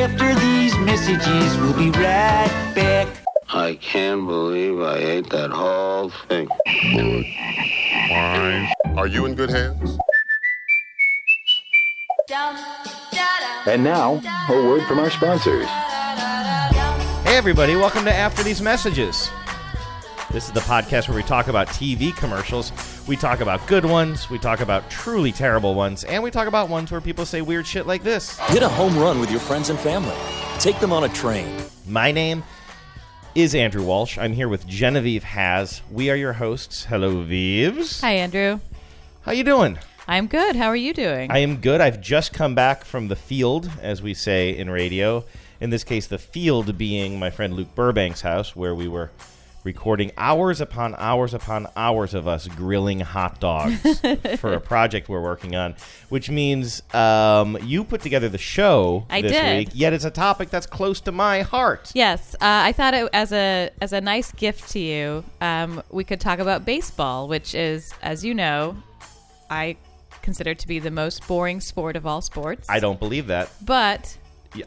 After 0.00 0.34
these 0.36 0.74
messages, 0.78 1.58
we'll 1.58 1.76
be 1.76 1.90
right 1.90 2.72
back. 2.74 3.06
I 3.50 3.74
can't 3.74 4.26
believe 4.26 4.80
I 4.80 4.96
ate 4.96 5.28
that 5.28 5.50
whole 5.50 6.08
thing. 6.26 6.48
Are 8.96 9.06
you 9.06 9.26
in 9.26 9.34
good 9.34 9.50
hands? 9.50 9.98
And 13.66 13.84
now, 13.84 14.22
a 14.48 14.66
word 14.66 14.86
from 14.86 15.00
our 15.00 15.10
sponsors. 15.10 15.66
Hey, 17.26 17.36
everybody, 17.36 17.76
welcome 17.76 18.06
to 18.06 18.14
After 18.14 18.42
These 18.42 18.62
Messages. 18.62 19.28
This 20.32 20.46
is 20.46 20.52
the 20.52 20.60
podcast 20.60 21.08
where 21.08 21.16
we 21.16 21.24
talk 21.24 21.48
about 21.48 21.66
TV 21.68 22.16
commercials. 22.16 22.70
We 23.10 23.16
talk 23.16 23.40
about 23.40 23.66
good 23.66 23.84
ones, 23.84 24.30
we 24.30 24.38
talk 24.38 24.60
about 24.60 24.88
truly 24.88 25.32
terrible 25.32 25.74
ones, 25.74 26.04
and 26.04 26.22
we 26.22 26.30
talk 26.30 26.46
about 26.46 26.68
ones 26.68 26.92
where 26.92 27.00
people 27.00 27.26
say 27.26 27.42
weird 27.42 27.66
shit 27.66 27.84
like 27.84 28.04
this. 28.04 28.38
Hit 28.38 28.62
a 28.62 28.68
home 28.68 28.96
run 28.96 29.18
with 29.18 29.32
your 29.32 29.40
friends 29.40 29.68
and 29.68 29.76
family. 29.80 30.14
Take 30.60 30.78
them 30.78 30.92
on 30.92 31.02
a 31.02 31.08
train. 31.08 31.52
My 31.88 32.12
name 32.12 32.44
is 33.34 33.52
Andrew 33.52 33.82
Walsh. 33.82 34.16
I'm 34.16 34.32
here 34.32 34.48
with 34.48 34.64
Genevieve 34.64 35.24
Has. 35.24 35.82
We 35.90 36.08
are 36.08 36.14
your 36.14 36.34
hosts. 36.34 36.84
Hello, 36.84 37.24
Vives. 37.24 38.00
Hi, 38.00 38.12
Andrew. 38.12 38.60
How 39.22 39.32
you 39.32 39.42
doing? 39.42 39.80
I'm 40.06 40.28
good. 40.28 40.54
How 40.54 40.68
are 40.68 40.76
you 40.76 40.94
doing? 40.94 41.32
I 41.32 41.38
am 41.38 41.56
good. 41.56 41.80
I've 41.80 42.00
just 42.00 42.32
come 42.32 42.54
back 42.54 42.84
from 42.84 43.08
the 43.08 43.16
field, 43.16 43.68
as 43.82 44.00
we 44.00 44.14
say 44.14 44.56
in 44.56 44.70
radio. 44.70 45.24
In 45.60 45.70
this 45.70 45.82
case, 45.82 46.06
the 46.06 46.16
field 46.16 46.78
being 46.78 47.18
my 47.18 47.30
friend 47.30 47.54
Luke 47.54 47.74
Burbank's 47.74 48.20
house, 48.20 48.54
where 48.54 48.72
we 48.72 48.86
were 48.86 49.10
recording 49.62 50.10
hours 50.16 50.60
upon 50.60 50.94
hours 50.96 51.34
upon 51.34 51.66
hours 51.76 52.14
of 52.14 52.26
us 52.26 52.48
grilling 52.48 53.00
hot 53.00 53.40
dogs 53.40 54.00
for 54.38 54.52
a 54.54 54.60
project 54.60 55.08
we're 55.08 55.20
working 55.22 55.54
on, 55.54 55.74
which 56.08 56.30
means 56.30 56.82
um, 56.94 57.58
you 57.62 57.84
put 57.84 58.00
together 58.00 58.28
the 58.28 58.38
show 58.38 59.04
I 59.10 59.20
this 59.22 59.32
did. 59.32 59.56
week. 59.58 59.68
Yet 59.74 59.92
it's 59.92 60.04
a 60.06 60.10
topic 60.10 60.50
that's 60.50 60.66
close 60.66 61.00
to 61.02 61.12
my 61.12 61.42
heart. 61.42 61.90
yes, 61.94 62.34
uh, 62.34 62.38
I 62.40 62.72
thought 62.72 62.94
it, 62.94 63.08
as 63.12 63.32
a 63.32 63.70
as 63.82 63.92
a 63.92 64.00
nice 64.00 64.32
gift 64.32 64.70
to 64.72 64.78
you, 64.78 65.24
um, 65.40 65.82
we 65.90 66.04
could 66.04 66.20
talk 66.20 66.38
about 66.38 66.64
baseball, 66.64 67.28
which 67.28 67.54
is, 67.54 67.92
as 68.02 68.24
you 68.24 68.32
know, 68.34 68.76
I 69.50 69.76
consider 70.22 70.54
to 70.54 70.68
be 70.68 70.78
the 70.78 70.90
most 70.90 71.26
boring 71.26 71.60
sport 71.60 71.96
of 71.96 72.06
all 72.06 72.20
sports. 72.20 72.68
I 72.68 72.78
don't 72.80 72.98
believe 72.98 73.26
that. 73.28 73.50
But 73.64 74.16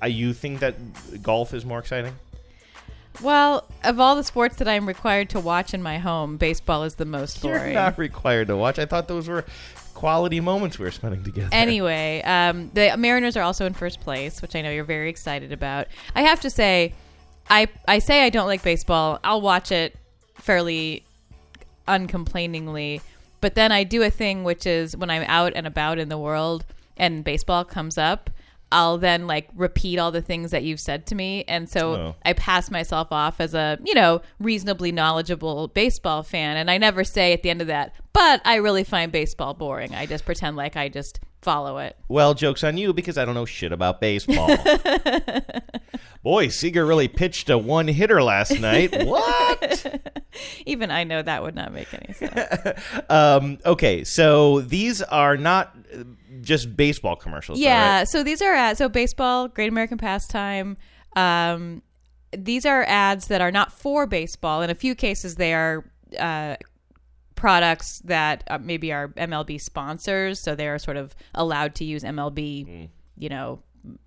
Y- 0.01 0.07
You 0.07 0.33
think 0.33 0.59
that 0.61 0.75
golf 1.21 1.53
is 1.53 1.65
more 1.65 1.79
exciting? 1.79 2.13
Well, 3.21 3.67
of 3.83 3.99
all 3.99 4.15
the 4.15 4.23
sports 4.23 4.55
that 4.57 4.67
I'm 4.67 4.87
required 4.87 5.29
to 5.31 5.39
watch 5.39 5.73
in 5.73 5.81
my 5.81 5.97
home, 5.97 6.37
baseball 6.37 6.83
is 6.83 6.95
the 6.95 7.05
most 7.05 7.43
You're 7.43 7.73
not 7.73 7.97
required 7.97 8.47
to 8.47 8.57
watch. 8.57 8.79
I 8.79 8.85
thought 8.85 9.07
those 9.07 9.27
were 9.27 9.45
quality 9.93 10.39
moments 10.39 10.79
we 10.79 10.85
were 10.85 10.91
spending 10.91 11.23
together. 11.23 11.49
Anyway, 11.51 12.21
um, 12.23 12.71
the 12.73 12.95
Mariners 12.97 13.37
are 13.37 13.43
also 13.43 13.65
in 13.65 13.73
first 13.73 14.01
place, 14.01 14.41
which 14.41 14.55
I 14.55 14.61
know 14.61 14.71
you're 14.71 14.83
very 14.83 15.09
excited 15.09 15.51
about. 15.51 15.87
I 16.15 16.23
have 16.23 16.41
to 16.41 16.49
say, 16.49 16.93
I 17.49 17.67
I 17.87 17.99
say 17.99 18.23
I 18.23 18.29
don't 18.29 18.47
like 18.47 18.63
baseball. 18.63 19.19
I'll 19.23 19.41
watch 19.41 19.71
it 19.71 19.95
fairly 20.35 21.03
uncomplainingly, 21.87 23.01
but 23.41 23.55
then 23.55 23.71
I 23.71 23.83
do 23.83 24.03
a 24.03 24.09
thing 24.09 24.43
which 24.43 24.65
is 24.65 24.97
when 24.97 25.09
I'm 25.09 25.23
out 25.23 25.53
and 25.55 25.67
about 25.67 25.99
in 25.99 26.09
the 26.09 26.17
world 26.17 26.65
and 26.97 27.23
baseball 27.23 27.63
comes 27.65 27.97
up. 27.97 28.29
I'll 28.73 28.97
then 28.97 29.27
like 29.27 29.47
repeat 29.55 29.99
all 29.99 30.11
the 30.11 30.21
things 30.21 30.51
that 30.51 30.63
you've 30.63 30.79
said 30.79 31.05
to 31.07 31.15
me, 31.15 31.43
and 31.47 31.69
so 31.69 31.93
Oh. 31.93 32.15
I 32.25 32.33
pass 32.33 32.69
myself 32.71 33.09
off 33.11 33.39
as 33.39 33.53
a 33.53 33.77
you 33.85 33.93
know 33.93 34.21
reasonably 34.39 34.91
knowledgeable 34.91 35.67
baseball 35.69 36.23
fan, 36.23 36.57
and 36.57 36.69
I 36.71 36.77
never 36.77 37.03
say 37.03 37.31
at 37.33 37.43
the 37.43 37.49
end 37.49 37.61
of 37.61 37.67
that, 37.67 37.95
but 38.11 38.41
I 38.43 38.55
really 38.55 38.83
find 38.83 39.11
baseball 39.11 39.53
boring. 39.53 39.93
I 39.93 40.05
just 40.07 40.25
pretend 40.25 40.57
like 40.57 40.75
I 40.75 40.89
just 40.89 41.19
follow 41.41 41.77
it. 41.77 41.95
Well, 42.07 42.33
joke's 42.33 42.63
on 42.63 42.77
you 42.77 42.93
because 42.93 43.17
I 43.17 43.25
don't 43.25 43.35
know 43.35 43.45
shit 43.45 43.71
about 43.71 44.01
baseball. 44.01 44.49
Boy, 46.23 46.47
Seager 46.47 46.85
really 46.85 47.09
pitched 47.09 47.49
a 47.49 47.57
one 47.57 47.87
hitter 47.87 48.23
last 48.23 48.59
night. 48.59 48.93
What? 49.05 50.01
Even 50.65 50.89
I 50.89 51.03
know 51.03 51.21
that 51.21 51.43
would 51.43 51.53
not 51.53 51.73
make 51.73 51.93
any 51.93 52.13
sense. 52.13 52.79
um, 53.09 53.59
okay, 53.65 54.03
so 54.03 54.61
these 54.61 55.01
are 55.03 55.37
not 55.37 55.75
just 56.41 56.75
baseball 56.75 57.15
commercials. 57.15 57.59
though, 57.59 57.65
yeah, 57.65 57.99
right? 57.99 58.07
so 58.07 58.23
these 58.23 58.41
are 58.41 58.53
ads. 58.53 58.77
So 58.77 58.89
baseball, 58.89 59.47
Great 59.47 59.69
American 59.69 59.97
Pastime. 59.97 60.77
Um, 61.15 61.81
these 62.35 62.65
are 62.65 62.83
ads 62.87 63.27
that 63.27 63.41
are 63.41 63.51
not 63.51 63.71
for 63.71 64.07
baseball. 64.07 64.61
In 64.61 64.69
a 64.69 64.75
few 64.75 64.95
cases, 64.95 65.35
they 65.35 65.53
are 65.53 65.85
uh, 66.19 66.55
products 67.35 67.99
that 68.05 68.43
uh, 68.47 68.57
maybe 68.57 68.91
are 68.91 69.09
MLB 69.09 69.59
sponsors, 69.61 70.39
so 70.39 70.55
they 70.55 70.67
are 70.67 70.79
sort 70.79 70.97
of 70.97 71.15
allowed 71.35 71.75
to 71.75 71.85
use 71.85 72.03
MLB, 72.03 72.89
you 73.17 73.29
know, 73.29 73.61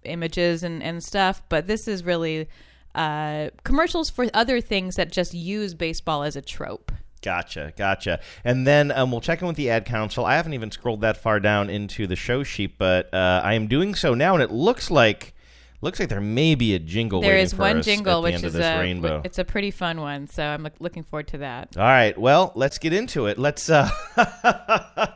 images 0.04 0.62
and, 0.62 0.82
and 0.82 1.02
stuff. 1.02 1.42
But 1.48 1.66
this 1.66 1.86
is 1.86 2.04
really 2.04 2.48
uh, 2.94 3.50
commercials 3.62 4.10
for 4.10 4.26
other 4.34 4.60
things 4.60 4.96
that 4.96 5.12
just 5.12 5.34
use 5.34 5.74
baseball 5.74 6.22
as 6.22 6.34
a 6.34 6.42
trope. 6.42 6.85
Gotcha, 7.26 7.72
gotcha. 7.76 8.20
And 8.44 8.64
then 8.64 8.92
um, 8.92 9.10
we'll 9.10 9.20
check 9.20 9.40
in 9.40 9.48
with 9.48 9.56
the 9.56 9.68
ad 9.68 9.84
council. 9.84 10.24
I 10.24 10.36
haven't 10.36 10.54
even 10.54 10.70
scrolled 10.70 11.00
that 11.00 11.16
far 11.16 11.40
down 11.40 11.68
into 11.68 12.06
the 12.06 12.14
show 12.14 12.44
sheet, 12.44 12.78
but 12.78 13.12
uh, 13.12 13.40
I 13.42 13.54
am 13.54 13.66
doing 13.66 13.96
so 13.96 14.14
now, 14.14 14.34
and 14.34 14.42
it 14.44 14.52
looks 14.52 14.92
like 14.92 15.34
looks 15.80 15.98
like 15.98 16.08
there 16.08 16.20
may 16.20 16.54
be 16.54 16.76
a 16.76 16.78
jingle. 16.78 17.20
There 17.20 17.32
waiting 17.32 17.44
is 17.44 17.52
for 17.52 17.62
one 17.62 17.78
us 17.78 17.84
jingle, 17.84 18.18
at 18.18 18.32
which 18.32 18.44
is 18.44 18.54
a 18.54 18.78
rainbow. 18.78 19.22
it's 19.24 19.40
a 19.40 19.44
pretty 19.44 19.72
fun 19.72 20.00
one. 20.00 20.28
So 20.28 20.44
I'm 20.44 20.68
looking 20.78 21.02
forward 21.02 21.26
to 21.28 21.38
that. 21.38 21.76
All 21.76 21.82
right, 21.82 22.16
well, 22.16 22.52
let's 22.54 22.78
get 22.78 22.92
into 22.92 23.26
it. 23.26 23.40
Let's 23.40 23.68
uh, 23.68 23.90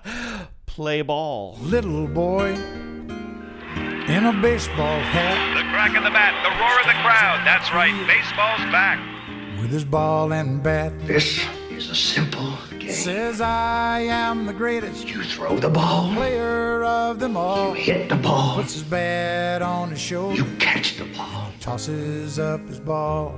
play 0.66 1.02
ball. 1.02 1.58
Little 1.60 2.08
boy 2.08 2.54
in 4.08 4.26
a 4.26 4.32
baseball 4.42 4.98
hat 4.98 5.54
The 5.56 5.62
crack 5.70 5.96
of 5.96 6.02
the 6.02 6.10
bat, 6.10 6.34
the 6.42 6.50
roar 6.58 6.80
of 6.80 6.86
the 6.86 7.00
crowd. 7.04 7.46
That's 7.46 7.72
right, 7.72 7.94
baseball's 8.08 8.72
back. 8.72 8.98
with 9.60 9.70
his 9.70 9.84
ball 9.84 10.32
and 10.32 10.60
bat 10.60 10.92
This 11.06 11.46
is 11.80 11.90
a 11.90 11.94
simple 11.94 12.52
game. 12.78 12.90
says, 12.90 13.40
I 13.40 14.00
am 14.00 14.44
the 14.44 14.52
greatest 14.52 15.08
You 15.08 15.22
throw 15.22 15.56
the 15.58 15.70
ball, 15.70 16.12
player 16.14 16.84
of 16.84 17.18
them 17.18 17.36
all. 17.38 17.72
hit 17.72 18.08
the 18.10 18.16
ball, 18.16 18.56
Puts 18.56 18.74
his 18.74 18.82
bat 18.82 19.62
on 19.62 19.90
his 19.90 20.00
shoulder, 20.00 20.36
you 20.36 20.44
catch 20.58 20.98
the 20.98 21.06
ball. 21.16 21.50
tosses 21.58 22.38
up 22.38 22.60
his 22.68 22.80
ball. 22.80 23.34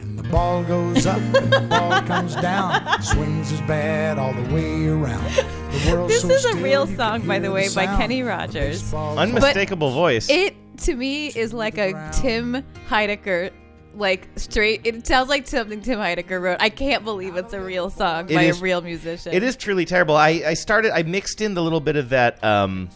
And 0.00 0.18
the 0.18 0.24
ball 0.24 0.62
goes 0.64 1.06
up 1.06 1.16
and 1.18 1.50
the 1.50 1.60
ball 1.70 2.02
comes 2.12 2.34
down. 2.36 3.02
Swings 3.02 3.48
his 3.48 3.60
bat 3.62 4.18
all 4.18 4.34
the 4.34 4.54
way 4.54 4.88
around. 4.88 5.24
The 5.34 5.90
world's 5.90 6.12
This 6.12 6.22
so 6.22 6.30
is 6.30 6.44
a 6.44 6.56
real 6.56 6.86
song, 6.86 7.26
by 7.26 7.38
the 7.38 7.50
way, 7.50 7.68
by 7.74 7.86
Kenny 7.86 8.22
Rogers. 8.22 8.82
baseball 8.82 9.18
Unmistakable 9.18 9.92
voice. 9.92 10.28
It 10.28 10.54
to 10.78 10.94
me 10.96 11.28
is 11.28 11.54
like 11.54 11.78
a 11.78 12.10
Tim 12.12 12.62
Heidecker, 12.88 13.50
like 13.94 14.28
straight. 14.36 14.82
It 14.84 15.06
sounds 15.06 15.28
like 15.28 15.46
something 15.46 15.80
Tim 15.80 15.98
Heidecker 15.98 16.40
wrote. 16.40 16.58
I 16.60 16.68
can't 16.70 17.04
believe 17.04 17.36
it's 17.36 17.52
a 17.52 17.60
real 17.60 17.90
song 17.90 18.30
It 18.30 18.34
by 18.34 18.42
is- 18.44 18.58
a 18.60 18.62
real 18.62 18.80
musician. 18.82 19.32
It 19.32 19.42
is 19.42 19.56
truly 19.56 19.84
terrible. 19.84 20.16
I, 20.16 20.42
I 20.46 20.54
started. 20.54 20.92
I 20.92 21.02
mixed 21.02 21.40
in 21.40 21.54
the 21.54 21.62
little 21.62 21.80
bit 21.80 21.96
of 21.96 22.10
that 22.10 22.42
um, 22.44 22.88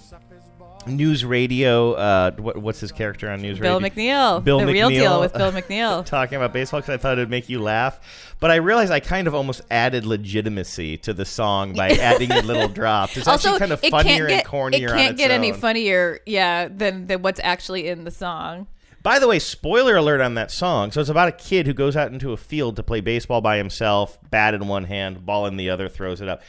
news 0.87 1.25
radio. 1.25 1.93
Uh, 1.95 2.31
what, 2.37 2.57
what's 2.59 2.81
his 2.81 2.93
character 2.93 3.29
on 3.31 3.43
news 3.43 3.59
Bill 3.59 3.81
radio? 3.81 3.89
McNeil, 3.91 4.45
Bill 4.45 4.61
McNeil. 4.61 4.67
the 4.67 4.73
real 4.73 4.89
McNeil. 4.89 4.91
deal 4.91 5.21
with 5.21 5.33
Bill 5.34 5.53
McNeil. 5.61 6.05
Talking 6.07 6.37
about 6.37 6.53
baseball 6.53 6.81
because 6.81 6.95
I 6.95 6.97
thought 6.99 7.13
it'd 7.15 7.31
make 7.31 7.49
you 7.49 7.61
laugh, 7.61 8.34
but 8.41 8.51
I 8.51 8.57
realized 8.57 8.93
I 8.93 9.01
kind 9.01 9.27
of 9.27 9.34
almost 9.34 9.63
added 9.71 10.05
legitimacy 10.07 10.99
to 10.99 11.13
the 11.13 11.25
song 11.25 11.75
by 11.75 11.91
adding 11.91 12.31
in 12.31 12.47
little 12.47 12.69
drops. 12.69 13.17
It's 13.17 13.27
actually 13.28 13.59
kind 13.59 13.73
of 13.73 13.83
it 13.83 13.91
funnier 13.91 14.27
can't 14.27 14.28
get, 14.28 14.39
and 14.45 14.49
cornier. 14.49 14.75
It 14.89 14.91
on 14.91 14.97
can't 14.99 15.11
its 15.13 15.19
get 15.19 15.31
any 15.31 15.53
own. 15.53 15.59
funnier, 15.59 16.21
yeah, 16.27 16.69
than 16.69 17.07
than 17.07 17.23
what's 17.23 17.41
actually 17.43 17.89
in 17.89 18.05
the 18.05 18.11
song. 18.11 18.67
By 19.06 19.21
the 19.21 19.28
way, 19.28 19.39
spoiler 19.39 19.94
alert 19.94 20.21
on 20.21 20.34
that 20.34 20.50
song. 20.50 20.91
So 20.91 21.00
it's 21.00 21.09
about 21.09 21.28
a 21.28 21.33
kid 21.33 21.69
who 21.69 21.75
goes 21.75 21.97
out 21.97 22.12
into 22.12 22.33
a 22.33 22.37
field 22.37 22.75
to 22.75 22.83
play 22.83 23.00
baseball 23.00 23.41
by 23.41 23.56
himself, 23.56 24.19
bat 24.31 24.53
in 24.53 24.67
one 24.67 24.83
hand, 24.83 25.25
ball 25.25 25.47
in 25.47 25.56
the 25.56 25.71
other, 25.71 25.89
throws 25.89 26.21
it 26.21 26.28
up. 26.28 26.43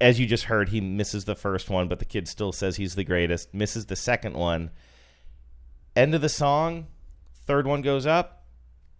As 0.00 0.18
you 0.18 0.26
just 0.26 0.44
heard, 0.44 0.70
he 0.70 0.80
misses 0.80 1.26
the 1.26 1.34
first 1.34 1.68
one, 1.68 1.88
but 1.88 1.98
the 1.98 2.06
kid 2.06 2.26
still 2.26 2.52
says 2.52 2.76
he's 2.76 2.94
the 2.94 3.04
greatest. 3.04 3.52
Misses 3.52 3.84
the 3.84 3.96
second 3.96 4.34
one. 4.34 4.70
End 5.94 6.14
of 6.14 6.22
the 6.22 6.30
song. 6.30 6.86
Third 7.46 7.66
one 7.66 7.82
goes 7.82 8.06
up. 8.06 8.46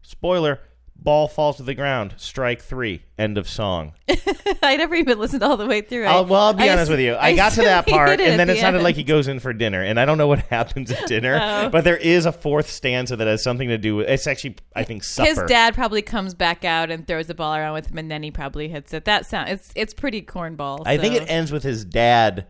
Spoiler. 0.03 0.61
Ball 1.03 1.29
falls 1.29 1.57
to 1.57 1.63
the 1.63 1.73
ground. 1.75 2.15
Strike 2.19 2.61
three. 2.61 3.03
End 3.19 3.39
of 3.39 3.49
song. 3.49 3.93
I 4.63 4.77
never 4.77 4.95
even 4.95 5.19
listened 5.19 5.43
all 5.43 5.57
the 5.57 5.67
way 5.67 5.81
through. 5.81 6.05
I- 6.05 6.13
I'll, 6.13 6.27
well, 6.27 6.41
I'll 6.43 6.53
be 6.53 6.65
I 6.65 6.73
honest 6.73 6.83
s- 6.85 6.89
with 6.91 7.01
you. 7.01 7.17
I, 7.17 7.35
got 7.35 7.53
to 7.53 7.63
that 7.63 7.87
part, 7.89 8.21
and 8.21 8.39
then 8.39 8.51
it 8.51 8.55
the 8.55 8.61
sounded 8.61 8.83
like 8.83 8.97
he 8.97 9.03
goes 9.03 9.27
in 9.27 9.41
for 9.41 9.55
dinner. 9.55 9.83
And 9.83 9.99
I 9.99 10.05
don't 10.05 10.19
know 10.19 10.27
what 10.29 10.41
happens 10.51 10.91
at 10.91 11.07
dinner, 11.07 11.39
Oh. 11.43 11.71
but 11.71 11.85
there 11.85 11.97
is 11.97 12.27
a 12.27 12.33
fourth 12.33 12.71
stanza 12.71 13.17
that 13.17 13.27
has 13.27 13.43
something 13.43 13.69
to 13.69 13.79
do 13.79 13.97
with. 13.97 14.09
It's 14.11 14.27
actually, 14.27 14.57
I 14.77 14.85
think, 14.85 15.03
supper. 15.03 15.29
His 15.31 15.39
dad 15.49 15.75
probably 15.75 16.03
comes 16.03 16.35
back 16.35 16.65
out 16.67 16.91
and 16.91 17.07
throws 17.07 17.29
the 17.29 17.35
ball 17.35 17.55
around 17.55 17.73
with 17.73 17.87
him, 17.91 17.97
and 17.97 18.11
then 18.11 18.23
he 18.23 18.31
probably 18.31 18.69
hits 18.69 18.93
it. 18.93 19.07
That 19.07 19.25
sound 19.25 19.49
it's 19.49 19.73
it's 19.75 19.95
pretty 19.95 20.21
cornball. 20.21 20.83
I 20.85 20.99
think 20.99 21.15
it 21.15 21.31
ends 21.31 21.51
with 21.51 21.63
his 21.63 21.85
dad. 21.85 22.47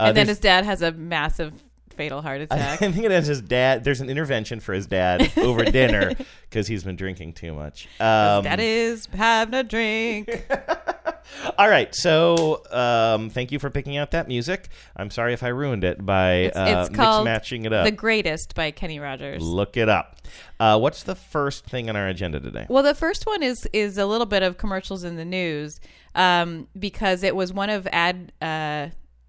Uh, 0.00 0.04
and 0.04 0.16
then 0.16 0.28
his 0.28 0.38
dad 0.38 0.64
has 0.64 0.82
a 0.82 0.92
massive 0.92 1.52
fatal 1.98 2.22
heart 2.22 2.40
attack. 2.40 2.80
I 2.80 2.90
think 2.92 3.04
it 3.04 3.12
ends 3.12 3.28
his 3.28 3.42
dad. 3.42 3.84
There's 3.84 4.00
an 4.00 4.08
intervention 4.08 4.60
for 4.60 4.72
his 4.72 4.86
dad 4.86 5.30
over 5.36 5.64
dinner 5.70 6.14
because 6.48 6.66
he's 6.66 6.84
been 6.84 6.96
drinking 6.96 7.34
too 7.34 7.52
much. 7.52 7.88
Um, 8.00 8.44
that 8.44 8.60
is 8.60 9.06
having 9.12 9.54
a 9.54 9.64
drink. 9.64 10.46
All 11.58 11.68
right, 11.68 11.94
so 11.94 12.62
um, 12.70 13.28
thank 13.30 13.52
you 13.52 13.58
for 13.58 13.68
picking 13.68 13.96
out 13.96 14.12
that 14.12 14.28
music. 14.28 14.68
I'm 14.96 15.10
sorry 15.10 15.34
if 15.34 15.42
I 15.42 15.48
ruined 15.48 15.84
it 15.84 16.04
by 16.06 16.32
It's, 16.34 16.56
uh, 16.56 16.86
it's 16.88 16.90
mix 16.90 17.24
matching 17.24 17.64
it 17.64 17.72
up. 17.72 17.84
"The 17.84 17.90
Greatest" 17.90 18.54
by 18.54 18.70
Kenny 18.70 18.98
Rogers. 18.98 19.42
Look 19.42 19.76
it 19.76 19.88
up. 19.88 20.16
Uh, 20.58 20.78
what's 20.78 21.02
the 21.02 21.14
first 21.14 21.66
thing 21.66 21.90
on 21.90 21.96
our 21.96 22.08
agenda 22.08 22.40
today? 22.40 22.66
Well, 22.68 22.82
the 22.82 22.94
first 22.94 23.26
one 23.26 23.42
is 23.42 23.68
is 23.72 23.98
a 23.98 24.06
little 24.06 24.26
bit 24.26 24.42
of 24.42 24.56
commercials 24.56 25.04
in 25.04 25.16
the 25.16 25.24
news 25.24 25.80
um, 26.14 26.68
because 26.78 27.22
it 27.22 27.36
was 27.36 27.52
one 27.52 27.70
of 27.70 27.86
ad 27.92 28.32
uh, 28.40 28.88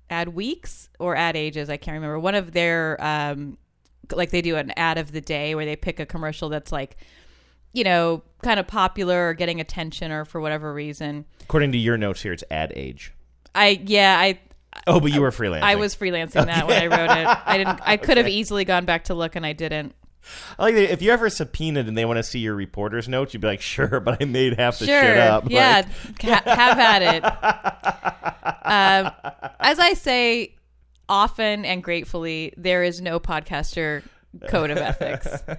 ad 0.10 0.30
weeks 0.30 0.90
or 1.00 1.16
ad 1.16 1.36
ages. 1.36 1.70
I 1.70 1.78
can't 1.78 1.96
remember. 1.96 2.20
One 2.20 2.36
of 2.36 2.52
their 2.52 2.98
um, 3.04 3.58
like 4.12 4.32
they 4.32 4.42
do 4.42 4.56
an 4.56 4.72
ad 4.78 4.98
of 4.98 5.12
the 5.12 5.22
day 5.22 5.56
where 5.56 5.66
they 5.66 5.76
pick 5.76 6.00
a 6.00 6.06
commercial 6.06 6.50
that's 6.50 6.72
like 6.72 6.98
you 7.74 7.84
know 7.84 8.24
kind 8.42 8.60
of 8.60 8.68
popular 8.68 9.30
or 9.30 9.34
getting 9.34 9.60
attention 9.62 10.12
or 10.12 10.26
for 10.26 10.42
whatever 10.42 10.74
reason. 10.74 11.26
According 11.42 11.72
to 11.74 11.78
your 11.78 11.98
notes 11.98 12.22
here, 12.22 12.34
it's 12.34 12.44
Ad 12.50 12.74
Age. 12.76 13.14
I 13.54 13.82
yeah 13.86 14.18
I. 14.20 14.40
Oh, 14.86 15.00
but 15.00 15.12
you 15.12 15.22
were 15.22 15.32
freelancing. 15.32 15.64
I 15.64 15.76
was 15.76 15.96
freelancing 15.96 16.46
that 16.46 16.68
when 16.68 16.82
I 16.82 16.86
wrote 16.88 17.10
it. 17.10 17.38
I 17.46 17.58
didn't. 17.58 17.80
I 17.84 17.98
could 17.98 18.18
have 18.18 18.28
easily 18.28 18.66
gone 18.66 18.86
back 18.86 19.06
to 19.06 19.16
look, 19.16 19.36
and 19.36 19.46
I 19.46 19.54
didn't. 19.54 19.96
I 20.58 20.64
like 20.64 20.76
that 20.76 20.92
if 20.92 21.02
you 21.02 21.12
ever 21.12 21.30
subpoenaed 21.30 21.88
and 21.88 21.98
they 21.98 22.06
want 22.06 22.18
to 22.18 22.24
see 22.24 22.40
your 22.40 22.56
reporter's 22.56 23.08
notes, 23.08 23.34
you'd 23.34 23.42
be 23.42 23.48
like, 23.48 23.62
"Sure, 23.62 24.00
but 24.00 24.22
I 24.22 24.26
made 24.26 24.58
half 24.60 24.80
the 24.80 24.86
sure. 24.86 25.02
shit 25.02 25.18
up." 25.18 25.50
Yeah, 25.50 25.86
Like, 26.06 26.22
ha- 26.22 26.44
have 26.56 26.80
at 26.80 27.02
it. 27.02 27.24
um, 28.66 29.12
as 29.60 29.80
I 29.80 29.94
say 29.94 30.56
often 31.08 31.66
and 31.66 31.84
gratefully, 31.84 32.54
there 32.58 32.84
is 32.84 33.02
no 33.02 33.20
podcaster 33.20 34.04
code 34.48 34.70
of 34.72 34.78
ethics. 34.78 35.30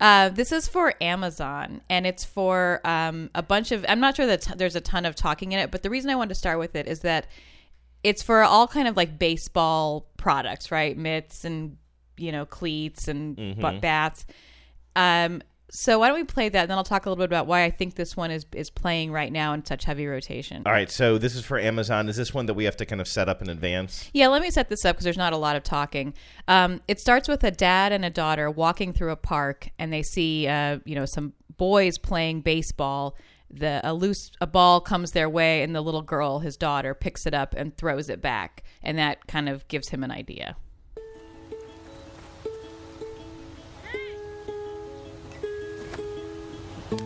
Uh, 0.00 0.28
this 0.28 0.52
is 0.52 0.68
for 0.68 0.94
Amazon, 1.00 1.80
and 1.90 2.06
it's 2.06 2.24
for 2.24 2.80
um, 2.84 3.30
a 3.34 3.42
bunch 3.42 3.72
of. 3.72 3.84
I'm 3.88 3.98
not 3.98 4.14
sure 4.14 4.26
that 4.26 4.42
t- 4.42 4.52
there's 4.56 4.76
a 4.76 4.80
ton 4.80 5.04
of 5.04 5.16
talking 5.16 5.50
in 5.50 5.58
it, 5.58 5.72
but 5.72 5.82
the 5.82 5.90
reason 5.90 6.08
I 6.08 6.14
wanted 6.14 6.28
to 6.28 6.34
start 6.36 6.60
with 6.60 6.76
it 6.76 6.86
is 6.86 7.00
that 7.00 7.26
it's 8.04 8.22
for 8.22 8.44
all 8.44 8.68
kind 8.68 8.86
of 8.86 8.96
like 8.96 9.18
baseball 9.18 10.06
products, 10.16 10.70
right? 10.70 10.96
Mitts 10.96 11.44
and 11.44 11.78
you 12.18 12.32
know 12.32 12.44
cleats 12.46 13.08
and 13.08 13.58
butt 13.60 13.80
bats. 13.80 14.26
Um, 14.96 15.42
so 15.70 15.98
why 15.98 16.08
don't 16.08 16.16
we 16.16 16.24
play 16.24 16.48
that, 16.48 16.62
and 16.62 16.70
then 16.70 16.78
I'll 16.78 16.84
talk 16.84 17.04
a 17.04 17.10
little 17.10 17.20
bit 17.20 17.28
about 17.28 17.46
why 17.46 17.64
I 17.64 17.70
think 17.70 17.94
this 17.94 18.16
one 18.16 18.30
is 18.30 18.46
is 18.54 18.70
playing 18.70 19.12
right 19.12 19.30
now 19.30 19.52
in 19.52 19.64
such 19.64 19.84
heavy 19.84 20.06
rotation. 20.06 20.62
All 20.64 20.72
right, 20.72 20.90
so 20.90 21.18
this 21.18 21.36
is 21.36 21.44
for 21.44 21.58
Amazon. 21.58 22.08
Is 22.08 22.16
this 22.16 22.32
one 22.32 22.46
that 22.46 22.54
we 22.54 22.64
have 22.64 22.76
to 22.78 22.86
kind 22.86 23.00
of 23.00 23.08
set 23.08 23.28
up 23.28 23.42
in 23.42 23.50
advance? 23.50 24.10
Yeah, 24.14 24.28
let 24.28 24.40
me 24.40 24.50
set 24.50 24.68
this 24.68 24.84
up 24.84 24.96
because 24.96 25.04
there's 25.04 25.18
not 25.18 25.32
a 25.32 25.36
lot 25.36 25.56
of 25.56 25.62
talking. 25.62 26.14
Um, 26.46 26.80
it 26.88 27.00
starts 27.00 27.28
with 27.28 27.44
a 27.44 27.50
dad 27.50 27.92
and 27.92 28.04
a 28.04 28.10
daughter 28.10 28.50
walking 28.50 28.92
through 28.92 29.10
a 29.10 29.16
park, 29.16 29.68
and 29.78 29.92
they 29.92 30.02
see, 30.02 30.46
uh, 30.46 30.78
you 30.84 30.94
know, 30.94 31.04
some 31.04 31.34
boys 31.56 31.98
playing 31.98 32.40
baseball. 32.40 33.14
The 33.50 33.80
a 33.82 33.92
loose 33.92 34.30
a 34.40 34.46
ball 34.46 34.80
comes 34.80 35.12
their 35.12 35.28
way, 35.28 35.62
and 35.62 35.74
the 35.74 35.82
little 35.82 36.02
girl, 36.02 36.38
his 36.38 36.56
daughter, 36.56 36.94
picks 36.94 37.26
it 37.26 37.34
up 37.34 37.54
and 37.54 37.76
throws 37.76 38.08
it 38.08 38.22
back, 38.22 38.62
and 38.82 38.96
that 38.98 39.26
kind 39.26 39.50
of 39.50 39.68
gives 39.68 39.90
him 39.90 40.02
an 40.02 40.10
idea. 40.10 40.56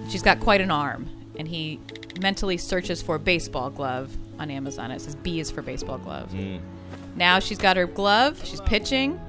She's 0.08 0.22
got 0.22 0.40
quite 0.40 0.60
an 0.60 0.70
arm, 0.70 1.08
and 1.36 1.46
he 1.48 1.80
mentally 2.20 2.56
searches 2.56 3.02
for 3.02 3.18
baseball 3.18 3.70
glove 3.70 4.16
on 4.38 4.50
Amazon. 4.50 4.90
It 4.90 5.00
says 5.00 5.14
B 5.16 5.40
is 5.40 5.50
for 5.50 5.62
baseball 5.62 5.98
glove. 5.98 6.32
Now 7.16 7.38
she's 7.38 7.58
got 7.58 7.76
her 7.76 7.86
glove. 7.86 8.40
She's 8.44 8.60
pitching. 8.62 9.20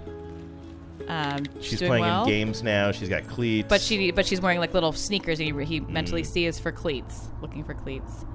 Um, 1.08 1.44
She's 1.60 1.80
doing 1.80 1.90
playing 1.90 2.04
well. 2.06 2.24
in 2.24 2.30
games 2.30 2.64
now. 2.64 2.92
She's 2.92 3.10
got 3.10 3.28
cleats. 3.28 3.68
But 3.68 3.82
she 3.82 4.12
but 4.12 4.26
she's 4.26 4.40
wearing 4.40 4.60
like 4.60 4.74
little 4.74 4.94
sneakers, 4.94 5.40
and 5.40 5.60
he, 5.60 5.66
he 5.66 5.80
mentally 5.82 6.24
sees 6.24 6.60
for 6.60 6.72
cleats, 6.72 7.28
looking 7.42 7.64
for 7.64 7.74
cleats. 7.74 8.26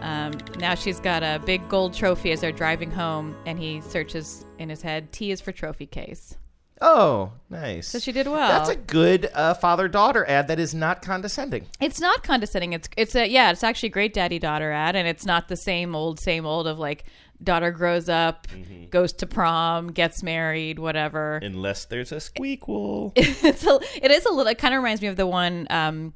Um, 0.00 0.32
now 0.58 0.74
she's 0.74 1.00
got 1.00 1.22
a 1.22 1.42
big 1.44 1.68
gold 1.68 1.92
trophy 1.92 2.30
as 2.32 2.40
they're 2.40 2.52
driving 2.52 2.90
home, 2.90 3.36
and 3.44 3.58
he 3.58 3.80
searches 3.82 4.44
in 4.58 4.68
his 4.70 4.80
head. 4.80 5.12
T 5.12 5.30
is 5.30 5.40
for 5.40 5.52
trophy 5.52 5.86
case. 5.86 6.36
Oh, 6.80 7.32
nice. 7.50 7.88
So 7.88 7.98
she 7.98 8.12
did 8.12 8.26
well. 8.26 8.48
That's 8.48 8.70
a 8.70 8.76
good 8.76 9.30
uh, 9.34 9.54
father-daughter 9.54 10.28
ad 10.28 10.48
that 10.48 10.58
is 10.58 10.74
not 10.74 11.02
condescending. 11.02 11.66
It's 11.80 12.00
not 12.00 12.22
condescending. 12.22 12.72
It's 12.72 12.88
it's 12.96 13.14
a 13.14 13.28
yeah. 13.28 13.50
It's 13.50 13.64
actually 13.64 13.88
a 13.88 13.92
great 13.92 14.14
daddy 14.14 14.38
daughter 14.38 14.72
ad, 14.72 14.96
and 14.96 15.06
it's 15.08 15.24
not 15.24 15.48
the 15.48 15.56
same 15.56 15.94
old 15.94 16.20
same 16.20 16.46
old 16.46 16.66
of 16.66 16.78
like 16.78 17.04
daughter 17.42 17.70
grows 17.70 18.08
up, 18.08 18.46
goes 18.90 19.12
to 19.14 19.26
prom, 19.26 19.92
gets 19.92 20.22
married, 20.22 20.78
whatever. 20.78 21.38
Unless 21.42 21.86
there's 21.86 22.12
a 22.12 22.16
squeakquel. 22.16 23.12
it's 23.16 23.66
a, 23.66 23.80
it 24.02 24.10
is 24.10 24.24
a 24.26 24.30
little. 24.30 24.50
It 24.50 24.58
kind 24.58 24.74
of 24.74 24.78
reminds 24.78 25.02
me 25.02 25.08
of 25.08 25.16
the 25.16 25.26
one 25.26 25.66
um, 25.70 26.14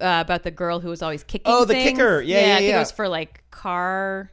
uh, 0.00 0.20
about 0.24 0.42
the 0.42 0.50
girl 0.50 0.80
who 0.80 0.88
was 0.88 1.02
always 1.02 1.22
kicking. 1.22 1.52
Oh, 1.52 1.64
the 1.64 1.74
things. 1.74 1.98
kicker. 1.98 2.20
Yeah, 2.20 2.46
yeah, 2.46 2.54
I 2.54 2.58
think 2.58 2.70
yeah. 2.70 2.76
it 2.76 2.80
was 2.80 2.92
for 2.92 3.08
like 3.08 3.42
car 3.50 4.30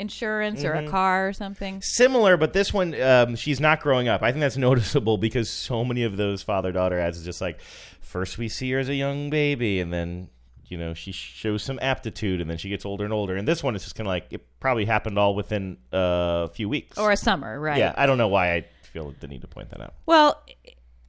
insurance 0.00 0.64
or 0.64 0.72
a 0.72 0.88
car 0.88 1.28
or 1.28 1.32
something. 1.32 1.80
Similar, 1.82 2.36
but 2.36 2.52
this 2.52 2.72
one, 2.72 3.00
um, 3.00 3.36
she's 3.36 3.60
not 3.60 3.80
growing 3.80 4.08
up. 4.08 4.22
I 4.22 4.32
think 4.32 4.40
that's 4.40 4.56
noticeable 4.70 5.18
because 5.18 5.48
so 5.50 5.84
many 5.84 6.02
of 6.04 6.16
those 6.16 6.42
father-daughter 6.42 6.98
ads 6.98 7.18
is 7.18 7.24
just 7.24 7.40
like, 7.40 7.60
first 8.00 8.38
we 8.38 8.48
see 8.48 8.70
her 8.72 8.78
as 8.78 8.88
a 8.88 8.94
young 8.94 9.30
baby, 9.30 9.80
and 9.80 9.92
then 9.92 10.28
you 10.66 10.78
know 10.78 10.94
she 10.94 11.12
shows 11.12 11.62
some 11.62 11.78
aptitude, 11.80 12.40
and 12.40 12.50
then 12.50 12.58
she 12.58 12.68
gets 12.68 12.84
older 12.84 13.04
and 13.04 13.12
older. 13.12 13.36
And 13.36 13.46
this 13.46 13.62
one 13.62 13.76
is 13.76 13.82
just 13.82 13.94
kind 13.94 14.06
of 14.06 14.10
like 14.10 14.26
it 14.30 14.44
probably 14.60 14.86
happened 14.86 15.18
all 15.18 15.34
within 15.34 15.76
uh, 15.92 16.46
a 16.46 16.48
few 16.48 16.68
weeks. 16.68 16.98
Or 16.98 17.10
a 17.10 17.16
summer, 17.16 17.60
right? 17.60 17.78
yeah, 17.78 17.94
I 17.96 18.06
don't 18.06 18.18
know 18.18 18.28
why 18.28 18.54
I 18.54 18.66
feel 18.92 19.14
the 19.20 19.28
need 19.28 19.42
to 19.42 19.46
point 19.46 19.70
that 19.70 19.80
out. 19.80 19.94
Well, 20.06 20.42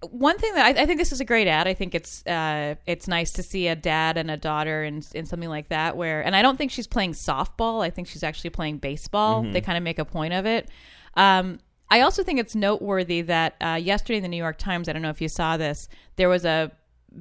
one 0.09 0.37
thing 0.37 0.53
that 0.55 0.65
I, 0.65 0.81
I 0.81 0.85
think 0.85 0.99
this 0.99 1.11
is 1.11 1.21
a 1.21 1.25
great 1.25 1.47
ad. 1.47 1.67
I 1.67 1.73
think 1.73 1.93
it's 1.93 2.25
uh, 2.25 2.75
it's 2.85 3.07
nice 3.07 3.31
to 3.33 3.43
see 3.43 3.67
a 3.67 3.75
dad 3.75 4.17
and 4.17 4.31
a 4.31 4.37
daughter 4.37 4.83
in 4.83 5.03
in 5.13 5.25
something 5.25 5.49
like 5.49 5.69
that. 5.69 5.95
Where, 5.95 6.21
and 6.21 6.35
I 6.35 6.41
don't 6.41 6.57
think 6.57 6.71
she's 6.71 6.87
playing 6.87 7.13
softball. 7.13 7.83
I 7.83 7.89
think 7.89 8.07
she's 8.07 8.23
actually 8.23 8.49
playing 8.49 8.77
baseball. 8.79 9.43
They 9.43 9.61
kind 9.61 9.77
of 9.77 9.83
make 9.83 9.99
a 9.99 10.05
point 10.05 10.33
of 10.33 10.45
it. 10.45 10.69
Um, 11.15 11.59
I 11.89 12.01
also 12.01 12.23
think 12.23 12.39
it's 12.39 12.55
noteworthy 12.55 13.21
that 13.23 13.55
uh, 13.61 13.79
yesterday 13.81 14.17
in 14.17 14.23
the 14.23 14.29
New 14.29 14.37
York 14.37 14.57
Times, 14.57 14.87
I 14.87 14.93
don't 14.93 15.01
know 15.01 15.09
if 15.09 15.21
you 15.21 15.27
saw 15.27 15.57
this, 15.57 15.89
there 16.15 16.29
was 16.29 16.45
a 16.45 16.71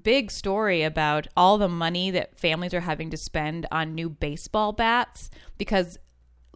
big 0.03 0.31
story 0.31 0.85
about 0.85 1.27
all 1.37 1.59
the 1.59 1.69
money 1.69 2.13
that 2.13 2.39
families 2.39 2.73
are 2.73 2.81
having 2.81 3.11
to 3.11 3.17
spend 3.17 3.67
on 3.73 3.97
new 3.97 4.09
baseball 4.09 4.71
bats 4.73 5.29
because 5.59 5.99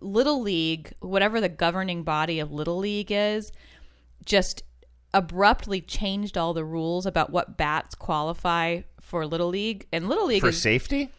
Little 0.01 0.41
League, 0.41 0.93
whatever 1.01 1.41
the 1.41 1.49
governing 1.49 2.05
body 2.05 2.39
of 2.39 2.53
Little 2.53 2.79
League 2.79 3.11
is, 3.11 3.51
just 4.25 4.63
abruptly 5.15 5.81
changed 5.81 6.37
all 6.37 6.53
the 6.53 6.65
rules 6.65 7.07
about 7.07 7.31
what 7.31 7.57
bats 7.57 7.95
qualify 7.95 8.83
for 9.01 9.25
Little 9.25 9.49
League. 9.49 9.87
And 9.93 10.09
Little 10.09 10.27
League 10.27 10.43
For 10.43 10.51
is 10.51 10.61
safety, 10.61 11.11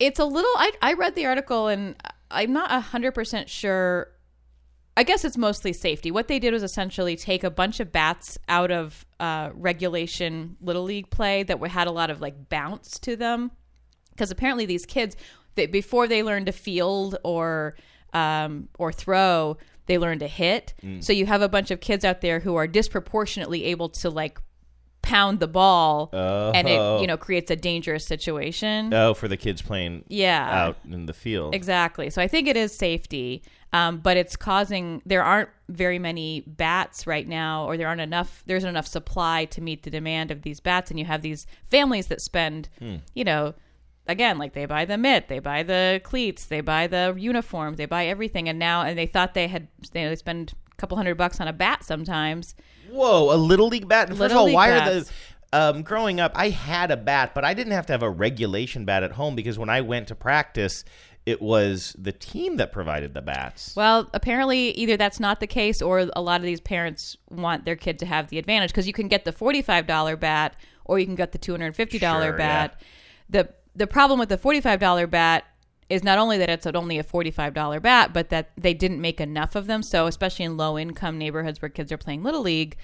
it's 0.00 0.18
a 0.18 0.24
little 0.24 0.50
I 0.56 0.72
I 0.82 0.92
read 0.94 1.14
the 1.14 1.26
article 1.26 1.68
and 1.68 1.94
I'm 2.28 2.52
not 2.52 2.70
100% 2.70 3.46
sure 3.46 4.08
I 4.96 5.02
guess 5.02 5.24
it's 5.26 5.36
mostly 5.36 5.74
safety. 5.74 6.10
What 6.10 6.26
they 6.26 6.38
did 6.38 6.54
was 6.54 6.62
essentially 6.62 7.16
take 7.16 7.44
a 7.44 7.50
bunch 7.50 7.80
of 7.80 7.92
bats 7.92 8.38
out 8.48 8.70
of 8.70 9.04
uh, 9.20 9.50
regulation 9.52 10.56
little 10.62 10.84
league 10.84 11.10
play 11.10 11.42
that 11.42 11.60
had 11.68 11.86
a 11.86 11.90
lot 11.90 12.08
of 12.08 12.22
like 12.22 12.48
bounce 12.48 12.98
to 13.00 13.14
them, 13.14 13.50
because 14.12 14.30
apparently 14.30 14.64
these 14.64 14.86
kids, 14.86 15.14
they, 15.54 15.66
before 15.66 16.08
they 16.08 16.22
learn 16.22 16.46
to 16.46 16.52
field 16.52 17.18
or 17.24 17.76
um, 18.14 18.70
or 18.78 18.90
throw, 18.90 19.58
they 19.86 19.98
learn 19.98 20.18
to 20.20 20.28
hit. 20.28 20.74
So 21.00 21.12
you 21.12 21.26
have 21.26 21.42
a 21.42 21.48
bunch 21.48 21.70
of 21.70 21.80
kids 21.80 22.04
out 22.04 22.20
there 22.20 22.40
who 22.40 22.56
are 22.56 22.66
disproportionately 22.66 23.64
able 23.64 23.88
to 23.90 24.10
like 24.10 24.38
pound 25.02 25.38
the 25.38 25.46
ball, 25.46 26.10
and 26.12 26.66
Oh. 26.68 26.96
it 26.96 27.00
you 27.02 27.06
know 27.06 27.16
creates 27.16 27.50
a 27.50 27.56
dangerous 27.56 28.04
situation. 28.04 28.92
oh, 28.92 29.14
for 29.14 29.28
the 29.28 29.36
kids 29.36 29.62
playing 29.62 30.04
Yeah. 30.08 30.66
out 30.66 30.78
in 30.90 31.06
the 31.06 31.12
field. 31.12 31.54
Exactly. 31.54 32.10
So 32.10 32.20
I 32.20 32.26
think 32.26 32.48
it 32.48 32.56
is 32.56 32.76
safety, 32.76 33.42
um, 33.72 33.98
but 33.98 34.16
it's 34.16 34.34
causing. 34.34 35.02
There 35.06 35.22
aren't 35.22 35.50
very 35.68 36.00
many 36.00 36.40
bats 36.46 37.06
right 37.06 37.26
now, 37.28 37.66
or 37.66 37.76
there 37.76 37.86
aren't 37.86 38.00
enough. 38.00 38.42
There's 38.46 38.64
enough 38.64 38.86
supply 38.88 39.44
to 39.46 39.60
meet 39.60 39.84
the 39.84 39.90
demand 39.90 40.32
of 40.32 40.42
these 40.42 40.58
bats, 40.58 40.90
and 40.90 40.98
you 40.98 41.04
have 41.06 41.22
these 41.22 41.46
families 41.64 42.08
that 42.08 42.20
spend, 42.20 42.68
you 43.14 43.22
know, 43.24 43.54
again, 44.08 44.38
like 44.38 44.52
they 44.52 44.66
buy 44.66 44.84
the 44.84 44.96
mitt, 44.98 45.28
they 45.28 45.38
buy 45.38 45.62
the 45.62 46.00
cleats, 46.04 46.46
they 46.46 46.60
buy 46.60 46.86
the 46.86 47.14
uniforms, 47.16 47.76
they 47.76 47.86
buy 47.86 48.06
everything, 48.06 48.48
and 48.48 48.58
now 48.58 48.82
and 48.82 48.98
they 48.98 49.06
thought 49.06 49.34
they 49.34 49.48
had, 49.48 49.68
you 49.94 50.02
know, 50.02 50.08
they 50.10 50.16
spend 50.16 50.54
a 50.72 50.74
couple 50.76 50.96
hundred 50.96 51.16
bucks 51.16 51.40
on 51.40 51.48
a 51.48 51.52
bat 51.52 51.84
sometimes. 51.84 52.54
Whoa, 52.90 53.34
a 53.34 53.36
little 53.36 53.68
league 53.68 53.88
bat. 53.88 54.08
First 54.08 54.20
Little 54.20 54.44
of 54.44 54.48
all, 54.48 54.54
why 54.54 54.70
are 54.70 54.78
bats. 54.78 55.10
the 55.52 55.58
um, 55.58 55.82
growing 55.82 56.20
up? 56.20 56.32
I 56.34 56.50
had 56.50 56.90
a 56.90 56.96
bat, 56.96 57.32
but 57.34 57.44
I 57.44 57.54
didn't 57.54 57.72
have 57.72 57.86
to 57.86 57.92
have 57.92 58.02
a 58.02 58.10
regulation 58.10 58.84
bat 58.84 59.02
at 59.02 59.12
home 59.12 59.34
because 59.34 59.58
when 59.58 59.68
I 59.68 59.80
went 59.80 60.08
to 60.08 60.14
practice, 60.14 60.84
it 61.24 61.42
was 61.42 61.96
the 61.98 62.12
team 62.12 62.56
that 62.58 62.70
provided 62.72 63.12
the 63.12 63.22
bats. 63.22 63.74
Well, 63.74 64.08
apparently, 64.14 64.70
either 64.70 64.96
that's 64.96 65.18
not 65.18 65.40
the 65.40 65.48
case, 65.48 65.82
or 65.82 66.08
a 66.14 66.22
lot 66.22 66.40
of 66.40 66.44
these 66.44 66.60
parents 66.60 67.16
want 67.28 67.64
their 67.64 67.74
kid 67.74 67.98
to 67.98 68.06
have 68.06 68.28
the 68.28 68.38
advantage 68.38 68.70
because 68.70 68.86
you 68.86 68.92
can 68.92 69.08
get 69.08 69.24
the 69.24 69.32
forty-five 69.32 69.86
dollar 69.88 70.16
bat, 70.16 70.54
or 70.84 71.00
you 71.00 71.06
can 71.06 71.16
get 71.16 71.32
the 71.32 71.38
two 71.38 71.52
hundred 71.52 71.66
and 71.66 71.76
fifty 71.76 71.98
dollar 71.98 72.28
Sure, 72.28 72.38
bat. 72.38 72.80
The 73.28 73.48
the 73.76 73.86
problem 73.86 74.18
with 74.18 74.28
the 74.28 74.38
forty-five 74.38 74.80
dollar 74.80 75.06
bat 75.06 75.44
is 75.88 76.02
not 76.02 76.18
only 76.18 76.36
that 76.38 76.50
it's 76.50 76.66
only 76.66 76.98
a 76.98 77.02
forty-five 77.04 77.54
dollar 77.54 77.78
bat, 77.80 78.12
but 78.12 78.30
that 78.30 78.50
they 78.56 78.74
didn't 78.74 79.00
make 79.00 79.20
enough 79.20 79.54
of 79.54 79.66
them. 79.66 79.82
So, 79.82 80.06
especially 80.06 80.44
in 80.46 80.56
low-income 80.56 81.18
neighborhoods 81.18 81.62
where 81.62 81.68
kids 81.68 81.92
are 81.92 81.98
playing 81.98 82.22
little 82.22 82.42
league, 82.42 82.76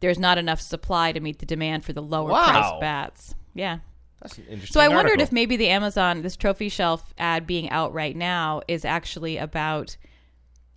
there's 0.00 0.18
not 0.18 0.38
enough 0.38 0.60
supply 0.60 1.12
to 1.12 1.20
meet 1.20 1.38
the 1.38 1.46
demand 1.46 1.84
for 1.84 1.92
the 1.92 2.02
lower 2.02 2.30
Wow. 2.30 2.46
priced 2.48 2.80
bats. 2.80 3.34
Yeah. 3.54 3.78
That's 4.20 4.36
an 4.38 4.44
interesting. 4.48 4.72
So 4.72 4.80
I 4.80 4.88
wondered 4.88 5.20
if 5.20 5.30
maybe 5.30 5.56
the 5.56 5.68
Amazon 5.68 6.22
this 6.22 6.34
trophy 6.34 6.68
shelf 6.68 7.14
ad 7.18 7.46
being 7.46 7.70
out 7.70 7.92
right 7.92 8.16
now 8.16 8.62
is 8.66 8.84
actually 8.84 9.36
about 9.36 9.96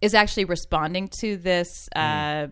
is 0.01 0.13
actually 0.13 0.45
responding 0.45 1.07
to 1.07 1.37
this 1.37 1.89
Mm. 1.95 2.45
uh, 2.45 2.47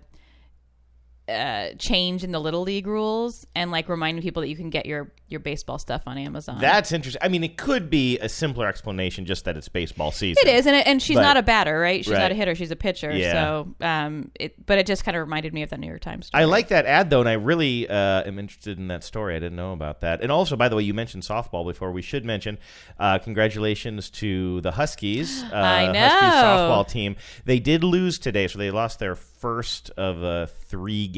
uh, 1.30 1.74
change 1.78 2.24
in 2.24 2.32
the 2.32 2.40
little 2.40 2.62
league 2.64 2.88
rules 2.88 3.46
and 3.56 3.72
like 3.72 3.88
reminding 3.90 4.24
people 4.24 4.42
that 4.42 4.48
you 4.50 4.56
can 4.56 4.70
get 4.70 4.86
your 4.86 5.12
your 5.28 5.40
baseball 5.40 5.78
stuff 5.78 6.02
on 6.08 6.18
Amazon. 6.18 6.58
That's 6.60 6.92
interesting. 6.92 7.22
I 7.24 7.28
mean, 7.28 7.44
it 7.44 7.56
could 7.56 7.90
be 7.92 8.18
a 8.18 8.28
simpler 8.28 8.68
explanation, 8.68 9.26
just 9.26 9.46
that 9.46 9.56
it's 9.58 9.70
baseball 9.70 10.12
season. 10.12 10.42
it 10.48 10.52
is, 10.56 10.66
and 10.66 10.76
it, 10.76 10.88
and 10.88 11.00
she's 11.00 11.18
But- 11.18 11.22
not 11.22 11.38
a 11.38 11.44
batter, 11.44 11.80
right? 11.80 12.04
She's 12.04 12.12
Right. 12.14 12.20
not 12.20 12.32
a 12.32 12.34
hitter; 12.36 12.56
she's 12.56 12.72
a 12.72 12.76
pitcher. 12.76 13.12
Yeah. 13.12 13.32
So, 13.34 13.76
um, 13.82 14.32
it 14.40 14.66
but 14.66 14.80
it 14.80 14.88
just 14.88 15.06
kind 15.06 15.16
of 15.16 15.22
reminded 15.22 15.54
me 15.54 15.62
of 15.62 15.70
the 15.70 15.78
New 15.78 15.88
York 15.88 16.02
Times. 16.02 16.28
Story. 16.28 16.42
I 16.42 16.46
like 16.46 16.70
that 16.70 16.86
ad 16.88 17.10
though, 17.12 17.20
and 17.20 17.30
I 17.30 17.34
really 17.34 17.88
uh, 17.88 18.24
am 18.24 18.40
interested 18.40 18.80
in 18.80 18.88
that 18.88 19.04
story. 19.04 19.36
I 19.36 19.40
didn't 19.40 19.56
know 19.56 19.74
about 19.74 20.02
that. 20.02 20.22
And 20.24 20.32
also, 20.32 20.56
by 20.56 20.68
the 20.68 20.76
way, 20.76 20.82
you 20.84 20.94
mentioned 20.96 21.24
softball 21.24 21.66
before. 21.66 21.92
We 21.92 22.02
should 22.02 22.26
mention 22.26 22.58
uh, 23.00 23.20
congratulations 23.20 24.10
to 24.12 24.62
the 24.62 24.72
Huskies. 24.72 25.44
Uh, 25.50 25.56
I 25.56 25.92
know. 25.92 26.00
Huskies 26.00 26.42
softball 26.42 26.88
team. 26.88 27.16
They 27.46 27.60
did 27.60 27.84
lose 27.84 28.18
today, 28.20 28.48
so 28.48 28.58
they 28.60 28.72
lost 28.72 29.00
their 29.00 29.16
first 29.16 29.90
of 29.98 30.22
a 30.24 30.48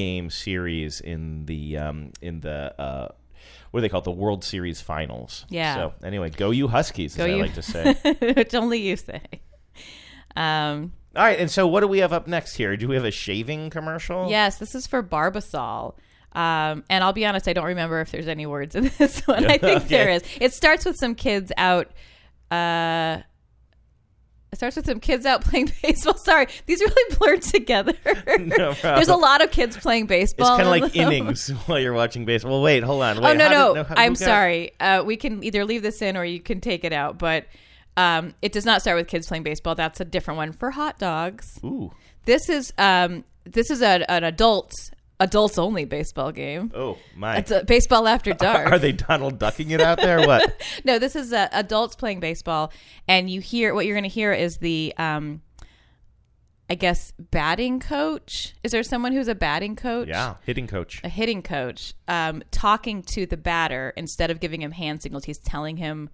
three-game 0.02 0.30
series 0.30 1.02
in 1.02 1.46
the 1.46 1.78
um, 1.78 2.12
in 2.22 2.40
the. 2.42 2.74
Uh, 2.80 3.08
what 3.72 3.80
do 3.80 3.82
they 3.84 3.90
call 3.90 4.02
it? 4.02 4.06
The 4.06 4.12
World 4.12 4.44
Series 4.44 4.82
Finals. 4.82 5.46
Yeah. 5.50 5.76
So 5.76 5.94
anyway, 6.04 6.30
go 6.30 6.52
you 6.52 6.68
Huskies, 6.68 7.16
Go 7.16 7.26
as 7.26 7.32
I 7.32 7.36
like 7.36 7.54
to 7.54 7.62
say. 7.62 7.94
which 8.36 8.54
only 8.54 8.80
you 8.80 8.98
say. 8.98 9.22
Um, 10.36 10.92
All 11.16 11.24
right, 11.24 11.40
and 11.40 11.50
so 11.50 11.68
what 11.68 11.80
do 11.82 11.88
we 11.88 12.00
have 12.00 12.12
up 12.14 12.28
next 12.28 12.56
here? 12.56 12.76
Do 12.76 12.88
we 12.90 12.96
have 12.96 13.06
a 13.06 13.12
shaving 13.12 13.70
commercial? 13.70 14.30
Yes, 14.30 14.58
this 14.58 14.76
is 14.76 14.88
for 14.88 15.02
Barbasol. 15.02 15.94
Um, 16.34 16.84
and 16.90 17.04
I'll 17.04 17.14
be 17.14 17.26
honest, 17.26 17.48
I 17.48 17.54
don't 17.54 17.66
remember 17.66 18.00
if 18.02 18.12
there's 18.12 18.28
any 18.28 18.46
words 18.46 18.76
in 18.76 18.92
this 18.98 19.22
one. 19.28 19.46
I 19.46 19.58
think 19.58 19.88
there 19.88 20.04
Okay. 20.10 20.16
is. 20.16 20.24
It 20.42 20.54
starts 20.54 20.84
with 20.86 20.98
some 20.98 21.16
kids 21.16 21.52
out. 21.58 21.92
Uh, 22.50 23.22
it 24.52 24.58
starts 24.58 24.76
with 24.76 24.86
some 24.86 25.00
kids 25.00 25.26
out 25.26 25.42
playing 25.46 25.72
baseball. 25.82 26.18
Sorry, 26.26 26.48
these 26.66 26.80
really 26.82 27.16
blurred 27.18 27.42
together. 27.42 27.94
No. 28.40 28.74
There's 28.82 29.08
a 29.10 29.16
lot 29.16 29.44
of 29.44 29.52
kids 29.52 29.78
playing 29.78 30.08
baseball. 30.08 30.56
It's 30.58 30.64
kind 30.64 30.76
of 30.82 30.82
like 30.82 30.96
innings 30.96 31.50
while 31.68 31.80
you're 31.80 31.94
watching 31.94 32.26
baseball. 32.26 32.54
Well, 32.54 32.62
wait, 32.62 32.84
hold 32.84 33.04
on. 33.04 33.18
Oh 33.20 33.22
Wait, 33.22 33.38
no, 33.38 33.46
how 33.46 33.52
no, 33.52 33.74
did- 33.76 33.86
how- 33.88 33.96
I'm 33.98 34.14
got- 34.14 34.18
sorry. 34.20 34.72
Uh, 34.80 35.04
we 35.06 35.16
can 35.18 35.44
either 35.44 35.64
leave 35.66 35.82
this 35.84 36.02
in 36.02 36.18
or 36.18 36.26
you 36.26 36.40
can 36.40 36.60
take 36.62 36.84
it 36.84 36.94
out. 36.94 37.18
But 37.18 37.46
um, 37.98 38.34
it 38.42 38.52
does 38.52 38.66
not 38.66 38.82
start 38.82 38.98
with 38.98 39.08
kids 39.08 39.28
playing 39.28 39.44
baseball. 39.44 39.76
That's 39.76 40.00
a 40.00 40.06
different 40.06 40.38
one 40.38 40.54
for 40.54 40.72
hot 40.72 40.98
dogs. 40.98 41.46
Ooh. 41.64 41.92
This 42.26 42.50
is 42.50 42.74
um, 42.78 43.24
this 43.46 43.70
is 43.70 43.82
a, 43.82 44.10
an 44.10 44.24
adults 44.24 44.92
adults 45.22 45.58
only 45.58 45.86
baseball 45.86 46.32
game. 46.32 46.72
Oh 46.76 46.98
my! 47.16 47.38
It's 47.38 47.52
a 47.52 47.64
baseball 47.64 48.08
after 48.08 48.34
dark. 48.48 48.72
Are 48.72 48.80
they 48.80 48.92
Donald 48.92 49.40
ducking 49.40 49.72
it 49.72 49.80
out 49.80 50.00
there? 50.02 50.20
What? 50.26 50.62
no, 50.84 51.00
this 51.00 51.16
is 51.16 51.32
uh, 51.32 51.48
adults 51.52 51.96
playing 51.96 52.20
baseball, 52.20 52.74
and 53.08 53.30
you 53.30 53.40
hear 53.40 53.74
what 53.74 53.86
you're 53.86 53.96
going 53.96 54.04
to 54.04 54.10
hear 54.10 54.34
is 54.34 54.58
the, 54.58 54.94
um, 54.98 55.42
I 56.70 56.76
guess, 56.76 57.12
batting 57.20 57.80
coach. 57.80 58.54
Is 58.64 58.72
there 58.72 58.84
someone 58.84 59.12
who's 59.14 59.28
a 59.28 59.36
batting 59.36 59.76
coach? 59.76 60.08
yeah, 60.08 60.36
hitting 60.44 60.68
coach. 60.68 61.02
a 61.04 61.10
hitting 61.10 61.42
coach, 61.42 61.94
um, 62.08 62.44
talking 62.52 63.02
to 63.04 63.26
the 63.26 63.38
batter 63.38 63.94
instead 63.96 64.32
of 64.32 64.40
giving 64.40 64.62
him 64.62 64.72
hand 64.72 65.02
signals. 65.02 65.26
He's 65.26 65.38
telling 65.38 65.78
him 65.78 66.10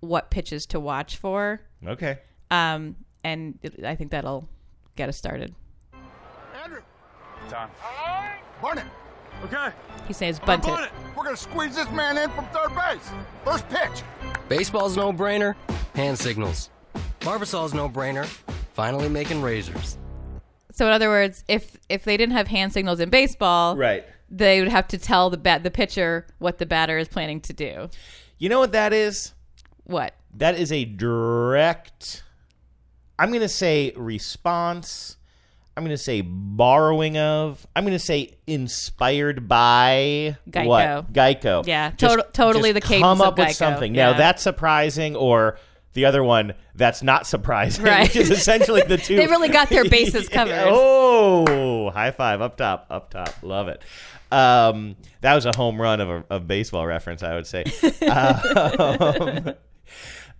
what 0.00 0.30
pitches 0.30 0.66
to 0.66 0.80
watch 0.80 1.16
for, 1.16 1.60
Okay. 1.86 2.18
um, 2.50 2.96
and 3.22 3.58
it- 3.62 3.84
I 3.84 3.94
think 3.94 4.10
that'll 4.10 4.48
get 4.96 5.08
us 5.08 5.16
started. 5.16 5.54
Andrew, 7.52 7.70
Tom. 7.80 8.26
burn 8.62 8.78
it. 8.78 8.84
Okay. 9.44 9.74
He 10.06 10.12
says 10.12 10.38
bunt 10.38 10.62
Burn 10.64 10.82
it. 10.84 10.86
it. 10.86 10.92
We're 11.16 11.24
going 11.24 11.36
to 11.36 11.42
squeeze 11.42 11.74
this 11.76 11.90
man 11.90 12.16
in 12.18 12.30
from 12.30 12.46
third 12.46 12.74
base. 12.74 13.10
First 13.44 13.68
pitch. 13.68 14.02
Baseball's 14.48 14.96
no 14.96 15.12
brainer. 15.12 15.54
Hand 15.94 16.18
signals. 16.18 16.70
Barbasol's 17.20 17.74
no 17.74 17.88
brainer. 17.88 18.26
Finally 18.74 19.08
making 19.08 19.42
razors. 19.42 19.98
So 20.72 20.86
in 20.86 20.92
other 20.92 21.08
words, 21.08 21.44
if 21.48 21.76
if 21.88 22.04
they 22.04 22.16
didn't 22.16 22.34
have 22.34 22.48
hand 22.48 22.72
signals 22.72 23.00
in 23.00 23.10
baseball, 23.10 23.76
Right. 23.76 24.04
they 24.30 24.60
would 24.60 24.70
have 24.70 24.88
to 24.88 24.98
tell 24.98 25.28
the 25.28 25.36
bat 25.36 25.62
the 25.62 25.70
pitcher 25.70 26.26
what 26.38 26.58
the 26.58 26.66
batter 26.66 26.96
is 26.98 27.08
planning 27.08 27.40
to 27.42 27.52
do. 27.52 27.90
You 28.38 28.48
know 28.48 28.58
what 28.58 28.72
that 28.72 28.92
is? 28.92 29.34
What? 29.84 30.14
That 30.34 30.58
is 30.58 30.72
a 30.72 30.84
direct. 30.84 32.22
I'm 33.18 33.28
going 33.28 33.42
to 33.42 33.48
say 33.48 33.92
response. 33.96 35.16
I'm 35.76 35.84
going 35.84 35.96
to 35.96 36.02
say 36.02 36.20
borrowing 36.20 37.16
of. 37.18 37.66
I'm 37.74 37.84
going 37.84 37.92
to 37.94 37.98
say 37.98 38.36
inspired 38.46 39.48
by 39.48 40.36
Geico. 40.50 40.66
What? 40.66 41.12
Geico. 41.12 41.66
Yeah, 41.66 41.92
Just- 41.96 42.16
tot- 42.16 42.34
totally 42.34 42.72
just 42.72 42.82
the 42.82 42.88
cadence 42.88 43.02
Come 43.02 43.20
up 43.22 43.38
with 43.38 43.48
Geico. 43.48 43.54
something. 43.54 43.94
Yeah. 43.94 44.12
Now 44.12 44.18
that's 44.18 44.42
surprising, 44.42 45.16
or 45.16 45.58
the 45.94 46.04
other 46.04 46.22
one 46.22 46.54
that's 46.74 47.02
not 47.02 47.26
surprising, 47.26 47.84
Right. 47.84 48.02
which 48.02 48.16
is 48.16 48.30
essentially 48.30 48.82
the 48.82 48.96
two. 48.98 49.16
They 49.16 49.26
really 49.26 49.48
got 49.48 49.68
their 49.70 49.84
bases 49.88 50.28
covered. 50.28 50.62
Oh, 50.66 51.90
high 51.90 52.10
five 52.10 52.40
up 52.42 52.56
top, 52.56 52.86
up 52.90 53.10
top. 53.10 53.34
Love 53.42 53.68
it. 53.68 53.82
Um, 54.30 54.96
that 55.20 55.34
was 55.34 55.44
a 55.46 55.52
home 55.56 55.80
run 55.80 56.00
of 56.00 56.08
a 56.08 56.24
of 56.30 56.46
baseball 56.46 56.86
reference, 56.86 57.22
I 57.22 57.34
would 57.34 57.46
say. 57.46 57.64
Um, 58.10 59.54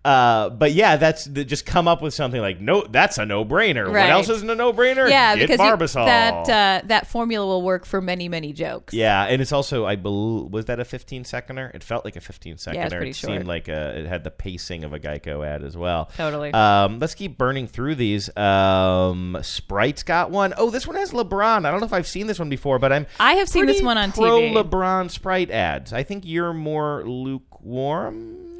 uh, 0.05 0.51
but 0.51 0.73
yeah, 0.73 0.97
that's 0.97 1.25
the, 1.27 1.45
just 1.45 1.65
come 1.65 1.87
up 1.87 2.03
with 2.03 2.13
something 2.13 2.41
like 2.41 2.61
no, 2.61 2.85
that's 2.89 3.19
a 3.19 3.27
no 3.27 3.45
brainer. 3.45 3.87
What 3.89 4.11
else 4.11 4.29
isn't 4.29 4.51
a 4.51 4.55
no 4.55 4.73
brainer? 4.73 5.09
Yeah, 5.09 5.37
Get 5.37 5.49
because 5.49 5.61
you- 5.65 6.05
that 6.05 6.49
uh, 6.49 6.87
that 6.87 7.07
formula 7.07 7.47
will 7.47 7.63
work 7.63 7.85
for 7.87 8.01
many 8.01 8.29
many 8.29 8.53
jokes. 8.53 8.95
yeah, 8.95 9.25
and 9.25 9.41
it's 9.41 9.53
also 9.53 9.87
I 9.87 9.97
believe 9.97 10.53
was 10.53 10.65
that 10.67 10.81
a 10.81 10.85
15 10.85 11.25
seconder? 11.25 11.71
It 11.73 11.85
felt 11.85 12.05
like 12.05 12.17
a 12.17 12.21
15 12.21 12.59
seconder. 12.59 12.97
pretty 12.97 13.11
it 13.11 13.17
short. 13.17 13.33
seemed 13.33 13.47
like 13.47 13.69
a, 13.69 14.01
it 14.01 14.07
had 14.07 14.25
the 14.25 14.31
pacing 14.31 14.83
of 14.85 14.93
a 14.93 14.99
Geico 14.99 15.47
ad 15.47 15.63
as 15.63 15.77
well. 15.77 16.11
Totally. 16.17 16.53
Um, 16.53 16.99
let's 16.99 17.15
keep 17.15 17.39
burning 17.39 17.69
through 17.69 17.95
these. 17.95 18.35
Um, 18.37 19.39
Sprite's 19.43 20.03
got 20.03 20.31
one. 20.31 20.53
Oh, 20.57 20.71
this 20.71 20.87
one 20.87 20.97
has 20.97 21.13
LeBron. 21.13 21.65
I 21.65 21.71
don't 21.71 21.81
know 21.81 21.87
if 21.87 21.93
I've 21.93 22.09
seen 22.09 22.27
this 22.27 22.39
one 22.39 22.49
before, 22.49 22.79
but 22.79 22.93
I'm 22.93 23.07
I 23.21 23.35
have 23.35 23.49
seen 23.49 23.67
this 23.67 23.83
one 23.83 23.99
on 23.99 24.11
pro 24.13 24.41
TV. 24.41 24.55
LeBron 24.55 25.11
Sprite 25.11 25.51
ads. 25.51 25.93
I 25.93 26.03
think 26.03 26.25
you're 26.27 26.53
more 26.53 27.05
lukewarm. 27.07 28.52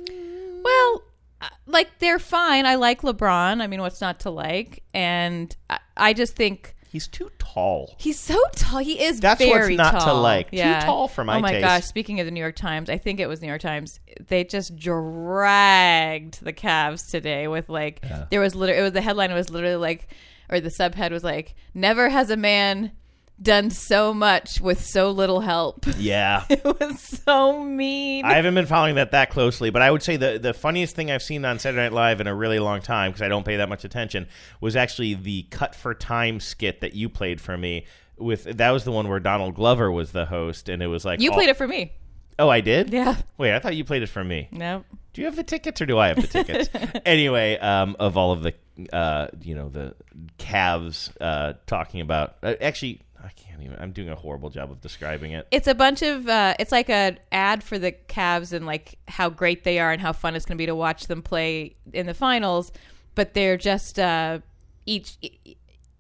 Uh, 1.43 1.49
like 1.67 1.99
they're 1.99 2.19
fine. 2.19 2.65
I 2.67 2.77
like 2.77 3.03
LeBron. 3.03 3.61
I 3.61 3.67
mean, 3.67 3.81
what's 3.81 4.01
not 4.01 4.21
to 4.21 4.31
like? 4.31 4.83
And 4.95 5.55
I, 5.69 5.79
I 5.97 6.13
just 6.13 6.37
think 6.37 6.77
He's 6.93 7.09
too 7.09 7.31
tall. 7.39 7.95
he's 7.99 8.19
so 8.21 8.39
tall. 8.55 8.81
He 8.81 9.03
is 9.03 9.19
That's 9.19 9.41
what's 9.41 9.71
not 9.71 9.93
to 9.93 9.99
tall. 9.99 10.21
like. 10.21 10.51
Too 10.51 10.59
tall 10.59 11.09
for 11.09 11.25
my 11.25 11.33
taste. 11.33 11.39
Oh 11.39 11.43
my 11.43 11.53
taste. 11.53 11.65
gosh! 11.65 11.85
Speaking 11.85 12.21
of 12.21 12.27
the 12.27 12.31
New 12.31 12.41
York 12.41 12.55
Times, 12.55 12.91
I 12.91 12.99
think 12.99 13.19
it 13.19 13.27
was 13.29 13.41
New 13.41 13.49
York 13.49 13.63
Times. 13.63 13.99
They 14.29 14.45
just 14.45 14.77
dragged 14.77 16.45
the 16.45 16.53
Cavs 16.53 17.11
today 17.11 17.49
with 17.49 17.71
like 17.71 18.05
there 18.31 18.41
was 18.41 18.55
literally 18.55 18.81
it 18.81 18.83
was 18.83 18.93
the 18.93 19.01
headline 19.01 19.33
was 19.33 19.49
literally 19.49 19.77
like 19.77 20.09
or 20.51 20.61
the 20.61 20.69
subhead 20.69 21.13
was 21.13 21.25
like 21.25 21.55
never 21.73 22.11
has 22.11 22.29
a 22.29 22.37
man 22.37 22.93
done 23.41 23.71
so 23.71 24.13
much 24.15 24.61
with 24.61 24.85
so 24.85 25.11
little 25.11 25.41
help. 25.41 25.87
Yeah. 25.97 26.45
it 26.51 26.65
was 26.65 27.01
so 27.01 27.63
mean. 27.63 28.25
I 28.25 28.35
haven't 28.35 28.55
been 28.55 28.67
following 28.67 28.97
that 28.97 29.13
that 29.13 29.31
closely, 29.31 29.71
but 29.71 29.83
I 29.83 29.91
would 29.91 30.03
say 30.03 30.17
the 30.17 30.39
the 30.39 30.55
funniest 30.55 30.95
thing 30.97 31.11
I've 31.11 31.23
seen 31.23 31.45
on 31.45 31.59
Saturday 31.59 31.83
Night 31.83 31.93
Live 31.93 32.21
in 32.21 32.27
a 32.27 32.35
really 32.35 32.59
long 32.59 32.81
time 32.83 33.11
because 33.11 33.23
I 33.23 33.29
don't 33.29 33.45
pay 33.45 33.57
that 33.57 33.69
much 33.69 33.85
attention 33.85 34.29
was 34.61 34.77
actually 34.77 35.15
the 35.15 35.43
Cut 35.51 35.75
for 35.75 35.95
Time 35.95 36.41
skit 36.41 36.81
that 36.81 36.95
you 36.95 37.09
played 37.09 37.41
for 37.41 37.57
me. 37.57 37.87
With 38.19 38.45
that 38.45 38.71
was 38.71 38.85
the 38.85 38.93
one 38.93 39.09
where 39.09 39.21
Donald 39.21 39.55
Glover 39.55 39.91
was 39.91 40.13
the 40.13 40.27
host, 40.27 40.69
and 40.69 40.83
it 40.83 40.87
was 40.87 41.05
like 41.05 41.21
you 41.21 41.31
all- 41.31 41.37
played 41.37 41.49
it 41.49 41.57
for 41.57 41.67
me. 41.67 41.93
Oh, 42.39 42.49
I 42.49 42.61
did. 42.61 42.93
Yeah. 42.93 43.17
Wait, 43.37 43.55
I 43.55 43.59
thought 43.59 43.77
you 43.77 43.85
played 43.85 44.03
it 44.03 44.09
for 44.09 44.25
me. 44.25 44.49
No. 44.51 44.85
Do 45.13 45.21
you 45.21 45.27
have 45.27 45.37
the 45.37 45.43
tickets 45.45 45.81
or 45.83 45.87
do 45.87 45.99
I 45.99 46.09
have 46.09 46.17
the 46.21 46.27
tickets? 46.27 46.71
anyway, 47.07 47.59
um, 47.59 47.95
of 48.01 48.17
all 48.17 48.33
of 48.33 48.43
the, 48.43 48.55
uh, 48.93 49.29
you 49.43 49.55
know, 49.55 49.69
the 49.69 49.95
Cavs 50.39 51.11
uh, 51.21 51.55
talking 51.67 52.01
about. 52.01 52.37
Uh, 52.43 52.55
actually, 52.61 53.03
I 53.25 53.31
can't 53.31 53.63
even. 53.63 53.77
I'm 53.79 53.93
doing 53.93 54.09
a 54.09 54.17
horrible 54.17 54.51
job 54.51 54.71
of 54.71 54.81
describing 54.81 55.33
it. 55.33 55.47
It's 55.51 55.69
a 55.69 55.75
bunch 55.75 56.03
of. 56.03 56.29
Uh, 56.29 56.55
it's 56.59 56.73
like 56.73 56.89
a 56.89 57.17
ad 57.31 57.63
for 57.63 57.79
the 57.79 57.93
Cavs 57.93 58.53
and 58.53 58.67
like 58.67 58.99
how 59.09 59.31
great 59.31 59.65
they 59.65 59.79
are 59.79 59.93
and 59.93 60.01
how 60.01 60.13
fun 60.13 60.35
it's 60.35 60.45
going 60.45 60.57
to 60.57 60.63
be 60.63 60.67
to 60.67 60.75
watch 60.75 61.07
them 61.07 61.23
play 61.23 61.77
in 61.93 62.07
the 62.07 62.15
finals. 62.15 62.73
But 63.15 63.35
they're 63.35 63.57
just 63.57 63.99
uh, 63.99 64.41
each. 64.87 65.17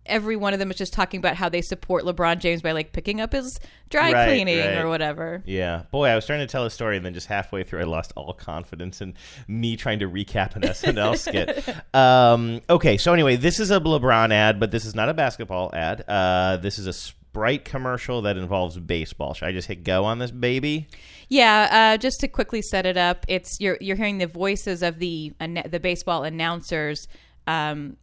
Every 0.07 0.35
one 0.37 0.53
of 0.53 0.59
them 0.59 0.71
is 0.71 0.77
just 0.77 0.93
talking 0.93 1.19
about 1.19 1.37
how 1.37 1.49
they 1.49 1.63
support 1.63 2.03
LeBron 2.05 2.39
James 2.41 2.61
by 2.61 2.73
like 2.73 2.93
picking 2.93 3.21
up 3.21 3.33
his 3.33 3.61
dry 3.89 4.13
Right, 4.13 4.27
cleaning 4.29 4.59
right. 4.59 4.79
or 4.79 4.89
whatever. 4.89 5.43
Yeah, 5.47 5.83
boy, 5.93 6.09
I 6.09 6.15
was 6.17 6.27
trying 6.27 6.41
to 6.41 6.47
tell 6.47 6.65
a 6.65 6.71
story, 6.71 6.97
and 6.97 7.07
then 7.07 7.15
just 7.15 7.29
halfway 7.29 7.63
through, 7.63 7.81
I 7.81 7.85
lost 7.85 8.13
all 8.17 8.33
confidence 8.33 9.01
in 9.01 9.15
me 9.47 9.77
trying 9.77 10.01
to 10.01 10.09
recap 10.09 10.57
an 10.57 10.63
SNL 10.63 11.17
skit. 11.19 11.65
Um, 11.95 12.61
okay, 12.69 12.97
so 12.97 13.13
anyway, 13.13 13.37
this 13.37 13.61
is 13.61 13.71
a 13.71 13.79
LeBron 13.81 14.33
ad, 14.33 14.59
but 14.59 14.71
this 14.73 14.85
is 14.85 14.95
not 14.95 15.09
a 15.09 15.15
basketball 15.15 15.71
ad. 15.75 16.05
Uh, 16.09 16.57
this 16.57 16.79
is 16.79 16.87
a 16.87 16.93
Sprite 16.93 17.65
commercial 17.65 18.21
that 18.23 18.37
involves 18.37 18.79
baseball. 18.79 19.33
Should 19.35 19.49
I 19.49 19.53
just 19.53 19.67
hit 19.69 19.85
go 19.85 20.05
on 20.05 20.19
this 20.19 20.31
baby? 20.31 20.89
Yeah, 21.29 21.95
uh, 21.95 21.97
just 21.97 22.21
to 22.21 22.29
quickly 22.29 22.61
set 22.61 22.85
it 22.85 22.99
up, 22.99 23.25
it's 23.27 23.57
you're 23.59 23.79
you're 23.81 23.97
hearing 23.97 24.19
the 24.19 24.27
voices 24.27 24.83
of 24.83 24.99
the 24.99 25.33
anna- 25.41 25.67
the 25.67 25.81
baseball 25.81 26.25
announcers 26.25 27.09
um, 27.47 27.97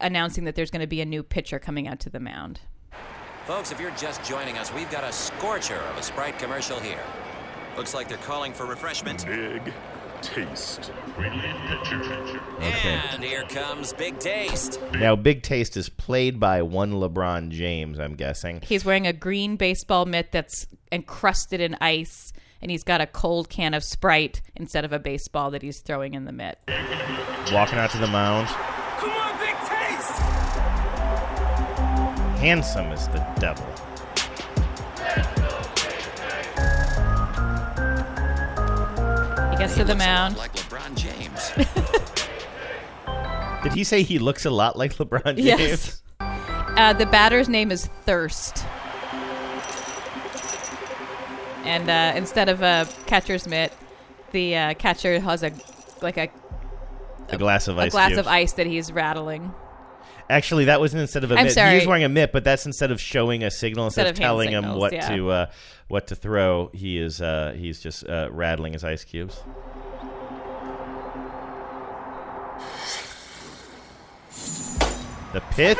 announcing 0.00 0.44
that 0.44 0.54
there's 0.54 0.70
going 0.70 0.80
to 0.80 0.86
be 0.86 1.00
a 1.00 1.06
new 1.06 1.22
pitcher 1.22 1.58
coming 1.58 1.88
out 1.88 2.00
to 2.00 2.10
the 2.10 2.20
mound. 2.20 2.60
Folks, 3.46 3.70
if 3.70 3.80
you're 3.80 3.92
just 3.92 4.24
joining 4.24 4.58
us, 4.58 4.72
we've 4.72 4.90
got 4.90 5.04
a 5.04 5.12
scorcher 5.12 5.76
of 5.76 5.98
a 5.98 6.02
Sprite 6.02 6.38
commercial 6.38 6.80
here. 6.80 7.02
Looks 7.76 7.94
like 7.94 8.08
they're 8.08 8.18
calling 8.18 8.52
for 8.52 8.66
refreshment. 8.66 9.24
Big 9.26 9.72
taste. 10.22 10.90
And 11.18 13.22
here 13.22 13.44
comes 13.44 13.92
Big 13.92 14.18
Taste. 14.18 14.80
Now, 14.94 15.14
Big 15.14 15.42
Taste 15.42 15.76
is 15.76 15.88
played 15.88 16.40
by 16.40 16.62
one 16.62 16.94
LeBron 16.94 17.50
James, 17.50 18.00
I'm 18.00 18.14
guessing. 18.14 18.60
He's 18.62 18.84
wearing 18.84 19.06
a 19.06 19.12
green 19.12 19.56
baseball 19.56 20.06
mitt 20.06 20.32
that's 20.32 20.66
encrusted 20.90 21.60
in 21.60 21.76
ice, 21.80 22.32
and 22.60 22.70
he's 22.70 22.82
got 22.82 23.00
a 23.00 23.06
cold 23.06 23.48
can 23.48 23.74
of 23.74 23.84
Sprite 23.84 24.42
instead 24.56 24.84
of 24.84 24.92
a 24.92 24.98
baseball 24.98 25.52
that 25.52 25.62
he's 25.62 25.80
throwing 25.80 26.14
in 26.14 26.24
the 26.24 26.32
mitt. 26.32 26.58
Walking 27.52 27.78
out 27.78 27.90
to 27.90 27.98
the 27.98 28.08
mound. 28.08 28.48
Handsome 32.38 32.86
as 32.92 33.08
the 33.08 33.24
devil. 33.40 33.66
He 39.50 39.56
gets 39.62 39.74
to 39.76 39.84
the 39.84 39.94
mound. 39.94 40.36
Like 40.36 40.52
LeBron 40.54 40.96
James. 40.96 41.52
Did 43.62 43.72
he 43.72 43.84
say 43.84 44.02
he 44.02 44.18
looks 44.18 44.44
a 44.44 44.50
lot 44.50 44.76
like 44.76 44.94
LeBron 44.96 45.36
James? 45.36 45.44
Yes. 45.44 46.02
Uh, 46.20 46.92
the 46.92 47.06
batter's 47.06 47.48
name 47.48 47.70
is 47.72 47.86
Thirst. 48.04 48.64
And 51.64 51.88
uh, 51.88 52.12
instead 52.16 52.48
of 52.48 52.62
a 52.62 52.86
catcher's 53.06 53.46
mitt, 53.48 53.72
the 54.32 54.56
uh, 54.56 54.74
catcher 54.74 55.18
has 55.20 55.42
a 55.42 55.52
like 56.02 56.18
a, 56.18 56.28
A 57.30 57.38
glass 57.38 57.66
of 57.68 57.78
ice. 57.78 57.88
a 57.88 57.90
glass 57.92 58.08
cubes. 58.08 58.18
of 58.20 58.26
ice 58.26 58.52
that 58.54 58.66
he's 58.66 58.92
rattling. 58.92 59.54
Actually, 60.28 60.64
that 60.66 60.80
wasn't 60.80 61.00
instead 61.00 61.22
of 61.24 61.30
a 61.30 61.36
I'm 61.36 61.44
mitt. 61.44 61.52
sorry. 61.54 61.70
He 61.70 61.76
was 61.76 61.86
wearing 61.86 62.02
a 62.04 62.08
mitt, 62.08 62.32
but 62.32 62.42
that's 62.44 62.66
instead 62.66 62.90
of 62.90 63.00
showing 63.00 63.44
a 63.44 63.50
signal, 63.50 63.84
instead, 63.84 64.06
Instead 64.08 64.24
of 64.24 64.24
of 64.24 64.28
telling 64.28 64.50
him 64.50 64.74
what 64.76 64.92
yeah. 64.92 65.08
to 65.14 65.30
uh, 65.30 65.46
what 65.88 66.08
to 66.08 66.16
throw. 66.16 66.70
He 66.74 66.98
is 66.98 67.20
uh, 67.20 67.54
he's 67.56 67.80
just 67.80 68.08
uh, 68.08 68.28
rattling 68.32 68.72
his 68.72 68.82
ice 68.82 69.04
cubes. 69.04 69.40
The 75.32 75.40
pitch. 75.50 75.78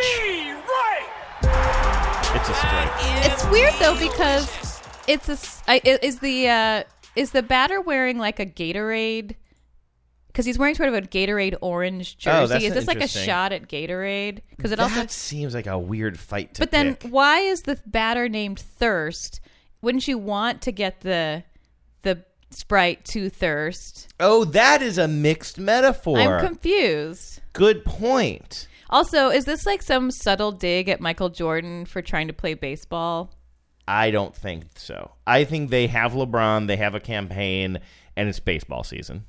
It's 2.35 2.49
a 2.51 2.55
strike. 2.55 2.91
It's 3.25 3.47
weird 3.47 3.73
though 3.81 3.99
because 3.99 4.83
it's 5.09 5.29
a 5.29 5.33
s- 5.33 5.63
I- 5.67 5.81
i- 5.85 5.99
is 6.03 6.19
the 6.19 6.49
uh, 6.49 6.83
is 7.15 7.31
the 7.31 7.43
batter 7.43 7.81
wearing 7.81 8.19
like 8.19 8.39
a 8.39 8.45
Gatorade? 8.47 9.37
Because 10.37 10.45
he's 10.45 10.59
wearing 10.59 10.75
sort 10.75 10.91
of 10.91 10.95
a 10.95 11.01
Gatorade 11.01 11.57
orange 11.63 12.19
jersey. 12.19 12.37
Oh, 12.37 12.47
that's 12.47 12.63
is 12.63 12.75
this 12.75 12.87
like 12.87 12.99
a 12.99 13.05
interesting. 13.05 13.25
shot 13.25 13.53
at 13.55 13.69
Gatorade? 13.69 14.41
Because 14.51 14.71
it 14.71 14.77
that 14.77 14.83
also. 14.95 15.07
seems 15.07 15.55
like 15.55 15.67
a 15.67 15.79
weird 15.79 16.19
fight 16.19 16.53
to 16.53 16.61
But 16.61 16.73
then, 16.73 16.97
pick. 16.97 17.11
why 17.11 17.39
is 17.39 17.63
the 17.63 17.81
batter 17.87 18.29
named 18.29 18.59
Thirst? 18.61 19.41
Wouldn't 19.81 20.07
you 20.07 20.19
want 20.19 20.61
to 20.61 20.73
get 20.73 21.01
the 21.01 21.43
the 22.03 22.23
Sprite 22.51 23.07
to 23.07 23.31
Thirst? 23.31 24.13
Oh, 24.21 24.45
that 24.45 24.83
is 24.83 24.99
a 24.99 25.09
mixed 25.09 25.59
metaphor. 25.59 26.19
I'm 26.19 26.39
confused. 26.47 27.41
Good 27.55 27.83
point. 27.87 28.69
Also, 28.91 29.31
is 29.31 29.47
this 29.47 29.65
like 29.65 29.81
some 29.81 30.11
subtle 30.11 30.53
dig 30.53 30.91
at 30.91 31.01
Michael 31.01 31.31
Jordan 31.31 31.87
for 31.87 32.03
trying 32.03 32.27
to 32.27 32.35
play 32.35 32.53
baseball? 32.53 33.33
I 33.89 34.11
don't 34.11 34.37
think 34.37 34.65
so. 34.75 35.13
I 35.27 35.45
think 35.45 35.71
they 35.71 35.87
have 35.87 36.13
LeBron, 36.13 36.67
they 36.67 36.77
have 36.77 36.95
a 36.95 37.01
campaign, 37.01 37.79
and 38.17 38.29
it's 38.29 38.39
baseball 38.39 38.85
season. 38.85 39.25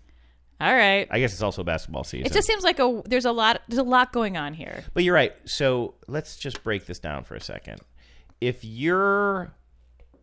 All 0.59 0.73
right. 0.73 1.07
I 1.11 1.19
guess 1.19 1.33
it's 1.33 1.41
also 1.43 1.63
basketball 1.63 2.03
season. 2.03 2.25
It 2.25 2.33
just 2.33 2.47
seems 2.47 2.63
like 2.63 2.79
a 2.79 3.01
there's 3.05 3.25
a 3.25 3.31
lot 3.31 3.61
there's 3.67 3.77
a 3.79 3.83
lot 3.83 4.11
going 4.11 4.37
on 4.37 4.53
here. 4.53 4.83
But 4.93 5.03
you're 5.03 5.13
right. 5.13 5.33
So 5.45 5.93
let's 6.07 6.35
just 6.37 6.63
break 6.63 6.85
this 6.85 6.99
down 6.99 7.23
for 7.23 7.35
a 7.35 7.41
second. 7.41 7.81
If 8.41 8.63
you're 8.63 9.53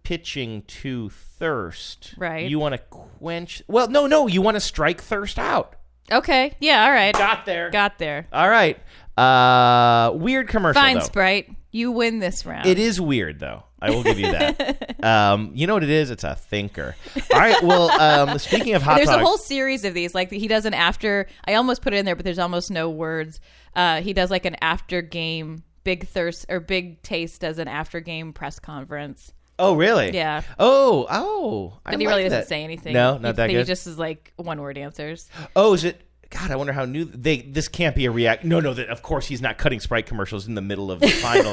pitching 0.02 0.62
to 0.62 1.08
thirst, 1.10 2.14
Right. 2.18 2.48
You 2.48 2.58
want 2.58 2.74
to 2.74 2.78
quench. 2.78 3.62
Well, 3.68 3.88
no, 3.88 4.06
no, 4.06 4.26
you 4.26 4.42
want 4.42 4.56
to 4.56 4.60
strike 4.60 5.00
thirst 5.00 5.38
out. 5.38 5.76
Okay. 6.12 6.54
Yeah. 6.60 6.84
All 6.84 6.92
right. 6.92 7.14
Got 7.14 7.46
there. 7.46 7.70
Got 7.70 7.98
there. 7.98 8.26
All 8.32 8.48
right. 8.48 8.78
Uh, 9.16 10.12
weird 10.14 10.48
commercial. 10.48 10.82
Fine, 10.82 10.98
though. 10.98 11.04
Sprite. 11.04 11.50
You 11.74 11.90
win 11.90 12.20
this 12.20 12.46
round. 12.46 12.66
It 12.66 12.78
is 12.78 13.00
weird, 13.00 13.40
though. 13.40 13.64
I 13.82 13.90
will 13.90 14.04
give 14.04 14.16
you 14.20 14.30
that. 14.30 15.04
um, 15.04 15.50
you 15.54 15.66
know 15.66 15.74
what 15.74 15.82
it 15.82 15.90
is? 15.90 16.08
It's 16.12 16.22
a 16.22 16.36
thinker. 16.36 16.94
All 17.32 17.38
right. 17.40 17.60
Well, 17.64 17.90
um, 17.90 18.38
speaking 18.38 18.74
of 18.74 18.82
hot 18.82 18.94
there's 18.96 19.08
a 19.08 19.18
whole 19.18 19.38
series 19.38 19.84
of 19.84 19.92
these. 19.92 20.14
Like 20.14 20.30
he 20.30 20.46
does 20.46 20.66
an 20.66 20.72
after. 20.72 21.26
I 21.44 21.54
almost 21.54 21.82
put 21.82 21.92
it 21.92 21.96
in 21.96 22.04
there, 22.06 22.14
but 22.14 22.24
there's 22.24 22.38
almost 22.38 22.70
no 22.70 22.88
words. 22.88 23.40
Uh, 23.74 24.02
he 24.02 24.12
does 24.12 24.30
like 24.30 24.44
an 24.44 24.54
after 24.62 25.02
game 25.02 25.64
big 25.82 26.06
thirst 26.06 26.46
or 26.48 26.60
big 26.60 27.02
taste 27.02 27.40
does 27.40 27.58
an 27.58 27.66
after 27.66 27.98
game 27.98 28.32
press 28.32 28.60
conference. 28.60 29.32
oh, 29.58 29.74
really? 29.74 30.12
Yeah. 30.14 30.42
Oh, 30.60 31.06
oh. 31.10 31.78
I 31.84 31.90
But 31.90 32.00
he 32.00 32.06
like 32.06 32.12
really 32.12 32.24
doesn't 32.24 32.38
that. 32.42 32.48
say 32.48 32.62
anything. 32.62 32.92
No, 32.92 33.14
He- 33.14 33.18
not 33.18 33.34
that 33.36 33.50
He 33.50 33.62
just 33.64 33.88
is 33.88 33.98
like 33.98 34.32
one 34.36 34.60
word 34.60 34.78
answers. 34.78 35.28
Oh, 35.56 35.74
is 35.74 35.82
it? 35.82 36.00
God, 36.34 36.50
I 36.50 36.56
wonder 36.56 36.72
how 36.72 36.84
new 36.84 37.04
they. 37.04 37.42
This 37.42 37.68
can't 37.68 37.94
be 37.94 38.06
a 38.06 38.10
react. 38.10 38.42
No, 38.44 38.58
no. 38.58 38.74
That 38.74 38.88
of 38.88 39.02
course 39.02 39.26
he's 39.26 39.40
not 39.40 39.56
cutting 39.56 39.78
Sprite 39.78 40.06
commercials 40.06 40.48
in 40.48 40.56
the 40.56 40.60
middle 40.60 40.90
of 40.90 40.98
the 40.98 41.08
final. 41.22 41.52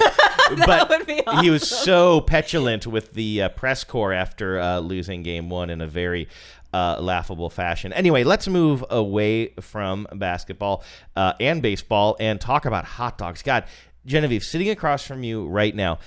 but 0.66 0.90
would 0.90 1.06
be 1.06 1.22
he 1.42 1.52
was 1.52 1.70
so 1.70 2.20
petulant 2.20 2.88
with 2.88 3.14
the 3.14 3.44
uh, 3.44 3.50
press 3.50 3.84
corps 3.84 4.12
after 4.12 4.60
uh, 4.60 4.80
losing 4.80 5.22
game 5.22 5.52
one 5.52 5.70
in 5.70 5.82
a 5.82 5.88
very 5.88 6.28
uh, 6.74 6.98
laughable 7.00 7.52
fashion. 7.52 7.94
Anyway, 7.94 8.24
let's 8.24 8.48
move 8.48 8.84
away 8.90 9.50
from 9.60 10.08
basketball 10.16 10.84
uh, 11.16 11.34
and 11.40 11.62
baseball 11.62 12.18
and 12.20 12.42
talk 12.42 12.66
about 12.66 12.84
hot 12.84 13.20
dogs. 13.20 13.44
God, 13.44 13.66
Genevieve, 14.08 14.44
sitting 14.44 14.70
across 14.70 15.06
from 15.06 15.24
you 15.24 15.46
right 15.48 15.76
now 15.76 16.00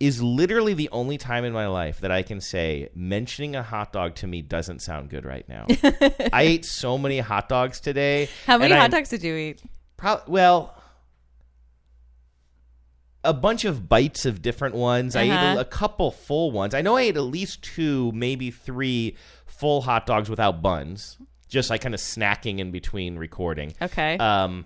is 0.00 0.22
literally 0.22 0.74
the 0.74 0.88
only 0.90 1.18
time 1.18 1.44
in 1.44 1.52
my 1.52 1.66
life 1.66 2.00
that 2.00 2.10
I 2.12 2.22
can 2.22 2.40
say 2.40 2.88
mentioning 2.94 3.56
a 3.56 3.62
hot 3.64 3.92
dog 3.92 4.14
to 4.16 4.26
me 4.28 4.42
doesn't 4.42 4.80
sound 4.80 5.10
good 5.10 5.24
right 5.24 5.48
now. 5.48 5.66
I 6.32 6.42
ate 6.42 6.64
so 6.64 6.96
many 6.98 7.18
hot 7.18 7.48
dogs 7.48 7.80
today. 7.80 8.28
How 8.46 8.58
many 8.58 8.74
hot 8.74 8.84
I'm 8.84 8.90
dogs 8.90 9.08
did 9.08 9.24
you 9.24 9.34
eat? 9.34 9.62
Pro- 9.96 10.20
well, 10.28 10.74
a 13.24 13.34
bunch 13.34 13.64
of 13.64 13.88
bites 13.88 14.24
of 14.24 14.40
different 14.40 14.74
ones. 14.76 15.16
I 15.16 15.22
ate 15.22 15.30
Uh-huh. 15.32 15.58
a, 15.58 15.60
a 15.62 15.64
couple 15.64 16.10
full 16.12 16.52
ones. 16.52 16.74
I 16.74 16.80
know 16.82 16.96
I 16.96 17.02
ate 17.02 17.16
at 17.16 17.22
least 17.22 17.62
two, 17.62 18.12
maybe 18.12 18.50
three 18.50 19.16
full 19.46 19.80
hot 19.82 20.06
dogs 20.06 20.30
without 20.30 20.62
buns, 20.62 21.18
just 21.48 21.70
like 21.70 21.80
kind 21.80 21.94
of 21.94 22.00
snacking 22.00 22.60
in 22.60 22.70
between 22.70 23.16
recording. 23.16 23.74
Okay. 23.82 24.16
Um, 24.18 24.64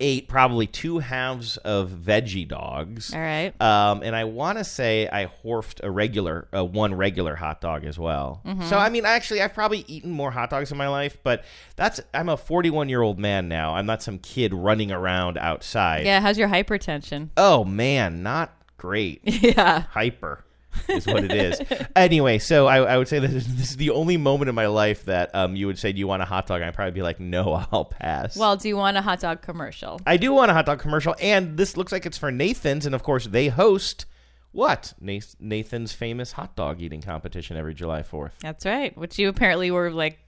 ate 0.00 0.28
probably 0.28 0.66
two 0.66 0.98
halves 0.98 1.56
of 1.58 1.90
veggie 1.90 2.46
dogs. 2.46 3.12
All 3.12 3.20
right. 3.20 3.52
Um, 3.60 4.02
and 4.02 4.14
I 4.14 4.24
want 4.24 4.58
to 4.58 4.64
say 4.64 5.08
I 5.10 5.30
horfed 5.44 5.82
a 5.82 5.90
regular, 5.90 6.48
uh, 6.54 6.64
one 6.64 6.94
regular 6.94 7.34
hot 7.36 7.60
dog 7.60 7.84
as 7.84 7.98
well. 7.98 8.40
Mm-hmm. 8.44 8.66
So 8.66 8.78
I 8.78 8.88
mean, 8.88 9.04
actually, 9.04 9.42
I've 9.42 9.54
probably 9.54 9.84
eaten 9.88 10.10
more 10.10 10.30
hot 10.30 10.50
dogs 10.50 10.70
in 10.70 10.78
my 10.78 10.88
life, 10.88 11.18
but 11.22 11.44
that's 11.76 12.00
I'm 12.14 12.28
a 12.28 12.36
41 12.36 12.88
year 12.88 13.02
old 13.02 13.18
man 13.18 13.48
now. 13.48 13.74
I'm 13.74 13.86
not 13.86 14.02
some 14.02 14.18
kid 14.18 14.54
running 14.54 14.92
around 14.92 15.38
outside. 15.38 16.06
Yeah. 16.06 16.20
How's 16.20 16.38
your 16.38 16.48
hypertension? 16.48 17.30
Oh 17.36 17.64
man, 17.64 18.22
not 18.22 18.54
great. 18.76 19.22
Yeah. 19.48 19.82
Hyper 19.90 20.44
is 20.88 21.06
what 21.06 21.24
it 21.24 21.32
is. 21.32 21.60
anyway, 21.96 22.38
so 22.38 22.66
I, 22.66 22.78
I 22.78 22.98
would 22.98 23.08
say 23.08 23.18
that 23.18 23.28
this 23.28 23.70
is 23.70 23.76
the 23.76 23.90
only 23.90 24.16
moment 24.16 24.48
in 24.48 24.54
my 24.54 24.66
life 24.66 25.04
that 25.06 25.34
um, 25.34 25.56
you 25.56 25.66
would 25.66 25.78
say, 25.78 25.92
"Do 25.92 25.98
you 25.98 26.06
want 26.06 26.22
a 26.22 26.26
hot 26.26 26.46
dog?" 26.46 26.60
And 26.60 26.68
I'd 26.68 26.74
probably 26.74 26.92
be 26.92 27.02
like, 27.02 27.20
"No, 27.20 27.64
I'll 27.72 27.84
pass." 27.84 28.36
Well, 28.36 28.56
do 28.56 28.68
you 28.68 28.76
want 28.76 28.96
a 28.96 29.02
hot 29.02 29.20
dog 29.20 29.42
commercial? 29.42 30.00
I 30.06 30.16
do 30.16 30.32
want 30.32 30.50
a 30.50 30.54
hot 30.54 30.66
dog 30.66 30.78
commercial, 30.80 31.14
and 31.20 31.56
this 31.56 31.76
looks 31.76 31.92
like 31.92 32.06
it's 32.06 32.18
for 32.18 32.30
Nathan's, 32.30 32.86
and 32.86 32.94
of 32.94 33.02
course 33.02 33.26
they 33.26 33.48
host 33.48 34.06
what 34.52 34.94
Nathan's 35.00 35.92
famous 35.92 36.32
hot 36.32 36.56
dog 36.56 36.80
eating 36.80 37.02
competition 37.02 37.56
every 37.56 37.74
July 37.74 38.02
Fourth. 38.02 38.36
That's 38.40 38.64
right. 38.64 38.96
Which 38.96 39.18
you 39.18 39.28
apparently 39.28 39.70
were 39.70 39.90
like 39.90 40.18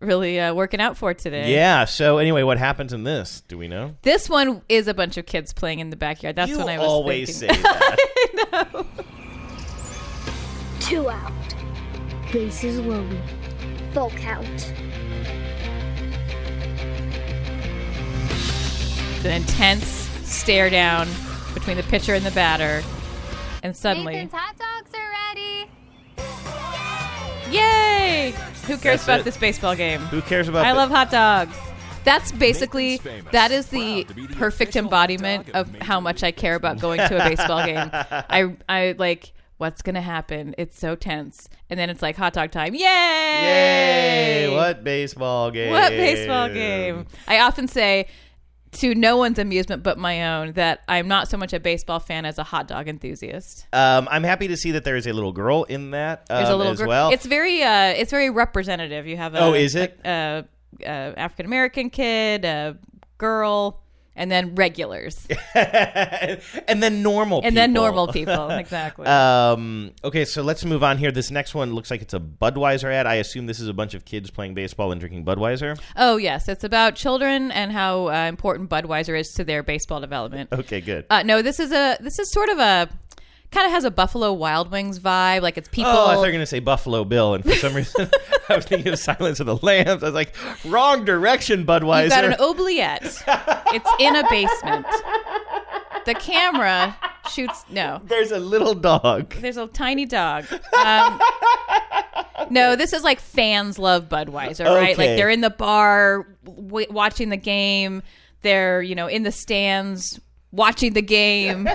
really 0.00 0.40
uh, 0.40 0.54
working 0.54 0.80
out 0.80 0.96
for 0.96 1.14
today. 1.14 1.52
Yeah. 1.52 1.84
So 1.84 2.18
anyway, 2.18 2.42
what 2.42 2.58
happens 2.58 2.92
in 2.92 3.04
this? 3.04 3.42
Do 3.48 3.58
we 3.58 3.68
know? 3.68 3.96
This 4.02 4.30
one 4.30 4.62
is 4.68 4.88
a 4.88 4.94
bunch 4.94 5.16
of 5.16 5.26
kids 5.26 5.52
playing 5.52 5.80
in 5.80 5.90
the 5.90 5.96
backyard. 5.96 6.36
That's 6.36 6.50
you 6.50 6.58
what 6.58 6.68
I 6.68 6.78
was 6.78 6.86
always 6.86 7.38
thinking. 7.38 7.56
say 7.56 7.62
that. 7.62 8.96
Two 10.80 11.08
out. 11.08 11.32
Bases 12.32 12.80
loaded. 12.80 13.20
Full 13.92 14.10
count. 14.10 14.72
It's 19.16 19.24
an 19.24 19.32
intense 19.32 19.86
stare 20.24 20.70
down 20.70 21.08
between 21.54 21.76
the 21.76 21.82
pitcher 21.84 22.14
and 22.14 22.24
the 22.24 22.30
batter, 22.30 22.82
and 23.62 23.76
suddenly, 23.76 24.14
Nathan's 24.14 24.32
hot 24.32 24.56
dogs 24.56 24.90
are 24.94 25.10
ready. 25.34 25.68
yay! 27.54 28.30
Who 28.66 28.76
cares 28.78 28.82
That's 28.82 29.04
about 29.04 29.20
it. 29.20 29.24
this 29.24 29.36
baseball 29.36 29.74
game? 29.76 30.00
Who 30.02 30.22
cares 30.22 30.48
about? 30.48 30.64
I 30.64 30.72
the- 30.72 30.78
love 30.78 30.90
hot 30.90 31.10
dogs. 31.10 31.56
That's 32.02 32.32
basically 32.32 32.96
that 33.32 33.50
is 33.50 33.66
the 33.66 34.04
Proud 34.04 34.08
to 34.08 34.14
be 34.14 34.26
the 34.26 34.34
perfect 34.36 34.74
embodiment 34.76 35.50
of 35.50 35.74
of 35.74 35.82
how 35.82 36.00
much 36.00 36.22
I 36.22 36.30
care 36.30 36.54
about 36.54 36.80
going 36.80 36.98
to 36.98 37.22
a 37.26 37.28
baseball 37.28 37.62
game. 37.66 37.90
I 37.92 38.56
I 38.70 38.94
like 38.98 39.32
what's 39.60 39.82
gonna 39.82 40.00
happen. 40.00 40.54
It's 40.56 40.78
so 40.78 40.96
tense, 40.96 41.48
and 41.68 41.78
then 41.78 41.90
it's 41.90 42.00
like 42.00 42.16
hot 42.16 42.32
dog 42.32 42.50
time. 42.50 42.74
Yay! 42.74 42.80
Yay! 42.80 44.54
What 44.54 44.82
baseball 44.82 45.50
game? 45.50 45.70
What 45.70 45.90
baseball 45.90 46.48
game? 46.48 47.06
I 47.28 47.40
often 47.40 47.68
say 47.68 48.08
to 48.72 48.94
no 48.94 49.16
one's 49.16 49.38
amusement 49.38 49.82
but 49.82 49.98
my 49.98 50.36
own, 50.36 50.52
that 50.52 50.80
I'm 50.88 51.08
not 51.08 51.28
so 51.28 51.36
much 51.36 51.52
a 51.52 51.60
baseball 51.60 52.00
fan 52.00 52.24
as 52.24 52.38
a 52.38 52.44
hot 52.44 52.68
dog 52.68 52.88
enthusiast. 52.88 53.66
Um, 53.72 54.08
I'm 54.10 54.22
happy 54.22 54.48
to 54.48 54.56
see 54.56 54.70
that 54.72 54.84
there 54.84 54.96
is 54.96 55.06
a 55.06 55.12
little 55.12 55.32
girl 55.32 55.64
in 55.64 55.90
that 55.90 56.26
um, 56.30 56.36
There's 56.38 56.48
a 56.50 56.56
little 56.56 56.72
as 56.72 56.78
gr- 56.78 56.86
well. 56.86 57.10
It's 57.10 57.26
very, 57.26 57.62
uh, 57.62 57.88
it's 57.88 58.10
very 58.10 58.30
representative. 58.30 59.06
You 59.06 59.16
have 59.16 59.34
a 59.34 59.40
Oh, 59.40 59.54
is 59.54 59.74
it? 59.74 59.98
a, 60.04 60.44
a, 60.82 60.86
African 60.86 61.46
American 61.46 61.90
kid, 61.90 62.44
a 62.44 62.78
girl, 63.18 63.82
and 64.20 64.30
then 64.30 64.54
regulars, 64.54 65.26
and 65.54 66.82
then 66.82 67.02
normal 67.02 67.38
people. 67.38 67.48
and 67.48 67.56
then 67.56 67.72
normal 67.72 68.06
people. 68.08 68.50
exactly. 68.50 69.06
Um, 69.06 69.92
okay, 70.04 70.26
so 70.26 70.42
let's 70.42 70.62
move 70.62 70.84
on 70.84 70.98
here. 70.98 71.10
This 71.10 71.30
next 71.30 71.54
one 71.54 71.72
looks 71.72 71.90
like 71.90 72.02
it's 72.02 72.12
a 72.12 72.20
Budweiser 72.20 72.92
ad. 72.92 73.06
I 73.06 73.14
assume 73.14 73.46
this 73.46 73.60
is 73.60 73.66
a 73.66 73.72
bunch 73.72 73.94
of 73.94 74.04
kids 74.04 74.30
playing 74.30 74.52
baseball 74.52 74.92
and 74.92 75.00
drinking 75.00 75.24
Budweiser. 75.24 75.80
oh 75.96 76.18
yes, 76.18 76.48
it's 76.48 76.64
about 76.64 76.96
children 76.96 77.50
and 77.50 77.72
how 77.72 78.08
uh, 78.08 78.26
important 78.28 78.68
Budweiser 78.68 79.18
is 79.18 79.32
to 79.32 79.42
their 79.42 79.62
baseball 79.62 80.00
development. 80.00 80.52
Okay, 80.52 80.82
good. 80.82 81.06
Uh, 81.08 81.22
no, 81.22 81.40
this 81.40 81.58
is 81.58 81.72
a 81.72 81.96
this 82.00 82.18
is 82.18 82.30
sort 82.30 82.50
of 82.50 82.58
a 82.58 82.90
kind 83.50 83.66
of 83.66 83.72
has 83.72 83.84
a 83.84 83.90
Buffalo 83.90 84.32
Wild 84.32 84.70
Wings 84.70 84.98
vibe. 84.98 85.42
Like 85.42 85.56
it's 85.58 85.68
people. 85.68 85.90
Oh, 85.90 86.06
I 86.06 86.14
thought 86.14 86.20
you 86.20 86.26
were 86.26 86.26
going 86.28 86.38
to 86.40 86.46
say 86.46 86.60
Buffalo 86.60 87.04
Bill, 87.04 87.34
and 87.34 87.44
for 87.44 87.52
some 87.54 87.74
reason 87.74 88.08
I 88.48 88.56
was 88.56 88.64
thinking 88.64 88.92
of 88.92 88.98
Silence 88.98 89.40
of 89.40 89.46
the 89.46 89.56
Lambs. 89.56 90.02
I 90.02 90.06
was 90.06 90.14
like, 90.14 90.34
wrong 90.64 91.04
direction, 91.04 91.64
Budweiser. 91.66 92.02
You've 92.02 92.10
got 92.10 92.24
an 92.24 92.34
oubliette. 92.40 93.02
it's 93.74 93.90
in 93.98 94.16
a 94.16 94.28
basement. 94.30 94.86
The 96.06 96.14
camera 96.14 96.96
shoots. 97.30 97.64
No, 97.70 98.00
There's 98.04 98.30
a 98.32 98.38
little 98.40 98.74
dog. 98.74 99.34
there's 99.40 99.56
a 99.58 99.66
tiny 99.66 100.06
dog. 100.06 100.46
Um, 100.74 101.20
no, 102.50 102.74
this 102.74 102.92
is 102.92 103.02
like 103.04 103.20
fans 103.20 103.78
love 103.78 104.08
Budweiser, 104.08 104.64
right? 104.64 104.92
Okay. 104.92 104.94
Like 104.96 105.16
they're 105.16 105.28
in 105.30 105.40
the 105.42 105.50
bar 105.50 106.26
w- 106.44 106.86
watching 106.90 107.28
the 107.28 107.36
game. 107.36 108.02
They're 108.42 108.80
you 108.80 108.94
know 108.94 109.06
in 109.08 109.22
the 109.24 109.32
stands 109.32 110.18
watching 110.52 110.94
the 110.94 111.02
game. 111.02 111.68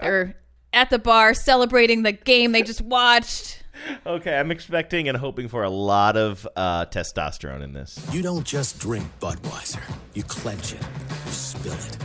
they're 0.00 0.36
at 0.74 0.90
the 0.90 0.98
bar 0.98 1.32
celebrating 1.34 2.02
the 2.02 2.12
game 2.12 2.52
they 2.52 2.62
just 2.62 2.82
watched. 2.82 3.62
Okay, 4.06 4.34
I'm 4.34 4.50
expecting 4.50 5.08
and 5.08 5.16
hoping 5.16 5.48
for 5.48 5.62
a 5.62 5.70
lot 5.70 6.16
of 6.16 6.46
uh, 6.56 6.86
testosterone 6.86 7.62
in 7.62 7.72
this. 7.72 7.98
You 8.12 8.22
don't 8.22 8.46
just 8.46 8.78
drink 8.78 9.06
Budweiser. 9.20 9.82
You 10.14 10.22
clench 10.22 10.72
it. 10.72 10.82
You 11.26 11.32
spill 11.32 11.72
it. 11.72 11.96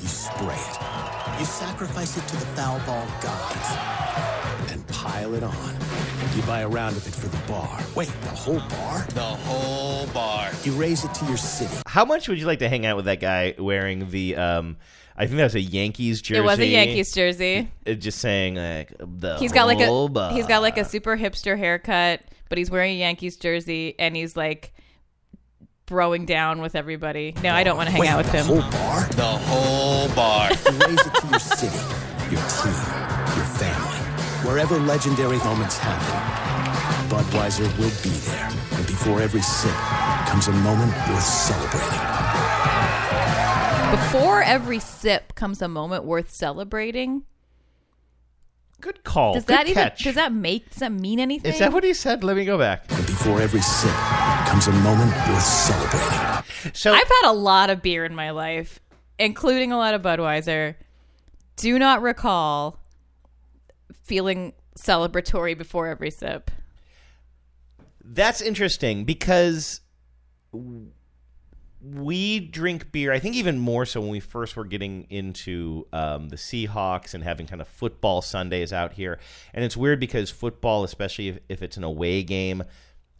You 0.00 0.08
spray 0.08 0.54
it. 0.54 1.40
You 1.40 1.44
sacrifice 1.44 2.16
it 2.16 2.26
to 2.28 2.36
the 2.36 2.46
foul 2.46 2.78
ball 2.86 3.06
gods. 3.20 4.72
And 4.72 4.86
pile 4.88 5.34
it 5.34 5.42
on. 5.42 5.76
You 6.36 6.42
buy 6.42 6.60
a 6.60 6.68
round 6.68 6.96
of 6.96 7.06
it 7.06 7.14
for 7.14 7.28
the 7.28 7.52
bar. 7.52 7.78
Wait, 7.94 8.08
the 8.22 8.28
whole 8.28 8.60
bar? 8.60 9.06
The 9.14 9.20
whole 9.20 10.06
bar. 10.08 10.50
You 10.62 10.72
raise 10.72 11.04
it 11.04 11.12
to 11.14 11.24
your 11.26 11.36
city. 11.36 11.74
How 11.86 12.04
much 12.04 12.28
would 12.28 12.38
you 12.38 12.46
like 12.46 12.60
to 12.60 12.68
hang 12.68 12.86
out 12.86 12.96
with 12.96 13.06
that 13.06 13.20
guy 13.20 13.54
wearing 13.58 14.10
the? 14.10 14.36
Um, 14.36 14.76
I 15.20 15.26
think 15.26 15.38
that 15.38 15.44
was 15.44 15.56
a 15.56 15.60
Yankees 15.60 16.22
jersey. 16.22 16.38
It 16.38 16.44
was 16.44 16.58
a 16.60 16.66
Yankees 16.66 17.12
jersey. 17.12 17.68
Uh, 17.84 17.94
Just 17.94 18.20
saying 18.20 18.54
like 18.54 18.92
the. 18.98 19.36
He's 19.38 19.50
got 19.50 19.66
like 19.66 19.80
a 19.80 20.32
he's 20.32 20.46
got 20.46 20.62
like 20.62 20.78
a 20.78 20.84
super 20.84 21.16
hipster 21.16 21.58
haircut, 21.58 22.22
but 22.48 22.56
he's 22.56 22.70
wearing 22.70 22.92
a 22.92 22.98
Yankees 23.00 23.36
jersey 23.36 23.96
and 23.98 24.14
he's 24.14 24.36
like 24.36 24.72
throwing 25.88 26.24
down 26.24 26.60
with 26.60 26.76
everybody. 26.76 27.34
No, 27.42 27.50
I 27.52 27.64
don't 27.64 27.76
want 27.76 27.88
to 27.88 27.92
hang 27.92 28.00
Wait, 28.02 28.08
out 28.10 28.18
with 28.18 28.30
him. 28.30 28.46
the 28.46 28.54
him. 28.54 28.62
whole 28.62 28.70
bar? 28.70 29.04
The 29.08 29.22
whole 29.24 30.08
bar. 30.14 30.50
you 30.70 30.86
raise 30.86 31.06
it 31.06 31.14
to 31.14 31.26
your 31.26 31.40
city, 31.40 31.78
your 32.30 32.44
team, 32.46 32.78
your 33.34 33.48
family. 33.58 33.98
Wherever 34.46 34.78
legendary 34.78 35.38
moments 35.38 35.78
happen, 35.78 37.10
Budweiser 37.10 37.66
will 37.76 37.90
be 38.04 38.16
there. 38.30 38.50
And 38.78 38.86
before 38.86 39.20
every 39.20 39.42
sip 39.42 39.74
comes 40.28 40.46
a 40.46 40.52
moment 40.52 40.92
worth 41.08 41.24
celebrating. 41.24 42.07
Before 43.90 44.42
every 44.42 44.80
sip 44.80 45.34
comes 45.34 45.62
a 45.62 45.68
moment 45.68 46.04
worth 46.04 46.30
celebrating. 46.30 47.22
Good 48.80 49.02
call. 49.02 49.34
Does 49.34 49.44
Good 49.44 49.56
that 49.56 49.68
even 49.68 49.90
does 49.98 50.14
that 50.14 50.32
make 50.32 50.70
does 50.70 50.80
that 50.80 50.92
mean 50.92 51.18
anything? 51.18 51.52
Is 51.52 51.58
that 51.58 51.72
what 51.72 51.84
he 51.84 51.94
said? 51.94 52.22
Let 52.22 52.36
me 52.36 52.44
go 52.44 52.58
back. 52.58 52.84
And 52.90 53.06
before 53.06 53.40
every 53.40 53.60
sip 53.60 53.94
comes 54.46 54.66
a 54.66 54.72
moment 54.72 55.10
worth 55.28 55.42
celebrating. 55.42 56.72
So 56.74 56.92
I've 56.92 57.08
had 57.08 57.30
a 57.30 57.32
lot 57.32 57.70
of 57.70 57.82
beer 57.82 58.04
in 58.04 58.14
my 58.14 58.30
life, 58.30 58.78
including 59.18 59.72
a 59.72 59.76
lot 59.76 59.94
of 59.94 60.02
Budweiser. 60.02 60.74
Do 61.56 61.78
not 61.78 62.02
recall 62.02 62.78
feeling 64.02 64.52
celebratory 64.78 65.56
before 65.56 65.88
every 65.88 66.10
sip. 66.10 66.50
That's 68.04 68.40
interesting 68.40 69.04
because 69.04 69.80
we 71.80 72.40
drink 72.40 72.90
beer. 72.90 73.12
I 73.12 73.20
think 73.20 73.36
even 73.36 73.58
more 73.58 73.86
so 73.86 74.00
when 74.00 74.10
we 74.10 74.20
first 74.20 74.56
were 74.56 74.64
getting 74.64 75.06
into 75.10 75.86
um, 75.92 76.28
the 76.28 76.36
Seahawks 76.36 77.14
and 77.14 77.22
having 77.22 77.46
kind 77.46 77.60
of 77.60 77.68
football 77.68 78.20
Sundays 78.20 78.72
out 78.72 78.94
here. 78.94 79.20
And 79.54 79.64
it's 79.64 79.76
weird 79.76 80.00
because 80.00 80.30
football, 80.30 80.82
especially 80.82 81.28
if, 81.28 81.38
if 81.48 81.62
it's 81.62 81.76
an 81.76 81.84
away 81.84 82.24
game, 82.24 82.64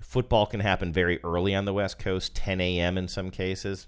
football 0.01 0.47
can 0.47 0.61
happen 0.61 0.93
very 0.93 1.23
early 1.23 1.55
on 1.55 1.67
the 1.67 1.73
West 1.73 1.99
Coast, 1.99 2.35
10 2.35 2.61
a.m. 2.61 2.99
in 2.99 3.07
some 3.07 3.31
cases. 3.31 3.87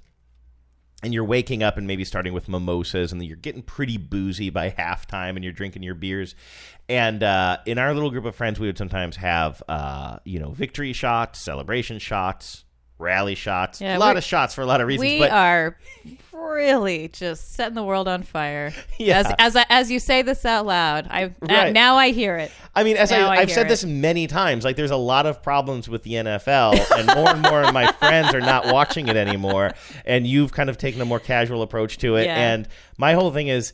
And 1.02 1.14
you're 1.14 1.24
waking 1.24 1.62
up 1.62 1.78
and 1.78 1.86
maybe 1.86 2.04
starting 2.04 2.34
with 2.34 2.46
mimosas, 2.46 3.10
and 3.10 3.24
you're 3.24 3.36
getting 3.36 3.62
pretty 3.62 3.96
boozy 3.96 4.50
by 4.50 4.70
halftime, 4.78 5.30
and 5.30 5.42
you're 5.42 5.52
drinking 5.52 5.82
your 5.82 5.94
beers. 5.94 6.34
And 6.88 7.22
uh, 7.22 7.58
in 7.66 7.78
our 7.78 7.94
little 7.94 8.10
group 8.10 8.26
of 8.26 8.36
friends, 8.36 8.60
we 8.60 8.66
would 8.66 8.78
sometimes 8.78 9.16
have, 9.16 9.62
uh, 9.66 10.18
you 10.24 10.38
know, 10.38 10.50
victory 10.50 10.92
shots, 10.92 11.40
celebration 11.40 11.98
shots, 11.98 12.64
rally 13.00 13.34
shots, 13.34 13.80
Yeah, 13.80 13.96
a 13.96 13.98
lot 13.98 14.16
of 14.16 14.22
shots 14.24 14.54
for 14.54 14.60
a 14.62 14.66
lot 14.66 14.80
of 14.80 14.86
reasons. 14.86 15.10
We 15.10 15.18
but 15.20 15.30
are 15.30 15.76
really 16.32 17.08
just 17.08 17.54
setting 17.54 17.74
the 17.74 17.82
world 17.82 18.06
on 18.08 18.22
fire. 18.22 18.72
Yeah. 18.98 19.20
As 19.38 19.56
as 19.56 19.64
as 19.70 19.90
you 19.90 19.98
say 19.98 20.20
this 20.20 20.44
out 20.44 20.66
loud, 20.66 21.06
I 21.10 21.24
uh, 21.24 21.30
Right. 21.40 21.72
now 21.72 21.96
I 21.96 22.10
hear 22.10 22.36
it. 22.36 22.52
I 22.74 22.84
mean, 22.84 22.96
as 22.98 23.10
Now 23.10 23.30
I, 23.30 23.36
I've 23.36 23.50
said 23.50 23.66
it. 23.66 23.68
this 23.70 23.82
many 23.84 24.26
times, 24.26 24.62
like 24.62 24.76
there's 24.76 24.90
a 24.90 24.96
lot 24.96 25.24
of 25.24 25.42
problems 25.42 25.88
with 25.88 26.02
the 26.02 26.12
NFL, 26.12 26.98
and 26.98 27.06
more 27.16 27.30
and 27.30 27.40
more 27.42 27.62
of 27.62 27.72
my 27.72 27.90
friends 27.92 28.34
are 28.34 28.40
not 28.40 28.66
watching 28.66 29.08
it 29.08 29.16
anymore. 29.16 29.72
And 30.04 30.26
you've 30.26 30.52
kind 30.52 30.68
of 30.68 30.76
taken 30.76 31.00
a 31.00 31.04
more 31.06 31.18
casual 31.18 31.62
approach 31.62 31.96
to 31.98 32.16
it. 32.16 32.26
Yeah. 32.26 32.36
And 32.52 32.68
my 32.98 33.14
whole 33.14 33.30
thing 33.30 33.48
is, 33.48 33.72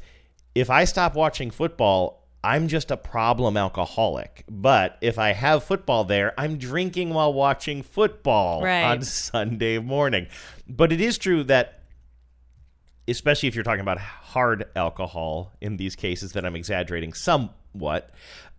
if 0.54 0.70
I 0.70 0.84
stop 0.84 1.14
watching 1.16 1.50
football, 1.50 2.25
I'm 2.46 2.68
just 2.68 2.92
a 2.92 2.96
problem 2.96 3.56
alcoholic. 3.56 4.44
But 4.48 4.98
if 5.00 5.18
I 5.18 5.32
have 5.32 5.64
football 5.64 6.04
there, 6.04 6.32
I'm 6.38 6.58
drinking 6.58 7.10
while 7.12 7.32
watching 7.34 7.82
football 7.82 8.62
Right. 8.62 8.84
on 8.84 9.02
Sunday 9.02 9.78
morning. 9.80 10.28
But 10.68 10.92
it 10.92 11.00
is 11.00 11.18
true 11.18 11.42
that 11.44 11.80
especially 13.08 13.48
if 13.48 13.54
you're 13.54 13.64
talking 13.64 13.80
about 13.80 13.98
hard 13.98 14.64
alcohol 14.76 15.52
in 15.60 15.76
these 15.76 15.96
cases 15.96 16.32
that 16.32 16.44
I'm 16.44 16.56
exaggerating 16.56 17.12
somewhat, 17.14 18.10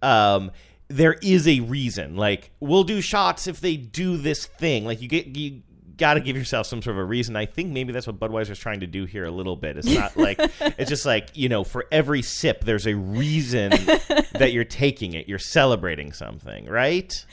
um, 0.01 0.51
there 0.89 1.13
is 1.21 1.47
a 1.47 1.59
reason. 1.61 2.15
Like 2.15 2.51
we'll 2.59 2.83
do 2.83 2.99
shots 3.01 3.47
if 3.47 3.61
they 3.61 3.77
do 3.77 4.17
this 4.17 4.45
thing. 4.45 4.83
Like 4.85 5.01
you 5.01 5.07
get 5.07 5.27
you 5.27 5.61
got 5.97 6.15
to 6.15 6.19
give 6.19 6.37
yourself 6.37 6.67
some 6.67 6.81
sort 6.81 6.95
of 6.95 6.99
a 6.99 7.05
reason. 7.05 7.35
I 7.35 7.45
think 7.45 7.71
maybe 7.71 7.91
that's 7.91 8.07
what 8.07 8.19
Budweiser's 8.19 8.59
trying 8.59 8.81
to 8.81 8.87
do 8.87 9.05
here 9.05 9.25
a 9.25 9.31
little 9.31 9.55
bit. 9.55 9.77
It's 9.77 9.87
not 9.87 10.15
like 10.15 10.37
it's 10.61 10.89
just 10.89 11.05
like 11.05 11.29
you 11.33 11.49
know 11.49 11.63
for 11.63 11.85
every 11.91 12.21
sip 12.21 12.63
there's 12.63 12.87
a 12.87 12.95
reason 12.95 13.71
that 14.33 14.51
you're 14.53 14.63
taking 14.63 15.13
it. 15.13 15.27
You're 15.27 15.39
celebrating 15.39 16.13
something, 16.13 16.65
right? 16.65 17.25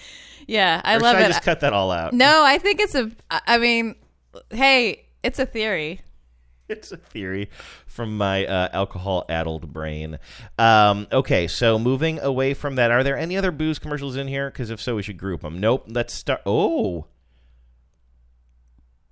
Yeah, 0.46 0.80
I 0.84 0.96
or 0.96 1.00
love 1.00 1.16
should 1.16 1.22
it. 1.22 1.26
I 1.26 1.28
just 1.28 1.42
cut 1.42 1.60
that 1.60 1.72
all 1.72 1.90
out? 1.90 2.12
No, 2.12 2.42
I 2.44 2.58
think 2.58 2.80
it's 2.80 2.94
a. 2.94 3.10
I 3.30 3.58
mean, 3.58 3.96
hey, 4.50 5.06
it's 5.22 5.38
a 5.38 5.46
theory. 5.46 6.00
it's 6.68 6.92
a 6.92 6.96
theory 6.96 7.50
from 7.86 8.16
my 8.16 8.46
uh, 8.46 8.68
alcohol-addled 8.72 9.72
brain. 9.72 10.18
Um, 10.58 11.06
okay, 11.12 11.46
so 11.46 11.78
moving 11.78 12.18
away 12.20 12.54
from 12.54 12.76
that, 12.76 12.90
are 12.90 13.04
there 13.04 13.18
any 13.18 13.36
other 13.36 13.50
booze 13.50 13.78
commercials 13.78 14.16
in 14.16 14.28
here? 14.28 14.50
Because 14.50 14.70
if 14.70 14.80
so, 14.80 14.96
we 14.96 15.02
should 15.02 15.18
group 15.18 15.42
them. 15.42 15.60
Nope. 15.60 15.84
Let's 15.88 16.14
start. 16.14 16.40
Oh, 16.46 17.06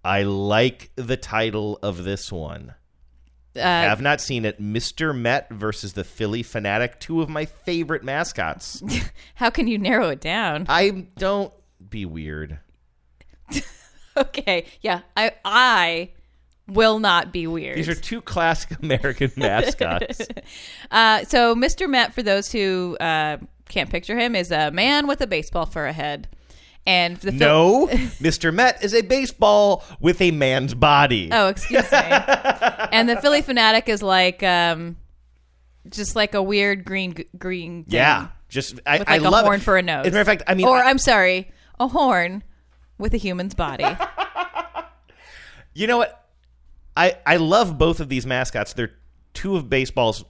I 0.04 0.22
like 0.22 0.90
the 0.96 1.16
title 1.16 1.78
of 1.82 2.04
this 2.04 2.32
one. 2.32 2.74
Uh, 3.54 3.60
Have 3.60 4.00
not 4.00 4.20
seen 4.20 4.44
it. 4.44 4.60
Mr. 4.60 5.16
Met 5.16 5.50
versus 5.50 5.92
the 5.92 6.04
Phillie 6.04 6.42
Phanatic, 6.42 6.98
two 6.98 7.20
of 7.20 7.28
my 7.28 7.44
favorite 7.44 8.02
mascots. 8.02 8.82
How 9.34 9.50
can 9.50 9.68
you 9.68 9.78
narrow 9.78 10.08
it 10.08 10.20
down? 10.20 10.66
I 10.68 11.06
don't 11.16 11.52
be 11.88 12.04
weird. 12.06 12.58
Okay, 14.14 14.66
yeah, 14.82 15.00
I 15.16 15.32
I 15.42 16.10
will 16.68 16.98
not 16.98 17.32
be 17.32 17.46
weird. 17.46 17.78
These 17.78 17.88
are 17.88 17.94
two 17.94 18.20
classic 18.20 18.78
American 18.82 19.32
mascots. 19.36 20.20
Uh, 20.90 21.24
so 21.24 21.54
Mr. 21.54 21.88
Met, 21.88 22.12
for 22.12 22.22
those 22.22 22.52
who 22.52 22.98
uh, 23.00 23.38
can't 23.70 23.88
picture 23.88 24.18
him, 24.18 24.36
is 24.36 24.50
a 24.50 24.70
man 24.70 25.06
with 25.06 25.22
a 25.22 25.26
baseball 25.26 25.64
for 25.64 25.86
a 25.86 25.94
head. 25.94 26.28
And 26.86 27.16
the 27.18 27.30
No, 27.30 27.86
Mr. 28.20 28.52
Met 28.52 28.82
is 28.82 28.92
a 28.92 29.02
baseball 29.02 29.84
with 30.00 30.20
a 30.20 30.32
man's 30.32 30.74
body. 30.74 31.28
Oh, 31.30 31.48
excuse 31.48 31.90
me. 31.92 31.98
and 32.00 33.08
the 33.08 33.16
Phillie 33.22 33.42
Phanatic 33.42 33.88
is 33.88 34.02
like, 34.02 34.42
um, 34.42 34.96
just 35.88 36.16
like 36.16 36.34
a 36.34 36.42
weird 36.42 36.84
green 36.84 37.14
green. 37.38 37.84
Thing 37.84 37.94
Yeah, 37.94 38.28
just 38.48 38.80
I, 38.84 38.98
with 38.98 39.08
like 39.08 39.20
a 39.20 39.30
love 39.30 39.44
horn 39.44 39.60
it. 39.60 39.62
for 39.62 39.76
a 39.76 39.82
nose. 39.82 40.06
As 40.06 40.12
a 40.12 40.16
matter 40.16 40.20
of 40.22 40.26
fact, 40.26 40.42
I 40.48 40.54
mean, 40.54 40.66
or 40.66 40.76
I- 40.78 40.90
I'm 40.90 40.98
sorry, 40.98 41.52
a 41.78 41.86
horn 41.86 42.42
with 42.98 43.14
a 43.14 43.16
human's 43.18 43.54
body. 43.54 43.86
you 45.74 45.86
know 45.86 45.98
what? 45.98 46.18
I 46.96 47.16
I 47.26 47.36
love 47.36 47.78
both 47.78 48.00
of 48.00 48.08
these 48.08 48.26
mascots. 48.26 48.72
They're 48.74 48.92
two 49.34 49.56
of 49.56 49.70
baseball's. 49.70 50.24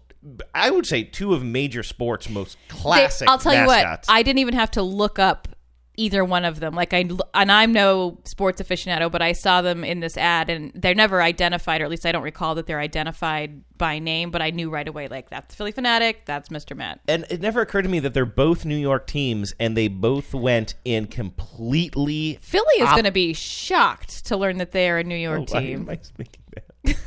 I 0.55 0.71
would 0.71 0.87
say 0.87 1.03
two 1.03 1.35
of 1.35 1.43
major 1.43 1.83
sports' 1.83 2.29
most 2.29 2.57
They- 2.69 2.75
classic. 2.77 3.29
I'll 3.29 3.39
tell 3.39 3.55
you 3.55 3.67
what, 3.67 4.05
I 4.09 4.23
didn't 4.23 4.39
even 4.39 4.55
have 4.55 4.71
to 4.73 4.83
look 4.83 5.19
up 5.19 5.49
either 5.97 6.25
one 6.25 6.45
of 6.45 6.61
them. 6.61 6.75
Like 6.75 6.93
I 6.95 7.09
and 7.35 7.53
I'm 7.53 7.73
no 7.73 8.19
sports 8.25 8.61
aficionado, 8.63 9.11
but 9.11 9.23
I 9.23 9.33
saw 9.33 9.63
them 9.63 9.85
in 9.85 10.01
this 10.01 10.17
ad, 10.17 10.49
and 10.51 10.73
they're 10.75 10.95
never 10.95 11.21
identified, 11.23 11.81
or 11.81 11.85
at 11.85 11.91
least 11.91 12.07
I 12.07 12.13
don't 12.13 12.23
recall 12.23 12.55
that 12.57 12.67
they're 12.67 12.81
identified 12.81 13.63
by 13.79 13.99
name. 13.99 14.31
But 14.31 14.43
I 14.43 14.51
knew 14.51 14.71
right 14.71 14.87
away, 14.89 15.09
like 15.09 15.29
that's 15.31 15.55
Phillie 15.55 15.73
Phanatic, 15.73 16.25
that's 16.25 16.49
Mr. 16.49 16.77
Met. 16.77 17.01
and 17.09 17.25
it 17.31 17.41
never 17.41 17.61
occurred 17.61 17.83
to 17.83 17.89
me 17.89 17.99
that 18.01 18.15
they're 18.15 18.25
both 18.25 18.65
New 18.65 18.77
York 18.77 19.07
teams, 19.07 19.55
and 19.61 19.77
they 19.77 19.89
both 19.89 20.33
went 20.35 20.75
in 20.85 21.07
completely. 21.07 22.39
Philly 22.41 22.65
is 22.79 22.89
op- 22.89 22.95
going 22.95 23.05
to 23.05 23.11
be 23.13 23.33
shocked 23.35 24.25
to 24.27 24.37
learn 24.37 24.59
that 24.59 24.73
they 24.73 24.89
are 24.91 24.99
a 24.99 25.05
New 25.05 25.17
York 25.17 25.41
Oh, 25.51 25.55
why 25.55 25.61
team. 25.63 25.81
am 25.83 25.91
I 25.91 25.99
making 26.19 26.43
that? 26.55 26.97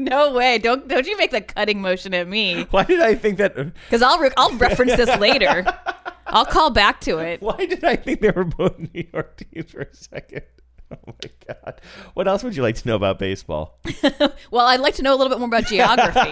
No 0.00 0.32
way! 0.32 0.58
Don't 0.58 0.86
don't 0.86 1.08
you 1.08 1.16
make 1.16 1.32
the 1.32 1.40
cutting 1.40 1.80
motion 1.82 2.14
at 2.14 2.28
me 2.28 2.62
Why 2.70 2.84
did 2.84 3.00
I 3.00 3.16
think 3.16 3.38
that? 3.38 3.58
Uh, 3.58 3.64
because 3.86 4.00
I'll 4.00 4.18
re- 4.20 4.30
I'll 4.36 4.56
reference 4.56 4.94
this 4.94 5.18
later. 5.18 5.64
I'll 6.28 6.46
call 6.46 6.70
back 6.70 7.00
to 7.02 7.18
it. 7.18 7.40
Why 7.42 7.66
did 7.66 7.84
I 7.84 7.96
think 7.96 8.20
they 8.20 8.30
were 8.30 8.44
both 8.44 8.78
New 8.78 9.04
York 9.12 9.36
teams 9.38 9.70
for 9.70 9.80
a 9.80 9.94
second? 9.94 10.42
Oh 10.90 10.96
my 11.22 11.30
god! 11.46 11.82
What 12.14 12.26
else 12.28 12.42
would 12.42 12.56
you 12.56 12.62
like 12.62 12.76
to 12.76 12.88
know 12.88 12.96
about 12.96 13.18
baseball? 13.18 13.78
Well, 14.50 14.64
I'd 14.64 14.80
like 14.80 14.94
to 14.94 15.02
know 15.02 15.14
a 15.14 15.16
little 15.16 15.28
bit 15.28 15.38
more 15.38 15.48
about 15.48 15.66
geography. 15.66 16.30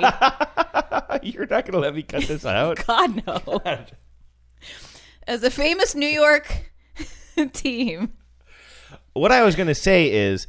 You're 1.29 1.47
not 1.47 1.67
going 1.67 1.73
to 1.73 1.79
let 1.79 1.95
me 1.95 2.03
cut 2.03 2.23
this 2.23 2.47
out. 2.47 2.83
God 2.87 3.23
no. 3.27 3.61
As 5.27 5.43
a 5.43 5.51
famous 5.51 5.95
New 5.95 6.07
York 6.07 6.73
team, 7.53 8.15
what 9.13 9.31
I 9.31 9.43
was 9.43 9.57
going 9.57 9.67
to 9.67 9.75
say 9.75 10.11
is 10.11 10.47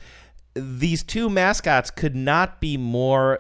these 0.53 1.03
two 1.03 1.29
mascots 1.29 1.91
could 1.91 2.15
not 2.15 2.62
be 2.62 2.77
more 2.77 3.39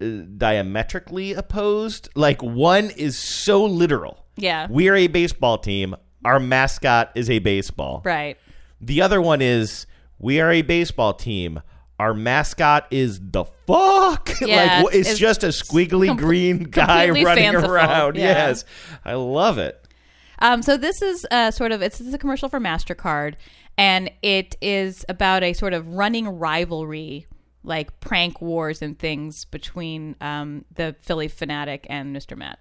uh, 0.00 0.06
diametrically 0.36 1.32
opposed. 1.32 2.08
Like 2.14 2.42
one 2.42 2.90
is 2.90 3.18
so 3.18 3.64
literal. 3.64 4.26
Yeah. 4.40 4.66
We're 4.70 4.96
a 4.96 5.06
baseball 5.06 5.58
team. 5.58 5.94
Our 6.24 6.40
mascot 6.40 7.12
is 7.14 7.30
a 7.30 7.38
baseball. 7.38 8.02
right? 8.04 8.36
The 8.80 9.02
other 9.02 9.20
one 9.20 9.40
is 9.42 9.86
we 10.18 10.40
are 10.40 10.50
a 10.50 10.62
baseball 10.62 11.14
team. 11.14 11.60
Our 11.98 12.14
mascot 12.14 12.86
is 12.90 13.20
the 13.22 13.44
fuck. 13.66 14.30
Yeah, 14.40 14.82
like 14.84 14.94
it's, 14.94 15.10
it's 15.10 15.18
just 15.18 15.44
a 15.44 15.48
squiggly 15.48 16.08
com- 16.08 16.16
green 16.16 16.62
guy 16.64 17.08
running 17.10 17.24
fanciful, 17.52 17.70
around. 17.70 18.16
yeah. 18.16 18.22
Yes. 18.48 18.64
I 19.04 19.14
love 19.14 19.58
it. 19.58 19.86
Um, 20.38 20.62
so 20.62 20.78
this 20.78 21.02
is 21.02 21.26
uh, 21.30 21.50
sort 21.50 21.72
of 21.72 21.82
it's, 21.82 22.00
it's 22.00 22.14
a 22.14 22.18
commercial 22.18 22.48
for 22.48 22.58
Mastercard, 22.58 23.34
and 23.76 24.10
it 24.22 24.56
is 24.62 25.04
about 25.10 25.42
a 25.42 25.52
sort 25.52 25.74
of 25.74 25.86
running 25.88 26.26
rivalry, 26.26 27.26
like 27.62 28.00
prank 28.00 28.40
wars 28.40 28.80
and 28.80 28.98
things 28.98 29.44
between 29.44 30.16
um, 30.22 30.64
the 30.74 30.96
Phillie 31.02 31.28
Phanatic 31.28 31.84
and 31.90 32.16
Mr. 32.16 32.34
Met. 32.36 32.58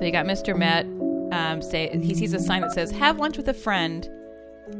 So 0.00 0.06
you 0.06 0.12
got 0.12 0.24
Mr. 0.24 0.56
Met. 0.56 0.86
Um, 1.30 1.60
say 1.60 1.90
he 2.02 2.14
sees 2.14 2.32
a 2.32 2.40
sign 2.40 2.62
that 2.62 2.72
says 2.72 2.90
"Have 2.90 3.18
lunch 3.18 3.36
with 3.36 3.48
a 3.48 3.54
friend." 3.54 4.08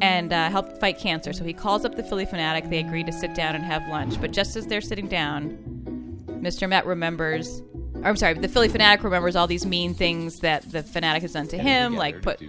And 0.01 0.33
uh, 0.33 0.49
help 0.49 0.79
fight 0.79 0.99
cancer. 0.99 1.35
So 1.35 1.45
he 1.45 1.53
calls 1.53 1.85
up 1.85 1.95
the 1.95 2.03
Phillie 2.03 2.25
Phanatic. 2.25 2.71
They 2.71 2.79
agree 2.79 3.05
to 3.05 3.13
sit 3.13 3.35
down 3.35 3.55
and 3.55 3.65
have 3.65 3.87
lunch. 3.89 4.19
But 4.21 4.31
just 4.31 4.57
as 4.57 4.67
they're 4.67 4.81
sitting 4.81 5.09
down, 5.09 5.59
Mr. 6.41 6.67
Met 6.69 6.87
remembers, 6.87 7.61
I'm 8.05 8.17
sorry, 8.17 8.35
the 8.35 8.49
Phillie 8.49 8.69
Phanatic 8.69 9.03
remembers 9.03 9.37
all 9.37 9.47
these 9.47 9.67
mean 9.67 9.95
things 9.95 10.41
that 10.41 10.71
the 10.71 10.83
fanatic 10.83 11.23
has 11.23 11.33
done 11.33 11.49
to 11.49 11.59
him, 11.59 11.95
like 11.97 12.23
put. 12.23 12.41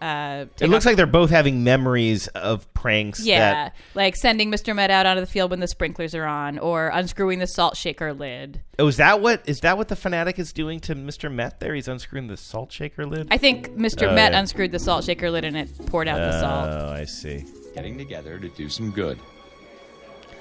Uh, 0.00 0.46
It 0.60 0.68
looks 0.68 0.84
off- 0.84 0.86
like 0.86 0.96
they're 0.96 1.06
both 1.06 1.30
having 1.30 1.64
memories 1.64 2.28
of 2.28 2.72
pranks. 2.74 3.20
yeah, 3.24 3.38
That, 3.38 3.76
like 3.94 4.16
sending 4.16 4.50
Mr. 4.50 4.74
Met 4.74 4.90
out 4.90 5.06
onto 5.06 5.20
the 5.20 5.26
field 5.26 5.50
when 5.50 5.60
the 5.60 5.68
sprinklers 5.68 6.14
are 6.14 6.24
on, 6.24 6.58
or 6.58 6.88
unscrewing 6.92 7.38
the 7.38 7.46
salt 7.46 7.76
shaker 7.76 8.12
lid. 8.12 8.60
oh, 8.78 8.86
is 8.88 8.96
that 8.96 9.20
what 9.20 9.42
is 9.46 9.60
that 9.60 9.76
what 9.78 9.88
the 9.88 9.96
fanatic 9.96 10.38
is 10.38 10.52
doing 10.52 10.80
to 10.80 10.94
Mr. 10.94 11.32
Met? 11.32 11.60
There, 11.60 11.74
he's 11.74 11.88
unscrewing 11.88 12.26
the 12.28 12.36
salt 12.36 12.72
shaker 12.72 13.06
lid. 13.06 13.28
I 13.30 13.38
think 13.38 13.70
Mr. 13.70 14.08
Oh, 14.10 14.14
Met 14.14 14.32
yeah. 14.32 14.40
unscrewed 14.40 14.72
the 14.72 14.78
salt 14.78 15.04
shaker 15.04 15.30
lid 15.30 15.44
and 15.44 15.56
it 15.56 15.86
poured 15.86 16.08
out 16.08 16.18
the 16.18 16.40
salt. 16.40 16.68
Oh, 16.70 16.92
I 16.92 17.04
see. 17.04 17.44
Getting 17.74 17.96
together 17.96 18.38
to 18.38 18.48
do 18.50 18.68
some 18.68 18.90
good. 18.90 19.18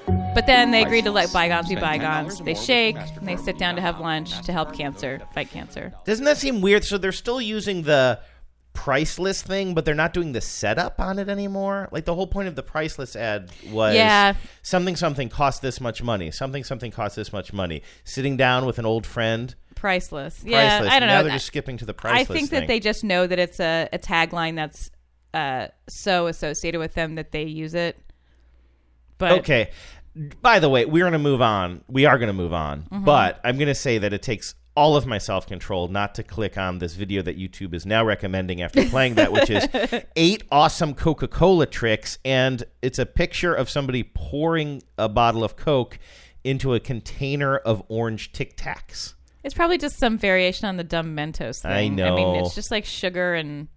But 0.07 0.45
then 0.47 0.71
they 0.71 0.81
agreed 0.83 1.03
to 1.05 1.11
let 1.11 1.31
bygones 1.33 1.67
be 1.69 1.75
bygones. 1.75 2.39
They 2.39 2.55
shake 2.55 2.95
and 2.95 3.27
they 3.27 3.35
sit 3.37 3.57
down 3.57 3.75
to 3.75 3.81
have 3.81 3.99
lunch 3.99 4.41
to 4.43 4.53
help 4.53 4.73
cancer, 4.73 5.21
fight 5.33 5.49
cancer. 5.49 5.93
Doesn't 6.05 6.25
that 6.25 6.37
seem 6.37 6.61
weird? 6.61 6.83
So 6.85 6.97
they're 6.97 7.11
still 7.11 7.41
using 7.41 7.83
the 7.83 8.19
priceless 8.73 9.41
thing, 9.41 9.73
but 9.73 9.83
they're 9.83 9.93
not 9.93 10.13
doing 10.13 10.31
the 10.31 10.39
setup 10.39 10.99
on 11.01 11.19
it 11.19 11.27
anymore. 11.27 11.89
Like 11.91 12.05
the 12.05 12.15
whole 12.15 12.27
point 12.27 12.47
of 12.47 12.55
the 12.55 12.63
priceless 12.63 13.17
ad 13.17 13.51
was 13.69 13.95
Yeah. 13.95 14.35
something 14.61 14.95
something 14.95 15.27
cost 15.27 15.61
this 15.61 15.81
much 15.81 16.01
money. 16.01 16.31
Something 16.31 16.63
something 16.63 16.91
cost 16.91 17.17
this 17.17 17.33
much 17.33 17.51
money. 17.51 17.83
Sitting 18.05 18.37
down 18.37 18.65
with 18.65 18.79
an 18.79 18.85
old 18.85 19.05
friend. 19.05 19.53
Priceless. 19.75 20.41
Yeah, 20.45 20.77
Priceless. 20.79 20.93
I 20.93 20.99
don't 21.01 21.09
Now 21.09 21.17
know. 21.17 21.23
they're 21.23 21.33
just 21.33 21.47
skipping 21.47 21.77
to 21.77 21.85
the 21.85 21.95
I 22.05 22.23
think 22.23 22.49
thing. 22.49 22.59
that 22.61 22.67
they 22.67 22.79
just 22.79 23.03
know 23.03 23.27
that 23.27 23.37
it's 23.39 23.59
a, 23.59 23.89
a 23.91 23.99
tagline 23.99 24.55
that's 24.55 24.89
uh, 25.33 25.67
so 25.89 26.27
associated 26.27 26.79
with 26.79 26.93
them 26.93 27.15
that 27.15 27.31
they 27.33 27.43
use 27.43 27.73
it. 27.73 27.97
But 29.21 29.31
okay. 29.39 29.69
By 30.41 30.59
the 30.59 30.67
way, 30.67 30.83
we're 30.85 31.03
going 31.03 31.13
to 31.13 31.19
move 31.19 31.41
on. 31.41 31.83
We 31.87 32.05
are 32.05 32.17
going 32.17 32.27
to 32.27 32.33
move 32.33 32.51
on. 32.53 32.83
Mhm. 32.91 33.05
But 33.05 33.39
I'm 33.45 33.55
going 33.57 33.69
to 33.69 33.75
say 33.75 33.97
that 33.97 34.11
it 34.11 34.21
takes 34.21 34.55
all 34.75 34.95
of 34.97 35.05
my 35.05 35.17
self 35.17 35.47
control 35.47 35.87
not 35.87 36.15
to 36.15 36.23
click 36.23 36.57
on 36.57 36.79
this 36.79 36.95
video 36.95 37.21
that 37.21 37.37
YouTube 37.37 37.73
is 37.73 37.85
now 37.85 38.03
recommending 38.03 38.61
after 38.61 38.83
playing 38.89 39.15
that, 39.15 39.31
which 39.31 39.49
is 39.49 39.67
eight 40.17 40.43
awesome 40.51 40.93
Coca 40.93 41.27
Cola 41.29 41.65
tricks. 41.65 42.17
And 42.25 42.63
it's 42.81 42.99
a 42.99 43.05
picture 43.05 43.53
of 43.53 43.69
somebody 43.69 44.03
pouring 44.03 44.81
a 44.97 45.07
bottle 45.07 45.43
of 45.43 45.55
Coke 45.55 45.97
into 46.43 46.73
a 46.73 46.79
container 46.79 47.57
of 47.57 47.83
orange 47.87 48.31
Tic 48.33 48.57
Tacs. 48.57 49.13
it's 49.43 49.53
probably 49.53 49.77
just 49.77 49.97
some 49.97 50.17
variation 50.17 50.67
on 50.67 50.75
the 50.77 50.83
dumb 50.83 51.15
Mentos 51.15 51.61
thing. 51.61 51.71
I 51.71 51.87
know. 51.87 52.13
I 52.13 52.15
mean, 52.15 52.35
it's 52.43 52.55
just 52.55 52.71
like 52.71 52.83
sugar 52.85 53.33
and 53.33 53.67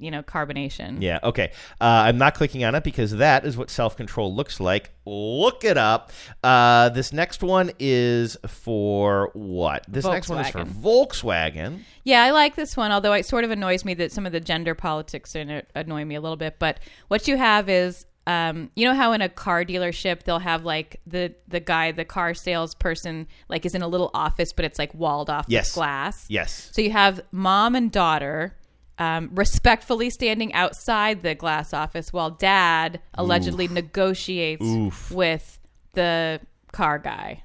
you 0.00 0.10
know 0.10 0.22
carbonation. 0.22 1.00
Yeah, 1.00 1.18
okay. 1.22 1.52
Uh, 1.80 1.84
I'm 2.06 2.18
not 2.18 2.34
clicking 2.34 2.64
on 2.64 2.74
it 2.74 2.82
because 2.84 3.12
that 3.16 3.44
is 3.44 3.56
what 3.56 3.70
self 3.70 3.96
control 3.96 4.34
looks 4.34 4.58
like. 4.60 4.90
Look 5.06 5.64
it 5.64 5.76
up. 5.76 6.10
Uh, 6.42 6.88
this 6.90 7.12
next 7.12 7.42
one 7.42 7.70
is 7.78 8.36
for 8.46 9.30
what? 9.34 9.84
This 9.88 10.04
next 10.04 10.28
one 10.28 10.40
is 10.44 10.50
for 10.50 10.64
Volkswagen. 10.64 11.80
Yeah, 12.04 12.22
I 12.22 12.30
like 12.30 12.56
this 12.56 12.76
one, 12.76 12.92
although 12.92 13.12
it 13.12 13.26
sort 13.26 13.44
of 13.44 13.50
annoys 13.50 13.84
me 13.84 13.94
that 13.94 14.12
some 14.12 14.26
of 14.26 14.32
the 14.32 14.40
gender 14.40 14.74
politics 14.74 15.34
in 15.34 15.50
it 15.50 15.70
annoy 15.74 16.04
me 16.04 16.14
a 16.14 16.20
little 16.20 16.36
bit. 16.36 16.56
But 16.58 16.80
what 17.08 17.28
you 17.28 17.36
have 17.36 17.68
is, 17.68 18.06
um, 18.26 18.70
you 18.76 18.86
know 18.86 18.94
how 18.94 19.12
in 19.12 19.22
a 19.22 19.28
car 19.28 19.64
dealership 19.64 20.22
they'll 20.22 20.38
have 20.38 20.64
like 20.64 21.00
the 21.06 21.34
the 21.48 21.58
guy, 21.60 21.90
the 21.92 22.04
car 22.04 22.34
salesperson, 22.34 23.26
like 23.48 23.64
is 23.66 23.74
in 23.74 23.82
a 23.82 23.88
little 23.88 24.10
office, 24.14 24.52
but 24.52 24.64
it's 24.64 24.78
like 24.78 24.94
walled 24.94 25.30
off 25.30 25.46
Yes. 25.48 25.68
with 25.70 25.74
glass. 25.74 26.26
Yes. 26.28 26.70
So 26.72 26.82
you 26.82 26.90
have 26.90 27.22
mom 27.32 27.74
and 27.74 27.90
daughter. 27.90 28.56
Um, 29.00 29.30
respectfully 29.32 30.10
standing 30.10 30.52
outside 30.52 31.22
the 31.22 31.34
glass 31.34 31.72
office 31.72 32.12
while 32.12 32.30
dad 32.30 33.00
allegedly 33.14 33.64
Oof. 33.64 33.70
negotiates 33.72 34.62
Oof. 34.62 35.10
with 35.10 35.58
the 35.94 36.38
car 36.70 36.98
guy. 36.98 37.42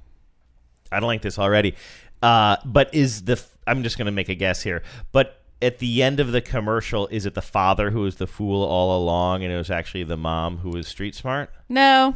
I 0.91 0.99
don't 0.99 1.07
like 1.07 1.21
this 1.21 1.39
already. 1.39 1.75
Uh, 2.21 2.57
but 2.65 2.93
is 2.93 3.23
the 3.23 3.33
f- 3.33 3.57
I'm 3.65 3.83
just 3.83 3.97
going 3.97 4.07
to 4.07 4.11
make 4.11 4.27
a 4.27 4.35
guess 4.35 4.61
here. 4.63 4.83
But 5.13 5.41
at 5.61 5.79
the 5.79 6.03
end 6.03 6.19
of 6.19 6.33
the 6.33 6.41
commercial, 6.41 7.07
is 7.07 7.25
it 7.25 7.35
the 7.35 7.41
father 7.41 7.89
who 7.91 8.01
was 8.01 8.17
the 8.17 8.27
fool 8.27 8.61
all 8.61 9.01
along, 9.01 9.41
and 9.43 9.51
it 9.53 9.55
was 9.57 9.71
actually 9.71 10.03
the 10.03 10.17
mom 10.17 10.57
who 10.57 10.71
was 10.71 10.87
street 10.89 11.15
smart? 11.15 11.49
No, 11.69 12.15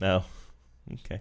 No. 0.00 0.22
Okay. 0.92 1.20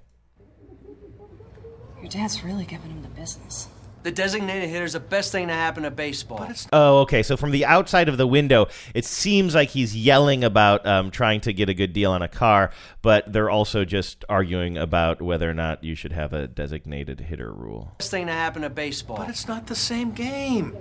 Your 2.00 2.10
dad's 2.10 2.44
really 2.44 2.66
giving 2.66 2.92
him 2.92 3.02
the 3.02 3.08
business. 3.10 3.68
The 4.06 4.12
designated 4.12 4.70
hitter 4.70 4.86
is 4.86 4.94
the 4.94 5.00
best 5.00 5.32
thing 5.32 5.48
to 5.48 5.54
happen 5.56 5.82
to 5.82 5.90
baseball. 5.90 6.48
Oh, 6.72 7.00
okay. 7.00 7.24
So 7.24 7.36
from 7.36 7.50
the 7.50 7.66
outside 7.66 8.08
of 8.08 8.18
the 8.18 8.28
window, 8.28 8.68
it 8.94 9.04
seems 9.04 9.56
like 9.56 9.70
he's 9.70 9.96
yelling 9.96 10.44
about 10.44 10.86
um, 10.86 11.10
trying 11.10 11.42
to 11.42 11.52
get 11.52 11.70
a 11.70 11.74
good 11.74 11.92
deal 11.92 12.12
on 12.12 12.22
a 12.22 12.28
car, 12.28 12.70
but 13.02 13.34
they're 13.34 13.50
also 13.50 13.84
just 13.84 14.24
arguing 14.30 14.78
about 14.78 15.24
whether 15.24 15.50
or 15.50 15.56
not 15.56 15.84
you 15.84 15.96
should 15.96 16.12
have 16.12 16.34
a 16.34 16.46
designated 16.46 17.20
hitter 17.20 17.52
rule. 17.52 17.96
Best 17.98 18.12
thing 18.12 18.28
to 18.28 18.32
happen 18.32 18.62
to 18.62 18.70
baseball. 18.70 19.18
But 19.18 19.30
it's 19.30 19.48
not 19.48 19.66
the 19.66 19.76
same 19.76 20.12
game. 20.12 20.78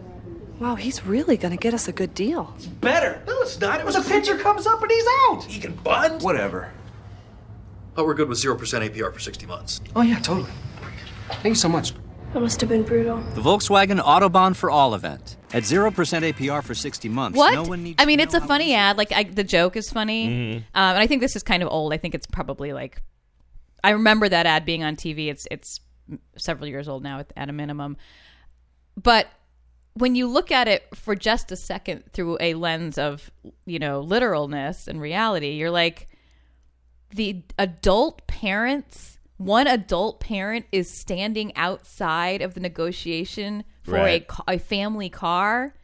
Wow, 0.61 0.75
he's 0.75 1.07
really 1.07 1.39
gonna 1.39 1.57
get 1.57 1.73
us 1.73 1.89
a 1.89 1.93
good 1.93 2.15
deal. 2.15 2.53
It's 2.57 2.67
better. 2.67 3.23
No, 3.27 3.41
it's 3.41 3.59
not. 3.59 3.81
It 3.81 3.87
was 3.87 3.97
a 3.97 4.03
pitcher 4.03 4.37
comes 4.37 4.67
up 4.67 4.83
and 4.83 4.91
he's 4.91 5.07
out. 5.31 5.45
He 5.45 5.61
can 5.61 5.73
bunt. 5.77 6.23
Whatever. 6.23 6.73
But 7.95 8.05
we're 8.05 8.13
good 8.13 8.29
with 8.29 8.37
0% 8.37 8.59
APR 8.59 9.15
for 9.15 9.19
60 9.19 9.47
months. 9.47 9.81
Oh 9.97 10.03
yeah, 10.03 10.19
totally. 10.19 10.51
Thank 11.31 11.47
you 11.47 11.55
so 11.55 11.71
much. 11.71 11.95
That 12.35 12.41
must 12.41 12.61
have 12.61 12.69
been 12.69 12.83
brutal. 12.83 13.19
The 13.35 13.41
Volkswagen 13.41 14.01
Autobahn 14.03 14.57
for 14.57 14.69
All 14.71 14.95
event. 14.95 15.37
At 15.53 15.63
0% 15.63 15.93
APR 15.95 16.65
for 16.65 16.75
60 16.75 17.09
months, 17.09 17.39
What? 17.39 17.55
no 17.55 17.63
one 17.63 17.85
needs 17.85 18.03
I 18.03 18.07
mean, 18.07 18.19
it's 18.19 18.35
a 18.35 18.41
funny 18.41 18.75
ad. 18.75 18.97
Like 18.99 19.13
I, 19.13 19.23
the 19.23 19.45
joke 19.45 19.77
is 19.77 19.89
funny, 19.89 20.27
Mhm. 20.29 20.57
um, 20.57 20.63
and 20.75 20.99
I 20.99 21.07
think 21.07 21.21
this 21.21 21.37
is 21.37 21.45
kind 21.45 21.63
of 21.63 21.69
old. 21.71 21.93
I 21.95 21.97
think 21.97 22.13
it's 22.15 22.27
probably 22.27 22.73
like 22.73 23.01
I 23.85 23.91
remember 23.91 24.29
that 24.29 24.47
ad 24.47 24.65
being 24.65 24.83
on 24.83 24.97
TV. 24.97 25.29
It's 25.29 25.47
it's 25.51 25.81
several 26.37 26.67
years 26.69 26.89
old 26.89 27.05
now 27.05 27.21
at, 27.21 27.33
at 27.37 27.49
a 27.49 27.53
minimum. 27.53 27.97
But 29.01 29.29
when 29.95 30.17
you 30.17 30.27
look 30.27 30.51
at 30.51 30.67
it 30.67 30.83
for 30.95 31.15
just 31.15 31.53
a 31.53 31.57
second 31.57 32.03
through 32.13 32.39
a 32.41 32.55
lens 32.55 32.99
of 32.99 33.31
you 33.65 33.79
know 33.79 34.01
literalness 34.01 34.89
and 34.89 35.01
reality, 35.01 35.51
you're 35.53 35.71
like, 35.71 36.09
the 37.11 37.45
adult 37.61 38.27
parents, 38.27 39.14
one 39.37 39.67
adult 39.67 40.21
parent 40.21 40.67
is 40.73 40.89
standing 40.91 41.55
outside 41.57 42.41
of 42.43 42.55
the 42.55 42.61
negotiation 42.61 43.65
for 43.83 43.97
a, 43.97 44.01
Right. 44.03 44.29
ca- 44.29 44.45
a 44.49 44.59
family 44.59 45.09
car. 45.09 45.75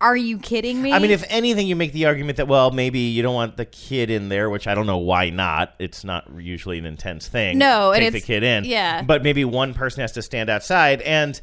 Are 0.00 0.16
you 0.16 0.38
kidding 0.38 0.80
me? 0.80 0.92
I 0.92 1.00
mean, 1.00 1.10
if 1.10 1.24
anything, 1.28 1.66
you 1.66 1.74
make 1.74 1.92
the 1.92 2.06
argument 2.06 2.36
that 2.36 2.46
well, 2.46 2.70
maybe 2.70 3.00
you 3.00 3.20
don't 3.20 3.34
want 3.34 3.56
the 3.56 3.64
kid 3.64 4.10
in 4.10 4.28
there, 4.28 4.48
which 4.48 4.68
I 4.68 4.74
don't 4.76 4.86
know 4.86 4.98
why 4.98 5.30
not. 5.30 5.74
It's 5.80 6.04
not 6.04 6.28
usually 6.38 6.78
an 6.78 6.86
intense 6.86 7.26
thing. 7.26 7.58
No, 7.58 7.90
and 7.92 8.00
take 8.02 8.12
the 8.12 8.20
kid 8.20 8.44
in. 8.44 8.64
yeah. 8.64 9.02
but 9.02 9.24
maybe 9.24 9.44
one 9.44 9.74
person 9.74 10.02
has 10.02 10.12
to 10.12 10.22
stand 10.22 10.48
outside, 10.50 11.02
and 11.02 11.40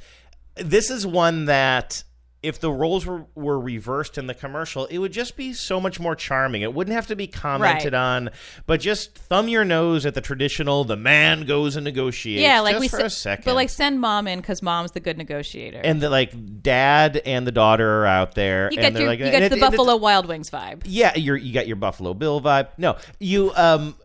this 0.55 0.89
is 0.89 1.05
one 1.05 1.45
that 1.45 2.03
if 2.45 2.59
the 2.59 2.71
roles 2.71 3.05
were, 3.05 3.25
were 3.35 3.59
reversed 3.59 4.17
in 4.17 4.27
the 4.27 4.33
commercial, 4.33 4.85
it 4.85 4.97
would 4.99 5.11
just 5.11 5.35
be 5.35 5.51
so 5.53 5.79
much 5.81 5.99
more 5.99 6.15
charming. 6.15 6.61
It 6.61 6.73
wouldn't 6.73 6.95
have 6.95 7.07
to 7.07 7.15
be 7.15 7.27
commented 7.27 7.93
Right. 7.93 7.99
on, 7.99 8.29
but 8.65 8.79
just 8.79 9.15
thumb 9.17 9.47
your 9.47 9.65
nose 9.65 10.05
at 10.05 10.13
the 10.13 10.21
traditional 10.21 10.83
"the 10.83 10.95
man 10.95 11.45
goes 11.45 11.75
and 11.75 11.83
negotiates." 11.83 12.41
yeah, 12.41 12.59
like 12.61 12.79
we 12.79 12.87
for 12.87 12.99
se- 12.99 13.05
a 13.05 13.09
second, 13.09 13.45
but 13.45 13.55
like 13.55 13.69
send 13.69 13.99
mom 13.99 14.27
in 14.27 14.39
because 14.39 14.61
mom's 14.61 14.91
the 14.91 14.99
good 14.99 15.17
negotiator. 15.17 15.81
and 15.83 16.01
the 16.01 16.09
like 16.09 16.61
dad 16.63 17.21
and 17.25 17.45
the 17.45 17.51
daughter 17.51 18.01
are 18.03 18.05
out 18.05 18.35
there. 18.35 18.69
you 18.71 18.77
they're 18.81 18.91
your, 18.91 19.07
like, 19.07 19.19
you 19.19 19.25
it- 19.25 19.31
the 19.31 19.45
it's- 19.57 19.59
Buffalo 19.59 19.95
Wild 19.97 20.27
Wings 20.27 20.49
vibe. 20.49 20.83
yeah, 20.85 21.15
you're 21.17 21.35
you 21.37 21.53
got 21.53 21.67
your 21.67 21.75
Buffalo 21.75 22.13
Bill 22.13 22.39
vibe. 22.41 22.67
No, 22.77 22.95
you 23.19 23.51
um 23.55 23.95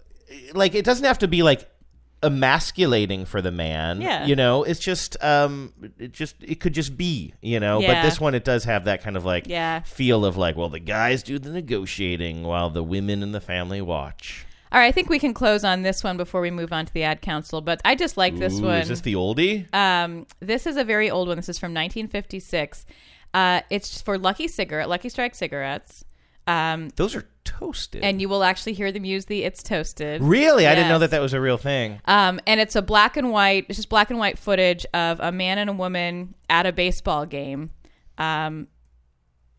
like 0.55 0.75
it 0.75 0.85
doesn't 0.85 1.05
have 1.05 1.19
to 1.19 1.29
be 1.29 1.43
like 1.43 1.69
emasculating 2.23 3.25
for 3.25 3.41
the 3.41 3.51
man. 3.51 4.01
Yeah. 4.01 4.27
You 4.27 4.37
know, 4.37 4.63
it's 4.65 4.81
just 4.81 5.23
um 5.23 5.73
it 5.99 6.13
just 6.13 6.37
it 6.41 6.61
could 6.61 6.75
just 6.75 6.97
be, 6.97 7.35
you 7.41 7.61
know. 7.61 7.81
But 7.81 8.03
this 8.03 8.21
one 8.21 8.35
it 8.35 8.45
does 8.45 8.65
have 8.65 8.85
that 8.85 9.03
kind 9.03 9.17
of 9.17 9.25
like 9.25 9.47
Yeah. 9.47 9.81
feel 9.81 10.25
of 10.25 10.37
like, 10.37 10.57
well, 10.57 10.69
the 10.69 10.81
guys 10.81 11.23
do 11.23 11.39
the 11.39 11.51
negotiating 11.51 12.43
while 12.43 12.71
the 12.71 12.83
women 12.83 13.23
in 13.23 13.33
the 13.33 13.41
family 13.41 13.81
watch. 13.81 14.47
All 14.73 14.79
right, 14.79 14.87
I 14.87 14.93
think 14.93 15.11
we 15.11 15.19
can 15.19 15.35
close 15.35 15.65
on 15.65 15.83
this 15.83 16.05
one 16.05 16.17
before 16.17 16.41
we 16.41 16.53
move 16.53 16.73
on 16.73 16.87
to 16.87 16.93
the 16.93 17.03
ad 17.03 17.23
council. 17.23 17.61
But 17.61 17.81
I 17.85 17.97
just 17.97 18.17
like 18.17 18.39
this 18.39 18.61
Ooh, 18.61 18.65
one. 18.67 18.77
Is 18.83 18.89
this 18.89 19.01
the 19.01 19.15
oldie? 19.15 19.73
Um, 19.75 20.27
this 20.39 20.65
is 20.65 20.77
a 20.77 20.85
very 20.85 21.11
old 21.11 21.27
one. 21.27 21.37
This 21.37 21.49
is 21.49 21.59
from 21.59 21.75
1956. 21.75 22.87
Uh, 23.35 23.63
it's 23.69 24.01
for 24.01 24.17
Lucky 24.17 24.47
Cigarette, 24.47 24.89
Lucky 24.89 25.09
Strike 25.09 25.35
cigarettes. 25.35 26.05
Um, 26.47 26.91
Those 26.97 27.17
are 27.17 27.25
toasted. 27.45 28.03
and 28.03 28.21
you 28.21 28.29
will 28.29 28.45
actually 28.45 28.73
hear 28.73 28.93
them 28.93 29.05
use 29.05 29.27
the 29.27 29.45
"It's 29.45 29.63
Toasted." 29.63 30.23
really? 30.23 30.67
I 30.67 30.75
didn't 30.75 30.89
know 30.89 30.99
that 30.99 31.11
that 31.11 31.21
was 31.21 31.33
a 31.33 31.41
real 31.41 31.59
thing. 31.59 32.01
Um, 32.05 32.41
and 32.47 32.61
it's 32.61 32.77
a 32.77 32.83
black 32.83 33.17
and 33.17 33.31
white. 33.31 33.67
It's 33.69 33.77
just 33.77 33.89
black 33.89 34.11
and 34.11 34.19
white 34.19 34.39
footage 34.39 34.87
of 34.95 35.21
a 35.21 35.33
man 35.33 35.59
and 35.59 35.71
a 35.71 35.73
woman 35.73 36.35
at 36.49 36.67
a 36.67 36.73
baseball 36.73 37.27
game, 37.27 37.71
um, 38.19 38.69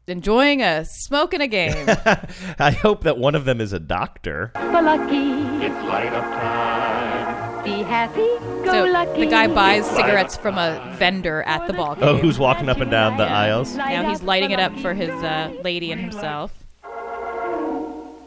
enjoying 0.08 0.62
a 0.62 0.86
smoke 0.86 1.32
smoking 1.32 1.42
a 1.42 1.48
game. 1.48 1.86
I 2.60 2.72
hope 2.72 3.04
that 3.04 3.18
one 3.18 3.36
of 3.36 3.46
them 3.46 3.62
is 3.62 3.74
a 3.74 3.80
doctor. 3.80 4.52
For 4.56 4.82
lucky. 4.82 5.32
It's 5.66 5.76
light 5.86 6.14
up 6.14 6.24
time. 6.24 7.64
Be 7.64 7.84
happy, 7.84 8.26
go 8.66 8.72
so 8.72 8.86
lucky. 8.86 9.20
the 9.20 9.28
guy 9.28 9.46
buys 9.46 9.86
cigarettes 9.86 10.36
from 10.36 10.58
a 10.58 10.96
vendor 10.98 11.44
at 11.44 11.68
the 11.68 11.74
ball 11.74 11.94
game. 11.94 12.04
Oh, 12.04 12.18
who's 12.18 12.40
walking 12.40 12.70
up 12.70 12.78
and 12.78 12.90
down 12.90 13.18
the 13.18 13.24
aisles? 13.24 13.76
Now 13.76 14.10
he's 14.10 14.24
lighting 14.24 14.50
it 14.50 14.60
up 14.60 14.76
for 14.80 14.96
his 14.96 15.12
uh, 15.12 15.56
lady 15.64 15.92
and 15.92 16.02
himself. 16.02 16.61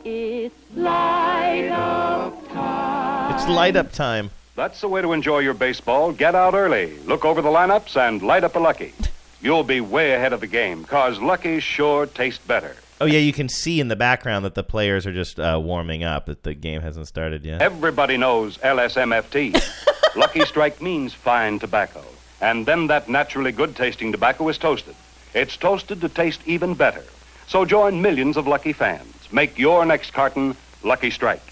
It's 0.07 0.55
light 0.77 1.69
up 1.71 2.49
time. 2.53 3.35
It's 3.35 3.49
light 3.49 3.75
up 3.75 3.91
time. 3.91 4.31
That's 4.55 4.83
the 4.83 4.89
way 4.89 5.01
to 5.01 5.15
enjoy 5.15 5.39
your 5.39 5.55
baseball. 5.55 6.13
Get 6.13 6.35
out 6.35 6.53
early, 6.53 6.99
look 7.07 7.25
over 7.25 7.41
the 7.41 7.49
lineups, 7.49 7.97
and 7.97 8.21
light 8.21 8.45
up 8.45 8.55
a 8.55 8.59
Lucky. 8.59 8.93
You'll 9.41 9.65
be 9.65 9.81
way 9.81 10.13
ahead 10.13 10.35
of 10.35 10.41
the 10.41 10.47
game, 10.47 10.85
cause 10.85 11.19
Lucky's 11.21 11.63
sure 11.63 12.05
taste 12.05 12.47
better. 12.47 12.77
Oh 13.01 13.07
yeah, 13.07 13.19
you 13.19 13.33
can 13.33 13.49
see 13.49 13.81
in 13.81 13.89
the 13.89 13.97
background 13.97 14.45
that 14.45 14.55
the 14.55 14.63
players 14.63 15.07
are 15.07 15.13
just 15.13 15.41
uh, 15.41 15.59
warming 15.63 16.05
up. 16.05 16.27
That 16.27 16.43
the 16.43 16.53
game 16.53 16.83
hasn't 16.83 17.09
started 17.09 17.43
yet. 17.43 17.63
Everybody 17.63 18.19
knows 18.19 18.59
LSMFT. 18.59 19.59
Lucky 20.17 20.45
Strike 20.45 20.83
means 20.83 21.15
fine 21.15 21.59
tobacco. 21.59 22.05
And 22.43 22.67
then 22.67 22.89
that 22.89 23.09
naturally 23.09 23.53
good 23.53 23.75
tasting 23.75 24.13
tobacco 24.13 24.47
is 24.49 24.59
toasted. 24.59 24.97
It's 25.33 25.57
toasted 25.57 26.03
to 26.03 26.11
taste 26.11 26.43
even 26.45 26.75
better. 26.75 27.05
So 27.47 27.65
join 27.65 28.03
millions 28.03 28.37
of 28.37 28.47
Lucky 28.47 28.75
fans. 28.75 29.24
Make 29.35 29.59
your 29.59 29.85
next 29.85 30.13
carton 30.13 30.57
Lucky 30.85 31.11
Strike. 31.11 31.43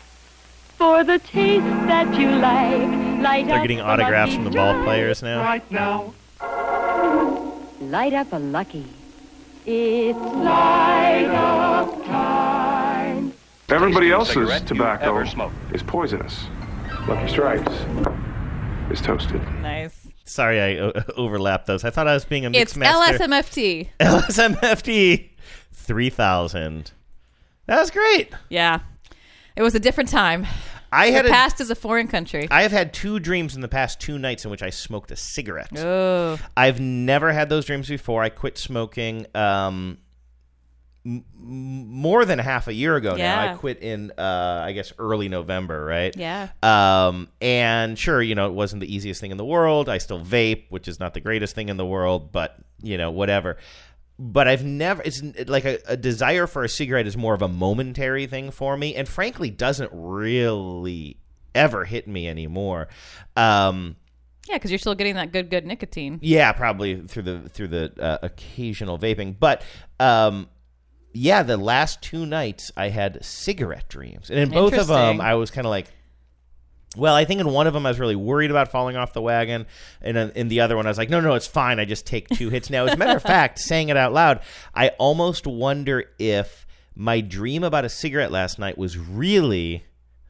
For 0.79 1.03
the 1.03 1.18
taste 1.18 1.64
that 1.88 2.14
you 2.16 2.31
like, 2.31 3.21
light 3.21 3.47
They're 3.49 3.57
up 3.57 3.62
getting 3.62 3.81
a 3.81 3.83
autographs 3.83 4.31
Lucky 4.31 4.35
from 4.37 4.45
the 4.45 4.51
ball 4.51 4.73
Strike. 4.75 4.85
players 4.85 5.23
now. 5.23 5.42
Right 5.42 5.71
now. 5.73 6.14
Light 7.81 8.12
up 8.14 8.33
a 8.33 8.38
lucky. 8.38 8.87
It's 9.66 10.16
light 10.16 11.27
up 11.27 12.05
time. 12.07 13.33
Everybody 13.68 14.12
else's 14.12 14.61
tobacco 14.62 15.18
is 15.73 15.83
poisonous. 15.83 16.45
Lucky 17.09 17.29
Strikes 17.33 17.73
is 18.92 19.01
toasted. 19.01 19.42
Nice. 19.61 20.07
Sorry, 20.25 20.61
I 20.61 20.77
o- 20.79 20.90
uh, 20.95 21.03
overlapped 21.16 21.66
those. 21.66 21.85
I 21.85 21.90
thought 21.90 22.07
I 22.07 22.14
was 22.14 22.25
being 22.25 22.45
a 22.47 22.51
It's 22.51 22.77
mixed 22.77 22.77
master. 22.77 23.25
LSMFT. 23.25 23.88
LSMFT 23.99 25.31
three 25.73 26.11
thousand. 26.11 26.92
That 27.66 27.79
was 27.81 27.90
great. 27.90 28.33
Yeah, 28.48 28.81
it 29.57 29.62
was 29.62 29.75
a 29.75 29.81
different 29.81 30.11
time. 30.11 30.46
I 30.94 31.07
had 31.07 31.25
the 31.25 31.29
a- 31.29 31.33
past 31.33 31.61
is 31.61 31.70
a 31.70 31.75
foreign 31.75 32.07
country. 32.09 32.48
I 32.51 32.62
have 32.62 32.72
had 32.72 32.92
two 32.92 33.18
dreams 33.18 33.55
in 33.55 33.62
the 33.62 33.68
past 33.68 33.98
two 34.01 34.18
nights 34.18 34.44
in 34.44 34.51
which 34.51 34.62
I 34.62 34.68
smoked 34.70 35.11
a 35.11 35.16
cigarette. 35.16 35.70
Oh. 35.79 36.38
I've 36.57 36.81
never 36.81 37.33
had 37.33 37.48
those 37.48 37.64
dreams 37.64 37.88
before. 37.88 38.22
I 38.22 38.29
quit 38.29 38.59
smoking 38.59 39.27
um, 39.35 39.96
m- 41.07 41.25
more 41.35 42.27
than 42.27 42.38
half 42.38 42.68
a 42.68 42.75
year 42.75 42.96
ago 42.96 43.16
now. 43.16 43.53
I 43.53 43.55
quit 43.57 43.79
in, 43.83 44.11
uh, 44.18 44.62
I 44.66 44.72
guess, 44.72 44.92
early 44.98 45.31
November, 45.31 45.83
right? 45.83 46.14
Yeah. 46.14 46.48
Um, 46.62 47.29
and 47.40 47.98
sure, 47.98 48.20
you 48.20 48.35
know, 48.35 48.46
it 48.48 48.53
wasn't 48.53 48.81
the 48.81 48.94
easiest 48.94 49.18
thing 49.20 49.31
in 49.31 49.38
the 49.38 49.46
world. 49.46 49.88
I 49.88 49.96
still 49.96 50.20
vape, 50.22 50.64
which 50.68 50.88
is 50.88 51.01
not 51.01 51.14
the 51.14 51.20
greatest 51.20 51.55
thing 51.55 51.70
in 51.70 51.79
the 51.79 51.87
world, 51.87 52.33
but, 52.33 52.59
you 52.83 52.98
know, 52.98 53.11
whatever. 53.11 53.57
But 54.18 54.46
I've 54.46 54.64
never, 54.64 55.03
it's 55.03 55.22
like 55.48 55.64
a, 55.64 55.79
a 55.87 55.96
desire 55.96 56.46
for 56.46 56.62
a 56.64 56.68
cigarette 56.68 57.07
is 57.07 57.16
more 57.16 57.35
of 57.35 57.42
a 57.42 57.48
momentary 57.48 58.27
thing 58.27 58.51
for 58.51 58.77
me, 58.77 58.94
and 58.94 59.09
frankly, 59.09 59.51
doesn't 59.51 59.90
really 59.92 61.16
ever 61.55 61.85
hit 61.85 62.07
me 62.07 62.29
anymore. 62.29 62.88
Um, 63.37 63.96
Yeah, 64.48 64.57
because 64.57 64.70
you're 64.70 64.79
still 64.79 64.94
getting 64.94 65.14
that 65.16 65.33
good, 65.33 65.51
good 65.51 65.66
nicotine. 65.66 66.18
yeah, 66.22 66.53
probably 66.53 67.01
through 67.01 67.22
the 67.22 67.48
through 67.48 67.68
the 67.68 67.92
uh, 68.01 68.18
occasional 68.22 68.98
vaping, 68.98 69.37
but 69.38 69.62
um, 69.98 70.48
yeah, 71.12 71.42
the 71.42 71.57
last 71.57 72.01
two 72.03 72.25
nights 72.27 72.70
I 72.77 72.90
had 72.90 73.25
cigarette 73.25 73.88
dreams, 73.88 74.31
and 74.31 74.38
in 74.38 74.51
both 74.51 74.75
of 74.75 74.87
them 74.87 75.20
I 75.20 75.35
was 75.35 75.51
kind 75.51 75.66
of 75.66 75.70
like. 75.70 75.88
Well, 76.96 77.14
I 77.14 77.24
think 77.24 77.40
in 77.40 77.48
one 77.48 77.66
of 77.66 77.72
them 77.72 77.87
I 77.87 77.90
was 77.90 77.98
really 77.98 78.16
worried 78.16 78.50
about 78.50 78.70
falling 78.70 78.96
off 78.96 79.14
the 79.14 79.22
wagon, 79.22 79.66
and 80.02 80.16
in, 80.16 80.48
the 80.48 80.61
other 80.61 80.76
one 80.76 80.87
I 80.87 80.90
was 80.90 80.98
like, 80.98 81.09
no, 81.09 81.20
no, 81.20 81.35
it's 81.35 81.46
fine. 81.46 81.81
I 81.81 81.85
just 81.85 82.07
take 82.07 82.28
two 82.28 82.50
hits 82.50 82.68
now. 82.68 82.85
As 82.85 82.92
a 82.92 82.96
matter 82.96 83.16
of 83.16 83.22
fact, 83.22 83.59
saying 83.61 83.88
it 83.88 83.96
out 83.96 84.12
loud, 84.12 84.40
I 84.74 84.88
almost 84.98 85.46
wonder 85.46 86.05
if 86.18 86.66
my 86.94 87.20
dream 87.22 87.64
about 87.64 87.87
a 87.87 87.88
cigarette 87.88 88.31
last 88.31 88.59
night 88.59 88.76
was 88.76 88.98
really. 88.98 89.85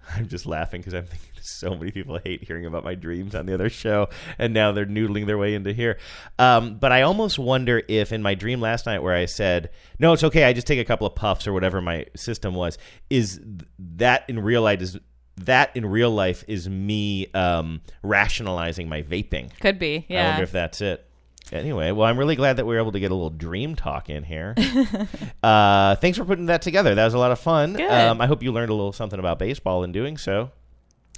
I'm 0.15 0.29
just 0.29 0.47
laughing 0.47 0.81
because 0.81 0.95
I'm 0.95 1.07
thinking 1.07 1.33
so 1.43 1.75
many 1.75 1.91
people 1.91 2.19
hate 2.25 2.45
hearing 2.45 2.67
about 2.67 2.85
my 2.85 2.95
dreams 2.95 3.35
on 3.35 3.47
the 3.47 3.55
other 3.55 3.69
show, 3.69 4.09
and 4.39 4.55
now 4.55 4.73
they're 4.73 4.87
noodling 4.87 5.27
their 5.27 5.39
way 5.39 5.55
into 5.55 5.73
here. 5.73 5.99
Um, 6.39 6.77
but 6.79 6.93
I 6.93 7.03
almost 7.03 7.39
wonder 7.39 7.83
if 7.89 8.13
in 8.13 8.23
my 8.23 8.35
dream 8.35 8.61
last 8.61 8.87
night, 8.87 9.03
where 9.03 9.15
I 9.15 9.27
said, 9.27 9.71
"No, 9.99 10.13
it's 10.13 10.25
okay, 10.25 10.45
I 10.45 10.53
just 10.53 10.67
take 10.67 10.79
a 10.79 10.85
couple 10.85 11.07
of 11.07 11.15
puffs 11.15 11.47
or 11.47 11.53
whatever 11.53 11.81
my 11.81 12.07
system 12.15 12.55
was," 12.55 12.79
is 13.11 13.41
that 13.79 14.25
in 14.29 14.39
real 14.39 14.63
life 14.63 14.81
is 14.81 14.99
that 15.47 15.77
in 15.77 15.87
real 15.87 16.11
life 16.11 16.45
is 16.49 16.69
me 16.69 17.27
um, 17.35 17.81
rationalizing 18.03 18.89
my 18.89 19.03
vaping? 19.03 19.51
Could 19.61 19.79
be, 19.79 20.07
Yeah. 20.09 20.25
I 20.25 20.29
wonder 20.31 20.43
if 20.45 20.53
that's 20.53 20.81
it. 20.81 21.07
Anyway, 21.51 21.91
well, 21.91 22.09
I'm 22.09 22.17
really 22.19 22.37
glad 22.37 22.57
that 22.57 22.65
we 22.65 22.75
were 22.75 22.81
able 22.81 22.93
to 22.93 23.01
get 23.01 23.11
a 23.11 23.15
little 23.15 23.29
dream 23.31 23.75
talk 23.75 24.09
in 24.09 24.23
here. 24.23 24.55
uh, 25.43 25.97
thanks 25.97 26.17
for 26.17 26.25
putting 26.25 26.47
that 26.47 26.63
together. 26.63 26.95
That 26.95 27.05
was 27.05 27.15
a 27.15 27.19
lot 27.19 27.31
of 27.31 27.39
fun. 27.39 27.75
Good. 27.75 27.91
Um, 27.91 28.21
I 28.21 28.27
hope 28.27 28.43
you 28.43 28.53
learned 28.53 28.71
a 28.71 28.75
little 28.75 28.93
something 28.93 29.19
about 29.19 29.39
baseball 29.39 29.85
in 29.85 29.93
doing 29.93 30.17
so. 30.17 30.51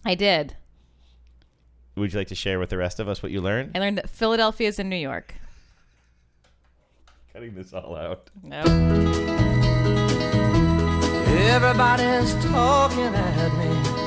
I 0.04 0.14
did. 0.16 0.56
Would 1.96 2.12
you 2.12 2.18
like 2.18 2.28
to 2.28 2.34
share 2.34 2.58
with 2.58 2.70
the 2.70 2.78
rest 2.78 2.98
of 2.98 3.08
us 3.08 3.22
what 3.22 3.30
you 3.30 3.40
learned? 3.40 3.72
I 3.76 3.78
learned 3.78 3.98
that 3.98 4.10
Philadelphia 4.10 4.68
is 4.68 4.80
in 4.80 4.88
New 4.88 4.96
York. 4.96 5.34
Cutting 7.32 7.54
this 7.54 7.72
all 7.72 7.94
out. 7.94 8.30
No. 8.42 8.62
Everybody's 11.36 12.34
talking 12.46 13.14
at 13.14 13.56
me. 13.56 14.03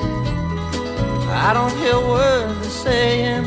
I 1.30 1.54
don't 1.54 1.76
hear 1.78 2.00
words 2.00 2.62
they're 2.62 2.70
saying, 2.70 3.46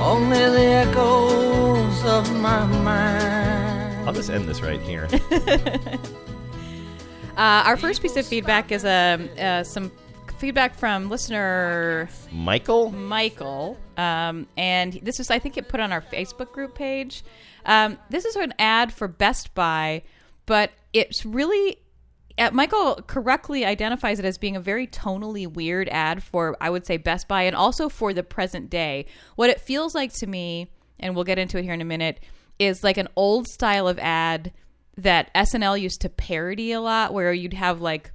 only 0.00 0.38
the 0.38 0.66
echoes 0.86 2.04
of 2.04 2.32
my 2.40 2.64
mind. 2.66 4.08
I'll 4.08 4.14
just 4.14 4.30
end 4.30 4.48
this 4.48 4.62
right 4.62 4.80
here. 4.80 5.08
Uh, 7.36 7.64
our 7.66 7.76
first 7.76 8.00
piece 8.00 8.16
of 8.16 8.24
feedback 8.24 8.70
is 8.70 8.84
um, 8.84 9.28
uh, 9.40 9.64
some 9.64 9.90
feedback 10.38 10.76
from 10.76 11.10
listener 11.10 12.08
Michael? 12.30 12.92
Michael, 12.92 13.76
um, 13.96 14.46
and 14.56 14.92
this 15.02 15.18
is 15.18 15.32
I 15.32 15.40
think 15.40 15.56
it 15.56 15.68
put 15.68 15.80
on 15.80 15.90
our 15.90 16.00
Facebook 16.00 16.52
group 16.52 16.76
page. 16.76 17.24
Um, 17.66 17.98
this 18.08 18.24
is 18.24 18.36
an 18.36 18.54
ad 18.60 18.92
for 18.92 19.08
Best 19.08 19.52
Buy, 19.52 20.02
but 20.46 20.70
it's 20.92 21.26
really 21.26 21.78
Michael 22.52 22.96
correctly 23.06 23.64
identifies 23.64 24.18
it 24.18 24.24
as 24.24 24.38
being 24.38 24.56
a 24.56 24.60
very 24.60 24.86
tonally 24.86 25.46
weird 25.46 25.88
ad 25.90 26.22
for, 26.22 26.56
I 26.60 26.68
would 26.70 26.84
say, 26.84 26.96
Best 26.96 27.28
Buy 27.28 27.42
and 27.42 27.54
also 27.54 27.88
for 27.88 28.12
the 28.12 28.22
present 28.24 28.70
day. 28.70 29.06
What 29.36 29.50
it 29.50 29.60
feels 29.60 29.94
like 29.94 30.12
to 30.14 30.26
me, 30.26 30.70
and 30.98 31.14
we'll 31.14 31.24
get 31.24 31.38
into 31.38 31.58
it 31.58 31.64
here 31.64 31.74
in 31.74 31.80
a 31.80 31.84
minute, 31.84 32.20
is 32.58 32.82
like 32.82 32.96
an 32.96 33.08
old 33.14 33.46
style 33.46 33.86
of 33.86 33.98
ad 34.00 34.52
that 34.96 35.32
SNL 35.34 35.80
used 35.80 36.00
to 36.02 36.08
parody 36.08 36.72
a 36.72 36.80
lot, 36.80 37.12
where 37.12 37.32
you'd 37.32 37.54
have 37.54 37.80
like. 37.80 38.10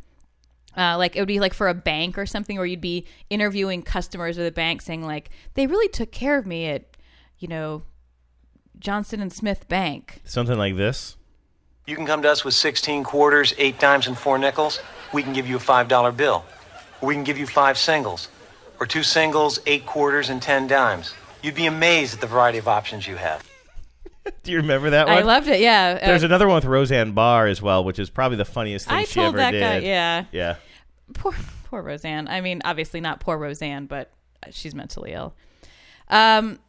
Uh, 0.78 0.96
like 0.98 1.16
it 1.16 1.20
would 1.20 1.28
be 1.28 1.40
like 1.40 1.54
for 1.54 1.68
a 1.68 1.74
bank 1.74 2.16
or 2.16 2.28
something 2.28 2.56
where 2.56 2.66
you'd 2.66 2.80
be 2.80 3.06
interviewing 3.32 3.82
customers 3.82 4.38
of 4.38 4.44
the 4.44 4.52
bank 4.52 4.84
saying 4.84 5.04
like 5.04 5.32
they 5.56 5.66
really 5.66 5.90
took 5.90 6.12
care 6.12 6.38
of 6.38 6.46
me 6.46 6.68
at 6.68 6.96
you 7.40 7.48
know 7.48 7.82
johnson 8.78 9.20
and 9.20 9.34
smith 9.34 9.68
bank 9.68 10.22
Something 10.26 10.60
like 10.60 10.78
this. 10.78 11.18
You 11.90 11.96
can 11.96 12.06
come 12.06 12.22
to 12.22 12.30
us 12.30 12.46
with 12.46 12.54
16 12.54 13.04
quarters, 13.04 13.54
8 13.58 13.80
dimes, 13.80 14.06
and 14.08 14.16
4 14.16 14.38
nickels. 14.38 14.80
We 15.12 15.24
can 15.24 15.34
give 15.34 15.48
you 15.48 15.56
a 15.58 15.60
$5 15.60 16.16
bill. 16.16 16.46
We 17.02 17.16
can 17.16 17.24
give 17.24 17.38
you 17.40 17.48
5 17.48 17.78
singles. 17.80 18.28
Or 18.80 18.86
2 18.86 19.02
singles, 19.02 19.60
8 19.66 19.86
quarters, 19.88 20.30
and 20.30 20.40
10 20.40 20.68
dimes. 20.68 21.16
You'd 21.42 21.56
be 21.56 21.66
amazed 21.66 22.14
at 22.14 22.22
the 22.22 22.28
variety 22.28 22.60
of 22.60 22.68
options 22.68 23.08
you 23.08 23.16
have. 23.16 23.44
Do 24.44 24.52
you 24.52 24.58
remember 24.58 24.92
that 24.92 25.08
one? 25.08 25.18
I 25.18 25.22
loved 25.22 25.48
it. 25.48 25.62
Yeah. 25.62 25.96
There's 26.06 26.22
Uh, 26.24 26.28
another 26.28 26.48
one 26.48 26.56
with 26.56 26.66
Roseanne 26.66 27.14
Barr 27.14 27.48
as 27.48 27.60
well, 27.62 27.84
which 27.84 27.98
is 27.98 28.12
probably 28.12 28.38
the 28.38 28.46
funniest 28.46 28.88
thing 28.88 28.96
I 28.98 29.04
she 29.06 29.16
told 29.16 29.30
ever 29.30 29.38
that 29.38 29.52
did. 29.52 29.62
guy- 29.62 29.80
yeah. 29.88 30.26
Yeah. 30.32 30.56
poor 31.16 31.34
poor 31.64 31.82
Roseanne. 31.82 32.28
I 32.28 32.42
mean, 32.42 32.62
obviously 32.66 33.02
not 33.02 33.20
poor 33.20 33.36
Roseanne, 33.38 33.88
but 33.88 34.12
she's 34.52 34.76
mentally 34.76 35.14
ill. 35.14 35.34
Um, 36.08 36.60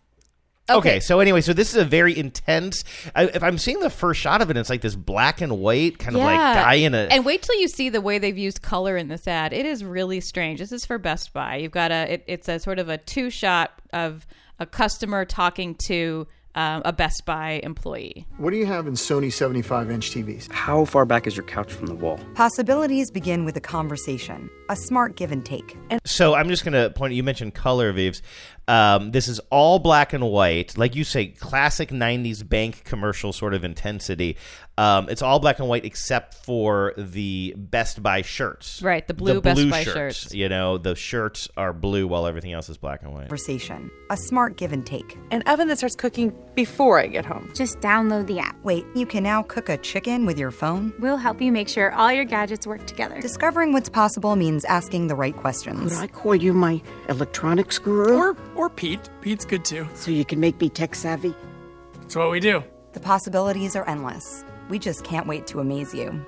Okay. 0.78 1.00
so 1.00 1.20
anyway, 1.20 1.40
so 1.40 1.52
this 1.52 1.70
is 1.70 1.76
a 1.76 1.84
very 1.84 2.16
intense. 2.16 2.84
I, 3.14 3.24
if 3.24 3.42
I'm 3.42 3.58
seeing 3.58 3.80
the 3.80 3.90
first 3.90 4.20
shot 4.20 4.42
of 4.42 4.50
it, 4.50 4.56
it's 4.56 4.70
like 4.70 4.80
this 4.80 4.96
black 4.96 5.40
and 5.40 5.58
white 5.58 5.98
kind 5.98 6.16
of 6.16 6.22
like 6.22 6.36
guy 6.36 6.74
in 6.74 6.94
a. 6.94 7.08
And 7.10 7.24
wait 7.24 7.42
till 7.42 7.58
you 7.60 7.68
see 7.68 7.88
the 7.88 8.00
way 8.00 8.18
they've 8.18 8.36
used 8.36 8.62
color 8.62 8.96
in 8.96 9.08
this 9.08 9.26
ad. 9.26 9.52
It 9.52 9.66
is 9.66 9.84
really 9.84 10.20
strange. 10.20 10.60
This 10.60 10.72
is 10.72 10.84
for 10.84 10.98
Best 10.98 11.32
Buy. 11.32 11.56
You've 11.56 11.72
got 11.72 11.90
a. 11.90 12.14
It, 12.14 12.24
it's 12.26 12.48
a 12.48 12.58
sort 12.58 12.78
of 12.78 12.88
a 12.88 12.98
two 12.98 13.30
shot 13.30 13.80
of 13.92 14.26
a 14.58 14.66
customer 14.66 15.24
talking 15.24 15.74
to 15.86 16.26
um, 16.54 16.82
a 16.84 16.92
Best 16.92 17.24
Buy 17.24 17.60
employee. 17.62 18.26
What 18.38 18.50
do 18.50 18.56
you 18.56 18.66
have 18.66 18.86
in 18.86 18.94
Sony 18.94 19.32
75 19.32 19.90
inch 19.90 20.10
TVs? 20.10 20.50
How 20.50 20.84
far 20.84 21.04
back 21.04 21.26
is 21.26 21.36
your 21.36 21.46
couch 21.46 21.72
from 21.72 21.86
the 21.86 21.94
wall? 21.94 22.18
Possibilities 22.34 23.10
begin 23.10 23.44
with 23.44 23.56
a 23.56 23.60
conversation, 23.60 24.50
a 24.68 24.76
smart 24.76 25.16
give 25.16 25.32
and 25.32 25.44
take. 25.44 25.76
So 26.04 26.34
I'm 26.34 26.48
just 26.48 26.64
going 26.64 26.74
to 26.74 26.90
point. 26.90 27.14
You 27.14 27.22
mentioned 27.22 27.54
color, 27.54 27.92
Vives. 27.92 28.22
Um, 28.70 29.10
this 29.10 29.26
is 29.26 29.40
all 29.50 29.80
black 29.80 30.12
and 30.12 30.22
white, 30.30 30.78
like 30.78 30.94
you 30.94 31.02
say, 31.02 31.26
classic 31.26 31.88
'90s 31.88 32.48
bank 32.48 32.84
commercial 32.84 33.32
sort 33.32 33.52
of 33.52 33.64
intensity. 33.64 34.36
Um, 34.78 35.08
it's 35.10 35.22
all 35.22 35.40
black 35.40 35.58
and 35.58 35.68
white 35.68 35.84
except 35.84 36.34
for 36.34 36.94
the 36.96 37.52
Best 37.56 38.02
Buy 38.02 38.22
shirts. 38.22 38.80
Right, 38.80 39.06
the 39.06 39.12
blue 39.12 39.40
Best 39.40 39.68
Buy 39.68 39.82
shirts. 39.82 40.32
You 40.32 40.48
know, 40.48 40.78
the 40.78 40.94
shirts 40.94 41.48
are 41.56 41.72
blue 41.72 42.06
while 42.06 42.26
everything 42.26 42.52
else 42.52 42.68
is 42.68 42.78
black 42.78 43.02
and 43.02 43.12
white. 43.12 43.22
Conversation, 43.22 43.90
a 44.08 44.16
smart 44.16 44.56
give 44.56 44.72
and 44.72 44.86
take. 44.86 45.18
An 45.32 45.42
oven 45.48 45.66
that 45.68 45.78
starts 45.78 45.96
cooking 45.96 46.32
before 46.54 47.00
I 47.00 47.08
get 47.08 47.26
home. 47.26 47.50
Just 47.54 47.80
download 47.80 48.26
the 48.28 48.38
app. 48.38 48.56
Wait, 48.64 48.86
you 48.94 49.04
can 49.04 49.24
now 49.24 49.42
cook 49.42 49.68
a 49.68 49.78
chicken 49.78 50.24
with 50.26 50.38
your 50.38 50.52
phone? 50.52 50.92
We'll 51.00 51.16
help 51.16 51.42
you 51.42 51.50
make 51.50 51.68
sure 51.68 51.92
all 51.92 52.12
your 52.12 52.24
gadgets 52.24 52.66
work 52.66 52.86
together. 52.86 53.20
Discovering 53.20 53.72
what's 53.72 53.88
possible 53.88 54.36
means 54.36 54.64
asking 54.64 55.08
the 55.08 55.16
right 55.16 55.36
questions. 55.36 55.92
Could 55.92 56.02
I 56.02 56.06
call 56.06 56.36
you 56.36 56.52
my 56.52 56.80
electronics 57.08 57.78
guru? 57.78 58.16
Or 58.16 58.59
or 58.60 58.68
Pete. 58.68 59.08
Pete's 59.22 59.46
good 59.46 59.64
too. 59.64 59.88
So 59.94 60.10
you 60.10 60.24
can 60.24 60.38
make 60.38 60.60
me 60.60 60.68
tech 60.68 60.94
savvy? 60.94 61.34
That's 61.94 62.14
what 62.14 62.30
we 62.30 62.40
do. 62.40 62.62
The 62.92 63.00
possibilities 63.00 63.74
are 63.74 63.88
endless. 63.88 64.44
We 64.68 64.78
just 64.78 65.02
can't 65.02 65.26
wait 65.26 65.46
to 65.48 65.60
amaze 65.60 65.94
you. 65.94 66.24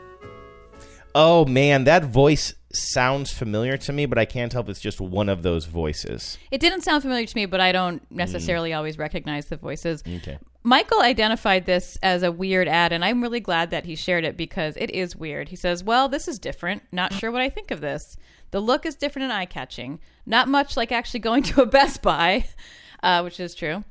Oh 1.15 1.45
man, 1.45 1.85
that 1.85 2.05
voice 2.05 2.55
sounds 2.73 3.31
familiar 3.31 3.77
to 3.77 3.93
me, 3.93 4.07
but 4.07 4.17
I 4.17 4.25
can't 4.25 4.51
tell 4.51 4.63
if 4.63 4.69
it's 4.71 4.81
just 4.81 4.99
one 4.99 5.29
of 5.29 5.43
those 5.43 5.67
voices. 5.67 6.39
It 6.51 6.63
didn't 6.63 6.81
sound 6.81 7.03
familiar 7.03 7.27
to 7.27 7.37
me, 7.37 7.45
but 7.45 7.61
I 7.61 7.71
don't 7.71 8.03
necessarily 8.11 8.71
mm. 8.71 8.79
always 8.79 8.97
recognize 8.97 9.47
the 9.47 9.59
voices. 9.59 10.03
Okay. 10.07 10.39
Michael 10.63 11.03
identified 11.03 11.67
this 11.67 11.99
as 12.03 12.23
a 12.23 12.33
weird 12.33 12.67
ad, 12.67 12.93
and 12.93 13.05
I'm 13.05 13.21
really 13.21 13.41
glad 13.41 13.71
that 13.73 13.85
he 13.85 13.95
shared 13.95 14.25
it 14.25 14.39
because 14.39 14.75
it 14.79 14.91
is 14.91 15.15
weird. 15.15 15.51
He 15.51 15.57
says, 15.57 15.85
Well, 15.85 16.09
this 16.09 16.29
is 16.29 16.39
different. 16.39 16.83
Not 16.93 17.13
sure 17.13 17.31
what 17.31 17.43
I 17.43 17.51
think 17.51 17.71
of 17.71 17.83
this. 17.83 18.17
The 18.53 18.61
look 18.61 18.87
is 18.87 18.95
different 18.95 19.25
and 19.25 19.33
eye 19.33 19.47
catching. 19.47 19.99
Not 20.25 20.47
much 20.49 20.77
like 20.77 20.93
actually 20.93 21.21
going 21.21 21.43
to 21.45 21.63
a 21.63 21.67
Best 21.67 22.01
Buy, 22.01 22.47
uh, 23.03 23.23
which 23.23 23.41
is 23.41 23.55
true. 23.55 23.83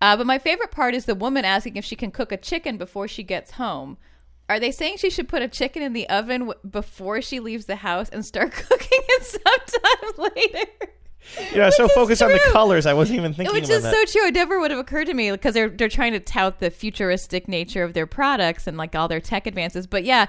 Uh, 0.00 0.16
but 0.16 0.26
my 0.26 0.38
favorite 0.38 0.70
part 0.70 0.94
is 0.94 1.04
the 1.04 1.14
woman 1.14 1.44
asking 1.44 1.76
if 1.76 1.84
she 1.84 1.96
can 1.96 2.10
cook 2.10 2.32
a 2.32 2.36
chicken 2.36 2.76
before 2.76 3.06
she 3.08 3.22
gets 3.22 3.52
home. 3.52 3.96
Are 4.48 4.58
they 4.58 4.70
saying 4.70 4.96
she 4.96 5.10
should 5.10 5.28
put 5.28 5.42
a 5.42 5.48
chicken 5.48 5.82
in 5.82 5.92
the 5.92 6.08
oven 6.08 6.40
w- 6.46 6.58
before 6.68 7.20
she 7.20 7.38
leaves 7.38 7.66
the 7.66 7.76
house 7.76 8.08
and 8.08 8.24
start 8.24 8.52
cooking 8.68 8.88
it 9.08 9.24
sometime 9.24 10.30
later? 10.36 10.70
You 11.52 11.58
know, 11.58 11.70
so 11.70 11.88
focused 11.88 12.22
on 12.22 12.32
the 12.32 12.40
colors, 12.52 12.86
I 12.86 12.94
wasn't 12.94 13.18
even 13.18 13.34
thinking 13.34 13.54
Which 13.54 13.64
about 13.64 13.74
is 13.76 13.82
that. 13.82 13.92
so 14.08 14.12
true. 14.18 14.28
It 14.28 14.34
never 14.34 14.58
would 14.58 14.70
have 14.70 14.80
occurred 14.80 15.08
to 15.08 15.14
me 15.14 15.30
because 15.30 15.52
they're 15.52 15.68
they're 15.68 15.90
trying 15.90 16.12
to 16.12 16.20
tout 16.20 16.58
the 16.60 16.70
futuristic 16.70 17.48
nature 17.48 17.82
of 17.82 17.92
their 17.92 18.06
products 18.06 18.66
and 18.66 18.78
like 18.78 18.94
all 18.94 19.08
their 19.08 19.20
tech 19.20 19.46
advances. 19.46 19.86
But 19.86 20.04
yeah, 20.04 20.26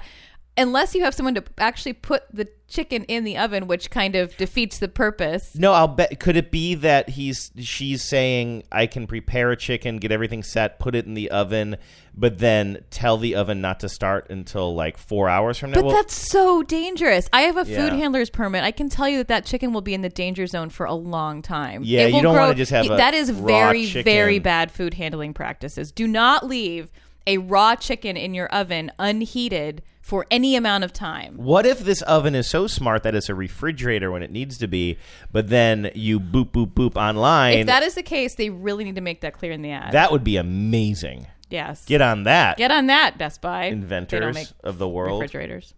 unless 0.56 0.94
you 0.94 1.02
have 1.04 1.14
someone 1.14 1.34
to 1.34 1.44
actually 1.58 1.92
put 1.94 2.22
the 2.32 2.48
chicken 2.68 3.04
in 3.04 3.24
the 3.24 3.36
oven, 3.36 3.66
which 3.66 3.90
kind 3.90 4.14
of 4.14 4.36
defeats 4.36 4.78
the 4.78 4.88
purpose. 4.88 5.54
No, 5.56 5.72
I'll 5.72 5.88
bet. 5.88 6.20
Could 6.20 6.36
it 6.36 6.50
be 6.50 6.74
that 6.76 7.08
he's 7.10 7.50
she's 7.58 8.08
saying 8.08 8.64
I 8.70 8.86
can 8.86 9.06
prepare 9.06 9.50
a 9.50 9.56
chicken, 9.56 9.96
get 9.96 10.12
everything 10.12 10.42
set, 10.42 10.78
put 10.78 10.94
it 10.94 11.06
in 11.06 11.14
the 11.14 11.30
oven, 11.30 11.76
but 12.14 12.38
then 12.38 12.84
tell 12.90 13.16
the 13.16 13.34
oven 13.34 13.60
not 13.60 13.80
to 13.80 13.88
start 13.88 14.28
until 14.30 14.74
like 14.74 14.98
four 14.98 15.28
hours 15.28 15.58
from 15.58 15.70
now? 15.70 15.76
But 15.76 15.84
Well, 15.86 15.96
that's 15.96 16.14
so 16.30 16.62
dangerous. 16.62 17.28
I 17.32 17.42
have 17.42 17.56
a 17.56 17.64
food 17.64 17.72
Yeah. 17.92 17.96
handler's 17.96 18.30
permit. 18.30 18.62
I 18.62 18.70
can 18.70 18.88
tell 18.88 19.08
you 19.08 19.18
that 19.18 19.28
that 19.28 19.44
chicken 19.46 19.72
will 19.72 19.80
be 19.80 19.94
in 19.94 20.02
the 20.02 20.08
danger 20.08 20.46
zone 20.46 20.70
for 20.70 20.86
a 20.86 20.94
long 20.94 21.42
time. 21.42 21.82
Yeah, 21.84 22.02
It 22.02 22.14
you 22.14 22.22
don't 22.22 22.36
wanna 22.36 22.54
just 22.54 22.70
have 22.72 22.86
a 22.86 22.96
that 22.96 23.14
is 23.14 23.30
very 23.30 23.86
chicken. 23.86 24.04
very 24.04 24.38
bad 24.38 24.70
food 24.70 24.94
handling 24.94 25.32
practices. 25.34 25.90
Do 25.90 26.06
not 26.06 26.46
leave 26.46 26.90
a 27.26 27.38
raw 27.38 27.74
chicken 27.76 28.16
in 28.16 28.34
your 28.34 28.46
oven 28.48 28.90
unheated 28.98 29.82
for 30.10 30.26
any 30.28 30.56
amount 30.56 30.82
of 30.82 30.92
time. 30.92 31.36
What 31.36 31.64
if 31.64 31.78
this 31.78 32.02
oven 32.02 32.34
is 32.34 32.48
so 32.48 32.66
smart 32.66 33.04
that 33.04 33.14
it's 33.14 33.28
a 33.28 33.34
refrigerator 33.34 34.10
when 34.10 34.24
it 34.24 34.32
needs 34.32 34.58
to 34.58 34.66
be, 34.66 34.98
but 35.30 35.50
then 35.50 35.92
you 35.94 36.18
boop 36.18 36.50
boop 36.50 36.72
boop 36.72 36.96
online? 36.96 37.58
If 37.58 37.66
that 37.68 37.84
is 37.84 37.94
the 37.94 38.02
case, 38.02 38.34
they 38.34 38.50
really 38.50 38.82
need 38.82 38.96
to 38.96 39.00
make 39.00 39.20
that 39.20 39.34
clear 39.34 39.52
in 39.52 39.62
the 39.62 39.70
ad. 39.70 39.92
that 39.92 40.10
would 40.10 40.24
be 40.24 40.36
amazing. 40.36 41.28
yes. 41.48 41.84
Get 41.84 42.02
on 42.02 42.24
that. 42.24 42.56
Get 42.58 42.72
on 42.72 42.88
that, 42.88 43.18
Best 43.18 43.40
Buy. 43.40 43.66
Inventors 43.66 44.52
of 44.64 44.78
the 44.78 44.88
world. 44.88 45.22
refrigerators. 45.22 45.74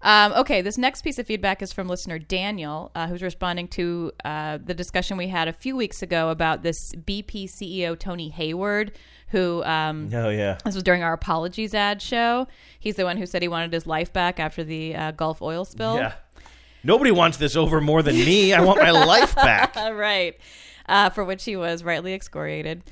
Um, 0.00 0.32
okay, 0.34 0.60
this 0.60 0.78
next 0.78 1.02
piece 1.02 1.18
of 1.18 1.26
feedback 1.26 1.60
is 1.60 1.72
from 1.72 1.88
listener 1.88 2.20
Daniel, 2.20 2.92
uh, 2.94 3.08
who's 3.08 3.22
responding 3.22 3.66
to 3.68 4.12
uh, 4.24 4.58
the 4.62 4.74
discussion 4.74 5.16
we 5.16 5.28
had 5.28 5.48
a 5.48 5.52
few 5.52 5.74
weeks 5.74 6.02
ago 6.02 6.28
about 6.28 6.62
this 6.62 6.94
BP 6.94 7.46
CEO 7.46 7.98
Tony 7.98 8.28
Hayward, 8.28 8.92
who 9.34 9.64
um, 9.64 10.10
Oh 10.14 10.28
yeah. 10.28 10.58
this 10.64 10.74
was 10.74 10.84
during 10.84 11.02
our 11.02 11.12
apologies 11.12 11.74
ad 11.74 12.00
show. 12.00 12.46
He's 12.78 12.94
the 12.94 13.04
one 13.04 13.16
who 13.16 13.26
said 13.26 13.42
he 13.42 13.48
wanted 13.48 13.72
his 13.72 13.84
life 13.86 14.12
back 14.12 14.38
after 14.38 14.62
the 14.62 14.94
uh, 14.94 15.10
Gulf 15.10 15.42
oil 15.42 15.64
spill. 15.64 15.96
Yeah. 15.96 16.14
Nobody 16.84 17.10
wants 17.10 17.36
this 17.38 17.56
over 17.56 17.80
more 17.80 18.02
than 18.02 18.14
me. 18.14 18.52
I 18.52 18.60
want 18.62 18.78
my 18.80 18.92
life 18.92 19.34
back. 19.34 19.74
right. 19.76 20.38
Uh, 20.86 21.10
for 21.10 21.24
which 21.24 21.44
he 21.44 21.56
was 21.56 21.82
rightly 21.82 22.12
excoriated. 22.14 22.84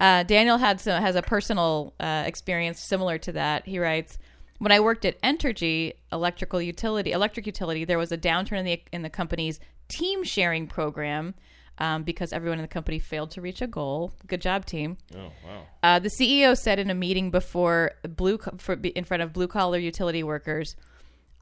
Uh, 0.00 0.22
Daniel 0.22 0.56
had 0.56 0.80
some, 0.80 1.02
has 1.02 1.14
a 1.14 1.22
personal 1.22 1.92
uh, 2.00 2.22
experience 2.24 2.80
similar 2.80 3.18
to 3.18 3.32
that. 3.32 3.66
He 3.66 3.78
writes, 3.78 4.18
"When 4.58 4.72
I 4.72 4.80
worked 4.80 5.04
at 5.04 5.20
Entergy 5.22 5.92
Electrical 6.10 6.62
Utility, 6.62 7.12
Electric 7.12 7.46
Utility, 7.46 7.84
there 7.84 7.98
was 7.98 8.12
a 8.12 8.18
downturn 8.18 8.60
in 8.60 8.64
the 8.64 8.82
in 8.92 9.02
the 9.02 9.10
company's 9.10 9.60
team 9.88 10.24
sharing 10.24 10.66
program." 10.66 11.34
Um, 11.78 12.02
because 12.02 12.32
everyone 12.32 12.58
in 12.58 12.62
the 12.62 12.68
company 12.68 12.98
failed 12.98 13.30
to 13.32 13.40
reach 13.40 13.62
a 13.62 13.66
goal. 13.66 14.12
Good 14.26 14.42
job, 14.42 14.66
team. 14.66 14.98
Oh 15.16 15.32
wow. 15.44 15.62
Uh, 15.82 15.98
the 15.98 16.10
CEO 16.10 16.56
said 16.56 16.78
in 16.78 16.90
a 16.90 16.94
meeting 16.94 17.30
before 17.30 17.92
blue 18.06 18.38
for, 18.58 18.74
in 18.74 19.04
front 19.04 19.22
of 19.22 19.32
blue 19.32 19.48
collar 19.48 19.78
utility 19.78 20.22
workers, 20.22 20.76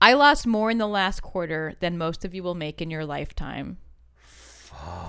"I 0.01 0.15
lost 0.15 0.47
more 0.47 0.71
in 0.71 0.79
the 0.79 0.87
last 0.87 1.21
quarter 1.21 1.75
than 1.81 1.99
most 1.99 2.25
of 2.25 2.33
you 2.33 2.43
will 2.43 2.55
make 2.55 2.81
in 2.81 2.91
your 2.91 3.05
lifetime." 3.05 3.79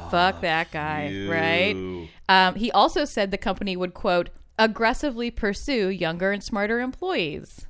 Fuck 0.10 0.42
that 0.42 0.72
guy, 0.72 1.08
you. 1.08 1.32
right? 1.32 2.10
Um, 2.28 2.56
he 2.56 2.72
also 2.72 3.06
said 3.06 3.32
the 3.32 3.38
company 3.38 3.78
would 3.78 3.94
quote 3.94 4.30
aggressively 4.58 5.32
pursue 5.32 5.88
younger 5.88 6.32
and 6.32 6.44
smarter 6.44 6.80
employees. 6.80 7.68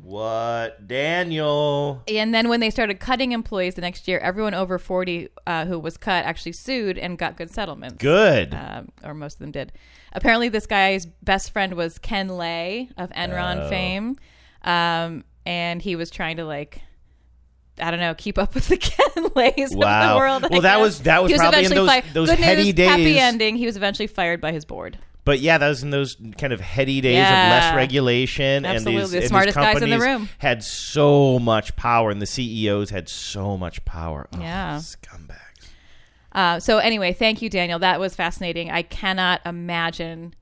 What, 0.00 0.86
Daniel? 0.86 2.02
And 2.08 2.32
then 2.32 2.48
when 2.48 2.60
they 2.60 2.70
started 2.70 3.00
cutting 3.00 3.32
employees 3.32 3.74
the 3.74 3.80
next 3.80 4.06
year, 4.08 4.18
everyone 4.18 4.54
over 4.54 4.78
40 4.78 5.28
uh, 5.46 5.64
who 5.66 5.78
was 5.78 5.96
cut 5.96 6.24
actually 6.24 6.52
sued 6.52 6.98
and 6.98 7.18
got 7.18 7.36
good 7.36 7.50
settlements. 7.50 7.96
Good. 7.98 8.54
Um, 8.54 8.88
or 9.04 9.12
most 9.14 9.34
of 9.34 9.38
them 9.40 9.50
did. 9.50 9.72
Apparently, 10.12 10.48
this 10.48 10.66
guy's 10.66 11.04
best 11.04 11.52
friend 11.52 11.74
was 11.74 11.98
Ken 11.98 12.28
Lay 12.28 12.88
of 12.96 13.10
Enron 13.10 13.64
Oh. 13.64 13.68
fame. 13.68 14.16
Um, 14.62 15.24
and 15.44 15.82
he 15.82 15.96
was 15.96 16.10
trying 16.10 16.36
to, 16.38 16.44
like, 16.44 16.80
I 17.80 17.90
don't 17.90 18.00
know, 18.00 18.14
keep 18.14 18.38
up 18.38 18.54
with 18.54 18.68
the 18.68 18.76
Ken 18.78 19.24
Lays 19.34 19.72
of 19.72 19.80
the 19.80 20.14
world. 20.16 20.44
I 20.44 20.48
Well, 20.48 20.60
that 20.62 20.76
guess. 20.76 20.80
was- 20.80 21.00
that 21.02 21.22
was 21.22 21.32
He 21.32 21.38
probably 21.38 21.64
in 21.64 21.70
those- 21.74 21.88
fi- 21.88 22.04
those 22.12 22.30
Good 22.30 22.38
heady 22.38 22.72
news, 22.72 22.86
Happy 22.88 23.18
ending. 23.18 23.56
He 23.56 23.66
was 23.66 23.76
eventually 23.76 24.06
fired 24.06 24.40
by 24.40 24.52
his 24.52 24.64
board. 24.64 24.98
But 25.28 25.40
yeah, 25.40 25.58
that 25.58 25.68
was 25.68 25.82
in 25.82 25.90
those 25.90 26.16
kind 26.38 26.54
of 26.54 26.60
heady 26.62 27.02
days 27.02 27.16
Yeah. 27.16 27.44
of 27.48 27.50
less 27.50 27.74
regulation, 27.76 28.64
Absolutely. 28.64 28.94
and 28.94 29.02
these, 29.04 29.10
The 29.10 29.16
and 29.18 29.22
these 29.24 29.28
smartest 29.28 29.56
guys 29.58 29.82
in 29.82 29.90
the 29.90 29.98
room. 29.98 30.30
had 30.38 30.64
so 30.64 31.38
much 31.38 31.76
power, 31.76 32.08
and 32.08 32.22
the 32.22 32.24
CEOs 32.24 32.88
had 32.88 33.10
so 33.10 33.58
much 33.58 33.84
power. 33.84 34.26
Oh, 34.34 34.40
Yeah. 34.40 34.76
scumbags. 34.78 35.68
Uh, 36.32 36.60
so 36.60 36.78
anyway, 36.78 37.12
thank 37.12 37.42
you, 37.42 37.50
Daniel. 37.50 37.78
That 37.78 38.00
was 38.00 38.14
fascinating. 38.16 38.70
I 38.70 38.80
cannot 38.80 39.42
imagine 39.44 40.34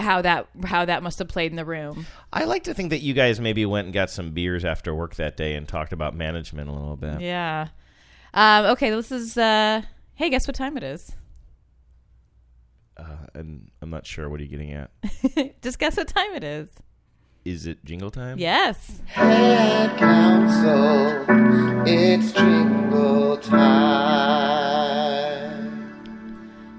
how 0.00 0.22
that 0.22 0.48
how 0.64 0.84
that 0.84 1.04
must 1.04 1.20
have 1.20 1.28
played 1.28 1.52
in 1.52 1.56
the 1.56 1.64
room. 1.64 2.06
I 2.32 2.42
like 2.42 2.64
to 2.64 2.74
think 2.74 2.90
that 2.90 2.98
you 3.02 3.14
guys 3.14 3.38
maybe 3.38 3.64
went 3.64 3.84
and 3.84 3.94
got 3.94 4.10
some 4.10 4.32
beers 4.32 4.64
after 4.64 4.92
work 4.92 5.14
that 5.14 5.36
day 5.36 5.54
and 5.54 5.68
talked 5.68 5.92
about 5.92 6.16
management 6.16 6.68
a 6.68 6.72
little 6.72 6.96
bit. 6.96 7.20
Yeah. 7.20 7.68
Um, 8.34 8.64
okay, 8.72 8.90
this 8.90 9.12
is. 9.12 9.38
Uh, 9.38 9.82
hey, 10.16 10.30
guess 10.30 10.48
what 10.48 10.56
time 10.56 10.76
it 10.76 10.82
is? 10.82 11.12
Uh, 13.02 13.26
and 13.34 13.70
I'm 13.80 13.90
not 13.90 14.06
sure. 14.06 14.28
What 14.28 14.38
are 14.40 14.44
you 14.44 14.48
getting 14.48 14.72
at? 14.72 14.90
Just 15.62 15.78
guess 15.78 15.96
what 15.96 16.08
time 16.08 16.34
it 16.34 16.44
is. 16.44 16.68
Is 17.44 17.66
it 17.66 17.84
jingle 17.84 18.10
time? 18.12 18.38
Yes. 18.38 19.02
Ad 19.16 19.98
council, 19.98 21.24
it's 21.84 22.30
jingle 22.30 23.36
time. 23.38 24.62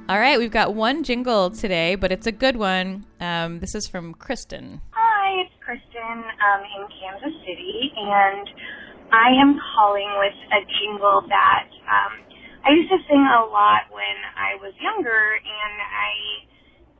All 0.07 0.19
right, 0.19 0.39
we've 0.39 0.51
got 0.51 0.73
one 0.73 1.03
jingle 1.03 1.49
today, 1.49 1.95
but 1.95 2.13
it's 2.13 2.27
a 2.27 2.31
good 2.31 2.55
one. 2.55 3.05
Um, 3.19 3.59
this 3.59 3.75
is 3.75 3.87
from 3.87 4.13
Kristen. 4.13 4.79
Hi, 4.91 5.41
it's 5.41 5.53
Kristen 5.65 6.01
um, 6.01 6.63
in 6.77 6.87
Kansas 6.99 7.33
City, 7.41 7.91
and 7.97 8.47
I 9.11 9.31
am 9.41 9.59
calling 9.75 10.09
with 10.19 10.35
a 10.53 10.61
jingle 10.79 11.25
that 11.27 11.67
um, 11.91 12.19
I 12.65 12.71
used 12.71 12.89
to 12.89 12.97
sing 13.09 13.19
a 13.19 13.43
lot 13.51 13.91
when 13.91 14.17
I 14.37 14.55
was 14.61 14.73
younger, 14.79 15.35
and 15.35 15.75
I 15.83 16.47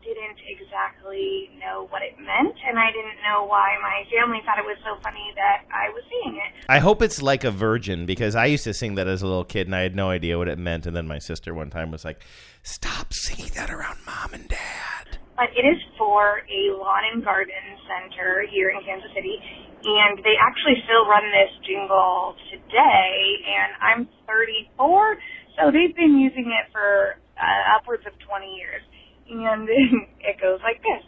didn't 0.04 0.40
exactly 0.46 1.50
know 1.60 1.88
what 1.90 2.02
it 2.02 2.20
meant, 2.20 2.56
and 2.68 2.78
I 2.78 2.92
didn't 2.92 3.24
know 3.24 3.46
why 3.46 3.78
my 3.82 4.04
family 4.12 4.42
thought 4.46 4.60
it 4.60 4.66
was 4.66 4.78
so 4.84 5.02
funny 5.02 5.32
that 5.36 5.64
I 5.72 5.90
was 5.90 6.04
singing 6.10 6.38
it. 6.38 6.66
I 6.68 6.80
hope 6.80 7.02
it's 7.02 7.22
like 7.22 7.46
a 7.46 7.52
virgin 7.52 8.06
because 8.06 8.36
I 8.36 8.46
used 8.48 8.66
to 8.66 8.74
sing 8.74 8.96
that 8.96 9.08
as 9.08 9.22
a 9.22 9.28
little 9.28 9.46
kid 9.46 9.68
and 9.68 9.76
I 9.76 9.82
had 9.82 9.96
no 9.96 10.10
idea 10.10 10.38
what 10.38 10.50
it 10.50 10.60
meant. 10.60 10.86
And 10.86 10.96
then 10.96 11.08
my 11.08 11.20
sister 11.20 11.54
one 11.54 11.70
time 11.70 11.92
was 11.92 12.04
like, 12.04 12.22
"Stop 12.64 13.14
singing 13.14 13.52
that 13.56 13.70
around 13.72 14.00
mom 14.06 14.34
and 14.34 14.50
dad." 14.50 14.94
but 15.36 15.50
it 15.58 15.66
is 15.66 15.82
for 15.98 16.46
a 16.46 16.62
lawn 16.78 17.04
and 17.12 17.26
garden 17.26 17.66
center 17.90 18.46
here 18.50 18.70
in 18.70 18.78
Kansas 18.86 19.10
City, 19.16 19.42
and 19.84 20.20
they 20.24 20.38
actually 20.40 20.78
still 20.86 21.06
run 21.10 21.26
this 21.34 21.52
jingle 21.66 22.36
today. 22.52 23.42
And 23.44 23.70
I'm 23.82 24.02
34, 24.28 25.18
so 25.58 25.72
they've 25.72 25.96
been 25.96 26.18
using 26.18 26.50
it 26.50 26.72
for 26.72 27.18
uh, 27.38 27.78
upwards 27.78 28.04
of 28.08 28.14
20 28.20 28.46
years, 28.56 28.82
and 29.30 29.68
it 30.22 30.42
goes 30.42 30.60
like 30.64 30.82
this: 30.82 31.04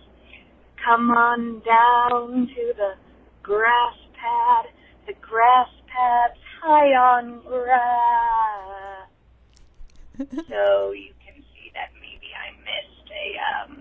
Come 0.85 1.11
on 1.11 1.61
down 1.65 2.47
to 2.47 2.63
the 2.77 2.93
grass 3.41 3.97
pad. 4.13 4.65
The 5.07 5.13
grass 5.21 5.69
pad's 5.89 6.39
high 6.61 6.93
on 6.93 7.41
grass. 7.45 9.09
so 10.49 10.95
you 10.95 11.11
can 11.21 11.37
see 11.53 11.67
that 11.75 11.91
maybe 11.99 12.31
I 12.31 12.55
missed 12.63 13.07
a 13.11 13.25
um, 13.43 13.71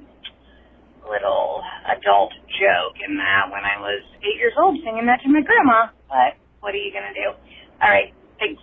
little 1.08 1.62
adult 1.86 2.32
joke 2.58 2.96
in 3.06 3.16
that 3.16 3.48
when 3.52 3.62
I 3.64 3.78
was 3.80 4.02
eight 4.24 4.38
years 4.40 4.54
old 4.58 4.76
singing 4.84 5.06
that 5.06 5.20
to 5.22 5.28
my 5.28 5.42
grandma. 5.42 5.92
But 6.08 6.36
what 6.60 6.74
are 6.74 6.82
you 6.82 6.92
going 6.92 7.06
to 7.06 7.16
do? 7.16 7.28
All 7.80 7.90
right. 7.90 8.12
Thanks. 8.40 8.60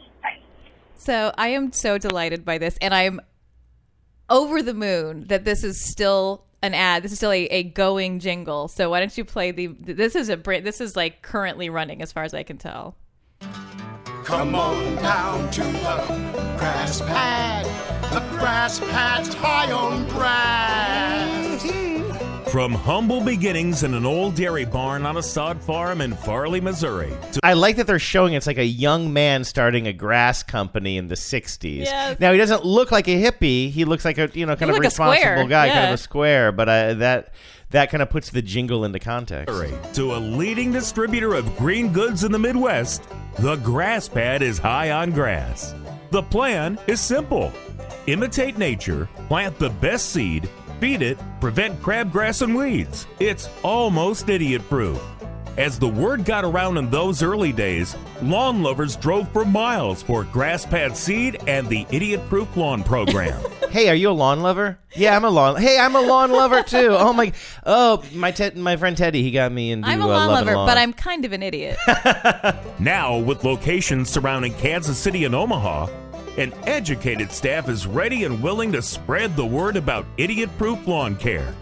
So 1.04 1.34
I 1.36 1.48
am 1.48 1.72
so 1.72 1.98
delighted 1.98 2.46
by 2.46 2.60
this, 2.60 2.78
and 2.80 2.94
I'm 2.94 3.22
over 4.30 4.62
the 4.62 4.76
moon 4.76 5.26
that 5.30 5.46
this 5.46 5.64
is 5.64 5.90
still 5.90 6.46
an 6.62 6.76
ad. 6.76 7.02
This 7.02 7.12
is 7.12 7.18
still 7.18 7.32
a, 7.32 7.46
a 7.46 7.64
going 7.64 8.20
jingle. 8.20 8.68
So 8.68 8.92
why 8.92 9.00
don't 9.00 9.18
you 9.18 9.26
play 9.26 9.50
the? 9.50 9.68
This 9.80 10.16
is 10.16 10.30
a 10.30 10.36
this 10.36 10.80
is 10.80 10.96
like 10.96 11.24
currently 11.24 11.72
running 11.72 12.04
as 12.04 12.12
far 12.12 12.24
as 12.24 12.36
I 12.36 12.44
can 12.44 12.60
tell. 12.60 12.96
Come 14.26 14.54
on 14.54 14.96
down 14.98 15.50
to 15.50 15.64
the 15.64 16.56
grass 16.60 17.02
pad. 17.02 17.66
The 18.14 18.38
grass 18.38 18.80
pad's 18.80 19.34
high 19.34 19.72
on 19.72 20.08
grass. 20.10 20.91
From 22.52 22.74
humble 22.74 23.22
beginnings 23.22 23.84
in 23.84 23.94
an 23.94 24.06
old 24.06 24.36
dairy 24.36 24.66
barn 24.66 25.06
on 25.06 25.16
a 25.16 25.24
sod 25.24 25.62
farm 25.64 26.02
in 26.02 26.14
Farley, 26.14 26.60
Missouri, 26.60 27.14
to 27.32 27.40
I 27.44 27.54
like 27.54 27.78
that 27.78 27.88
they're 27.88 27.98
showing 27.98 28.34
it's 28.34 28.46
like 28.46 28.58
a 28.58 28.66
young 28.66 29.14
man 29.14 29.46
starting 29.46 29.88
a 29.88 29.94
grass 29.94 30.44
company 30.44 30.98
in 30.98 31.08
the 31.08 31.16
'60s. 31.16 31.86
Yes. 31.86 32.20
Now 32.20 32.34
he 32.34 32.38
doesn't 32.38 32.66
look 32.66 32.92
like 32.92 33.08
a 33.08 33.12
hippie; 33.12 33.72
he 33.72 33.86
looks 33.86 34.04
like 34.04 34.18
a 34.18 34.30
you 34.34 34.46
know 34.46 34.58
kind 34.58 34.70
of 34.70 34.76
like 34.76 34.84
responsible 34.84 35.22
square, 35.22 35.48
guy, 35.48 35.70
kind 35.70 35.88
of 35.88 35.94
a 35.94 35.98
square. 35.98 36.52
But 36.52 36.68
I, 36.68 36.94
that 36.96 37.34
that 37.70 37.90
kind 37.90 38.04
of 38.04 38.10
puts 38.10 38.32
the 38.32 38.42
jingle 38.42 38.84
into 38.84 39.00
context. 39.00 39.56
to 39.96 40.16
a 40.16 40.20
leading 40.20 40.74
distributor 40.74 41.34
of 41.34 41.56
green 41.58 41.94
goods 41.94 42.26
in 42.26 42.34
the 42.34 42.40
Midwest, 42.40 43.08
the 43.40 43.56
grass 43.58 44.10
pad 44.10 44.42
is 44.42 44.58
high 44.58 44.92
on 44.92 45.12
grass. 45.12 45.74
The 46.10 46.24
plan 46.24 46.78
is 46.88 47.00
simple 47.00 47.54
imitate 48.08 48.58
nature, 48.58 49.08
plant 49.28 49.58
the 49.60 49.70
best 49.70 50.10
seed, 50.10 50.50
feed 50.82 51.04
it, 51.04 51.18
prevent 51.40 51.80
crabgrass 51.80 52.42
and 52.42 52.56
weeds. 52.56 53.06
It's 53.20 53.48
almost 53.64 54.28
idiot 54.28 54.68
proof. 54.68 55.00
As 55.58 55.78
the 55.78 55.88
word 55.88 56.26
got 56.26 56.44
around 56.44 56.78
in 56.78 56.90
those 56.90 57.22
early 57.22 57.52
days, 57.52 57.96
lawn 58.22 58.64
lovers 58.64 58.96
drove 58.96 59.32
for 59.32 59.46
miles 59.46 60.02
for 60.02 60.24
grass 60.24 60.66
pad 60.66 60.98
seed 60.98 61.38
and 61.46 61.68
the 61.68 61.86
idiot 61.92 62.22
proof 62.28 62.58
lawn 62.58 62.84
program. 62.84 63.40
Hey, 63.72 63.88
are 63.88 63.96
you 63.96 64.10
a 64.10 64.12
lawn 64.12 64.42
lover? 64.42 64.78
Yeah, 64.98 65.16
I'm 65.16 65.24
a 65.24 65.30
lawn. 65.30 65.56
Hey, 65.56 65.80
I'm 65.80 65.96
a 65.96 66.02
lawn 66.02 66.30
lover 66.30 66.62
too. 66.62 66.90
Oh 66.90 67.14
my! 67.14 67.32
Oh, 67.66 68.04
my 68.14 68.32
Ted, 68.32 68.58
my 68.58 68.76
friend 68.76 68.98
Teddy, 68.98 69.24
he 69.24 69.32
got 69.32 69.50
me 69.50 69.72
into 69.72 69.88
I'm 69.88 70.02
a 70.02 70.04
uh, 70.04 70.08
lawn 70.08 70.28
loving 70.28 70.46
lover, 70.48 70.58
lawn. 70.58 70.68
but 70.68 70.78
I'm 70.78 70.92
kind 70.92 71.24
of 71.24 71.32
an 71.32 71.42
idiot. 71.42 71.78
Now, 72.80 73.18
with 73.18 73.46
locations 73.46 74.10
surrounding 74.10 74.54
Kansas 74.56 74.98
City 74.98 75.24
and 75.24 75.34
Omaha, 75.34 75.88
an 76.38 76.54
educated 76.66 77.32
staff 77.32 77.68
is 77.70 77.86
ready 77.86 78.24
and 78.24 78.42
willing 78.42 78.72
to 78.72 78.82
spread 78.82 79.36
the 79.36 79.46
word 79.46 79.76
about 79.76 80.06
idiot 80.18 80.50
proof 80.58 80.88
lawn 80.88 81.16
care. 81.16 81.54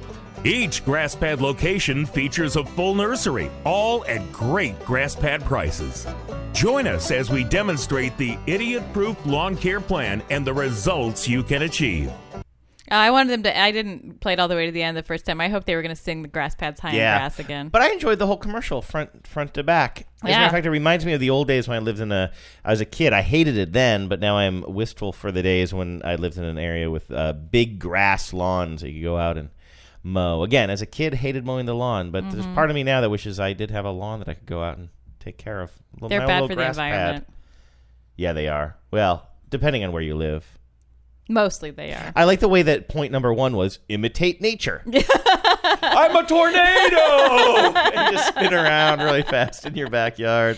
Each 0.45 0.85
grass 0.85 1.15
pad 1.15 1.41
location 1.41 2.05
features 2.05 2.55
a 2.55 2.63
full 2.63 2.95
nursery, 2.95 3.51
all 3.65 4.05
at 4.05 4.31
great 4.31 4.79
grass 4.85 5.15
pad 5.15 5.43
prices. 5.43 6.07
Join 6.53 6.87
us 6.87 7.11
as 7.11 7.29
we 7.29 7.43
demonstrate 7.43 8.15
the 8.17 8.37
idiot 8.47 8.83
proof 8.93 9.17
lawn 9.25 9.57
care 9.57 9.81
plan 9.81 10.23
and 10.29 10.45
the 10.45 10.53
results 10.53 11.27
you 11.27 11.43
can 11.43 11.63
achieve. 11.63 12.11
I 12.91 13.11
wanted 13.11 13.31
them 13.31 13.43
to. 13.43 13.59
I 13.59 13.71
didn't 13.71 14.19
play 14.19 14.33
it 14.33 14.39
all 14.39 14.47
the 14.47 14.55
way 14.55 14.65
to 14.65 14.71
the 14.71 14.83
end 14.83 14.97
the 14.97 15.03
first 15.03 15.25
time. 15.25 15.39
I 15.39 15.49
hope 15.49 15.65
they 15.65 15.75
were 15.75 15.81
going 15.81 15.95
to 15.95 16.01
sing 16.01 16.21
the 16.21 16.27
grass 16.27 16.55
pads 16.55 16.79
high 16.79 16.93
yeah. 16.93 17.13
on 17.13 17.19
grass 17.19 17.39
again. 17.39 17.69
But 17.69 17.81
I 17.81 17.91
enjoyed 17.91 18.19
the 18.19 18.27
whole 18.27 18.37
commercial 18.37 18.81
front 18.81 19.27
front 19.27 19.53
to 19.55 19.63
back. 19.63 20.07
As 20.23 20.29
a 20.29 20.33
matter 20.33 20.45
of 20.45 20.51
fact, 20.51 20.65
it 20.65 20.69
reminds 20.71 21.05
me 21.05 21.13
of 21.13 21.19
the 21.19 21.29
old 21.29 21.47
days 21.47 21.67
when 21.67 21.77
I 21.77 21.79
lived 21.79 21.99
in 21.99 22.11
a. 22.11 22.31
I 22.65 22.71
was 22.71 22.81
a 22.81 22.85
kid. 22.85 23.13
I 23.13 23.21
hated 23.21 23.57
it 23.57 23.73
then, 23.73 24.07
but 24.07 24.19
now 24.19 24.37
I'm 24.37 24.63
wistful 24.67 25.11
for 25.13 25.31
the 25.31 25.41
days 25.43 25.73
when 25.73 26.01
I 26.03 26.15
lived 26.15 26.37
in 26.37 26.43
an 26.43 26.57
area 26.57 26.89
with 26.89 27.11
uh, 27.11 27.33
big 27.33 27.79
grass 27.79 28.33
lawns 28.33 28.81
that 28.81 28.89
you 28.89 29.01
could 29.01 29.05
go 29.05 29.17
out 29.17 29.37
and 29.37 29.49
mow. 30.03 30.43
Again, 30.43 30.69
as 30.69 30.81
a 30.81 30.85
kid, 30.85 31.15
hated 31.15 31.45
mowing 31.45 31.65
the 31.65 31.75
lawn, 31.75 32.11
but 32.11 32.29
there's 32.31 32.45
Mhm. 32.47 32.55
part 32.55 32.69
of 32.69 32.75
me 32.75 32.83
now 32.83 33.01
that 33.01 33.09
wishes 33.09 33.39
I 33.39 33.53
did 33.53 33.71
have 33.71 33.85
a 33.85 33.91
lawn 33.91 34.19
that 34.19 34.29
I 34.29 34.33
could 34.33 34.45
go 34.45 34.63
out 34.63 34.77
and 34.77 34.89
take 35.19 35.37
care 35.37 35.61
of. 35.61 35.71
They're 36.07 36.21
my 36.21 36.25
bad 36.25 36.33
little 36.41 36.47
for 36.47 36.55
the 36.55 36.61
grass 36.61 36.77
pad. 36.77 36.91
environment. 36.91 37.27
Yeah, 38.15 38.33
they 38.33 38.47
are. 38.47 38.75
Well, 38.91 39.27
depending 39.49 39.83
on 39.83 39.91
where 39.91 40.01
you 40.01 40.15
live. 40.15 40.58
Mostly 41.31 41.69
they 41.69 41.93
are. 41.93 42.11
I 42.15 42.23
like 42.23 42.39
the 42.39 42.47
way 42.47 42.63
that 42.63 42.89
point 42.89 43.11
number 43.11 43.31
one 43.31 43.55
was 43.55 43.77
imitate 43.87 44.41
nature. 44.41 44.81
I'm 44.87 46.15
a 46.15 46.25
tornado! 46.25 47.77
and 47.95 48.15
just 48.15 48.29
spin 48.29 48.51
around 48.51 48.99
really 49.01 49.21
fast 49.21 49.63
in 49.67 49.75
your 49.75 49.91
backyard. 49.91 50.57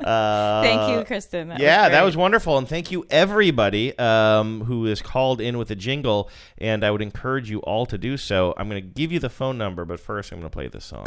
Uh, 0.00 0.62
Thank 0.62 0.96
you, 0.96 1.04
Kristen. 1.04 1.48
That 1.48 1.54
was 1.54 1.62
yeah, 1.62 1.88
that 1.88 2.02
was 2.04 2.16
wonderful. 2.16 2.56
And 2.58 2.68
thank 2.68 2.92
you, 2.92 3.06
everybody 3.10 3.98
um, 3.98 4.62
who 4.62 4.86
is 4.86 5.02
called 5.02 5.40
in 5.40 5.58
with 5.58 5.72
a 5.72 5.76
jingle. 5.76 6.30
And 6.58 6.84
I 6.84 6.92
would 6.92 7.02
encourage 7.02 7.50
you 7.50 7.58
all 7.60 7.84
to 7.86 7.98
do 7.98 8.16
so. 8.16 8.54
I'm 8.56 8.68
going 8.68 8.80
to 8.80 8.88
give 8.88 9.10
you 9.10 9.18
the 9.18 9.30
phone 9.30 9.58
number, 9.58 9.84
but 9.84 9.98
first 9.98 10.30
I'm 10.30 10.38
going 10.38 10.48
to 10.48 10.54
play 10.54 10.68
this 10.68 10.84
song. 10.84 11.06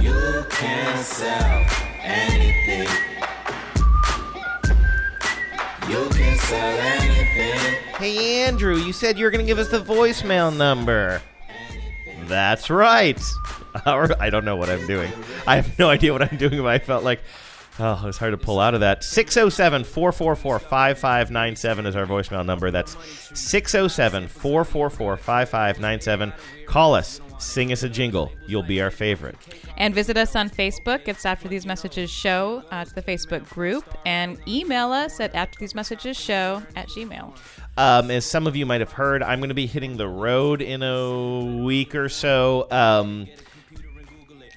You 0.00 0.44
can 0.50 0.98
sell 1.04 1.64
anything. 2.02 3.09
You 5.90 6.08
can 6.10 6.38
sell 6.38 6.78
anything. 6.78 7.76
Hey, 7.98 8.44
Andrew, 8.44 8.76
you 8.76 8.92
said 8.92 9.18
you 9.18 9.24
were 9.24 9.30
going 9.30 9.44
to 9.44 9.46
give 9.46 9.58
us 9.58 9.68
the 9.68 9.80
voicemail 9.80 10.56
number. 10.56 11.20
That's 12.24 12.70
right. 12.70 13.20
I 13.84 14.30
don't 14.30 14.44
know 14.44 14.56
what 14.56 14.70
I'm 14.70 14.86
doing. 14.86 15.12
I 15.46 15.56
have 15.56 15.78
no 15.78 15.88
idea 15.90 16.12
what 16.12 16.22
I'm 16.22 16.38
doing, 16.38 16.58
but 16.58 16.66
I 16.66 16.78
felt 16.78 17.02
like, 17.02 17.20
oh, 17.78 18.04
it's 18.06 18.18
hard 18.18 18.32
to 18.32 18.38
pull 18.38 18.60
out 18.60 18.74
of 18.74 18.80
that. 18.80 19.02
607 19.04 19.84
444 19.84 20.58
5597 20.60 21.86
is 21.86 21.96
our 21.96 22.06
voicemail 22.06 22.44
number. 22.46 22.70
That's 22.70 22.96
607 23.34 24.28
444 24.28 25.16
5597. 25.16 26.32
Call 26.66 26.94
us, 26.94 27.20
sing 27.40 27.72
us 27.72 27.82
a 27.82 27.88
jingle. 27.88 28.30
You'll 28.46 28.62
be 28.62 28.80
our 28.80 28.90
favorite. 28.90 29.36
And 29.76 29.94
visit 29.94 30.16
us 30.16 30.36
on 30.36 30.50
Facebook. 30.50 31.08
It's 31.08 31.24
After 31.24 31.48
These 31.48 31.66
Messages 31.66 32.10
Show. 32.10 32.62
Uh, 32.70 32.82
it's 32.82 32.92
the 32.92 33.02
Facebook 33.02 33.48
group. 33.48 33.84
And 34.04 34.38
email 34.46 34.92
us 34.92 35.20
at 35.20 35.34
After 35.34 35.58
These 35.58 35.74
Messages 35.74 36.16
Show 36.16 36.62
at 36.76 36.88
Gmail. 36.88 37.36
Um, 37.76 38.10
as 38.10 38.26
some 38.26 38.46
of 38.46 38.56
you 38.56 38.66
might 38.66 38.80
have 38.80 38.92
heard, 38.92 39.22
I'm 39.22 39.40
going 39.40 39.48
to 39.48 39.54
be 39.54 39.66
hitting 39.66 39.96
the 39.96 40.08
road 40.08 40.60
in 40.60 40.82
a 40.82 41.62
week 41.64 41.94
or 41.94 42.08
so. 42.08 42.66
Um, 42.70 43.26